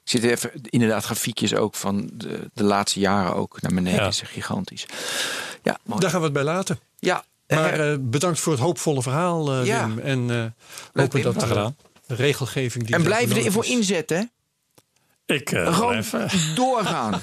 Ik 0.03 0.09
zit 0.09 0.23
even, 0.23 0.51
inderdaad, 0.61 1.03
grafiekjes 1.03 1.55
ook 1.55 1.75
van 1.75 2.09
de, 2.13 2.49
de 2.53 2.63
laatste 2.63 2.99
jaren 2.99 3.35
ook 3.35 3.61
naar 3.61 3.73
beneden. 3.73 3.99
Ja. 3.99 4.03
Dat 4.03 4.13
is 4.13 4.21
gigantisch. 4.21 4.85
Ja, 5.63 5.77
mooi. 5.83 5.99
Daar 5.99 6.09
gaan 6.09 6.19
we 6.19 6.25
het 6.25 6.33
bij 6.33 6.43
laten. 6.43 6.79
ja, 6.99 7.25
Maar 7.47 7.91
eh, 7.91 7.97
bedankt 7.99 8.39
voor 8.39 8.51
het 8.53 8.61
hoopvolle 8.61 9.01
verhaal, 9.01 9.51
eh, 9.51 9.65
Ja. 9.65 9.87
Wim. 9.87 9.99
En 9.99 10.31
eh 10.31 11.01
hopen 11.01 11.21
dat 11.21 11.39
de 11.39 12.15
regelgeving 12.15 12.85
die 12.85 12.95
en 12.95 13.03
blijven 13.03 13.45
ervoor 13.45 13.65
inzetten. 13.65 14.31
Ik, 15.25 15.51
eh, 15.51 15.73
Gewoon 15.73 15.87
blijf, 15.89 16.13
eh, 16.13 16.33
doorgaan. 16.55 17.21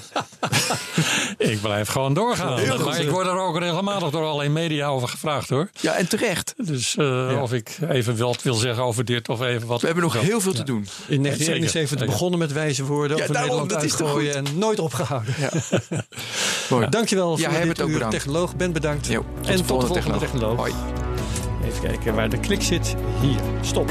ik 1.38 1.60
blijf 1.60 1.88
gewoon 1.88 2.14
doorgaan. 2.14 2.58
Heel 2.58 2.76
goed. 2.76 2.84
maar 2.84 3.00
ik 3.00 3.10
word 3.10 3.26
er 3.26 3.38
ook 3.38 3.58
regelmatig 3.58 4.10
door 4.10 4.22
allerlei 4.24 4.48
media 4.48 4.86
over 4.86 5.08
gevraagd 5.08 5.48
hoor. 5.48 5.68
Ja, 5.80 5.92
en 5.94 6.08
terecht. 6.08 6.54
Dus 6.56 6.96
eh, 6.96 7.38
of 7.42 7.52
ik 7.52 7.78
even 7.88 8.16
wat 8.16 8.42
wil 8.42 8.54
zeggen 8.54 8.82
over 8.84 9.04
dit 9.04 9.28
of 9.28 9.40
even 9.40 9.66
wat. 9.66 9.80
We 9.80 9.86
hebben 9.86 10.04
nog 10.04 10.14
Ja. 10.14 10.20
heel 10.20 10.40
veel 10.40 10.52
te 10.52 10.62
doen. 10.62 10.86
In 11.06 11.22
1971 11.22 11.88
Zeker. 11.98 12.06
begonnen 12.06 12.38
met 12.38 12.52
wijze 12.52 12.84
woorden 12.84 13.16
Ja, 13.16 13.22
over 13.22 13.34
daarom, 13.34 13.50
Nederland 13.56 13.82
dat 13.82 14.00
uitgooien 14.00 14.34
en 14.34 14.44
nooit 14.58 14.78
opgehouden. 14.78 15.34
Mooi. 16.70 16.88
Dankjewel 16.88 17.38
Ja, 17.38 17.50
voor 17.50 17.60
dit 17.64 17.80
ook 17.80 17.86
uur. 17.88 17.92
bedankt. 17.94 18.14
Technoloog, 18.14 18.56
ben 18.56 18.72
bedankt. 18.72 19.06
Jo, 19.06 19.24
en 19.44 19.56
tot 19.66 19.80
de 19.80 19.86
volgende 19.86 20.18
technoloog. 20.18 20.56
Hoi. 20.56 20.72
Even 21.64 21.80
kijken 21.82 22.14
waar 22.14 22.28
de 22.28 22.38
klik 22.40 22.62
zit. 22.62 22.94
Hier, 23.20 23.40
stop. 23.60 23.90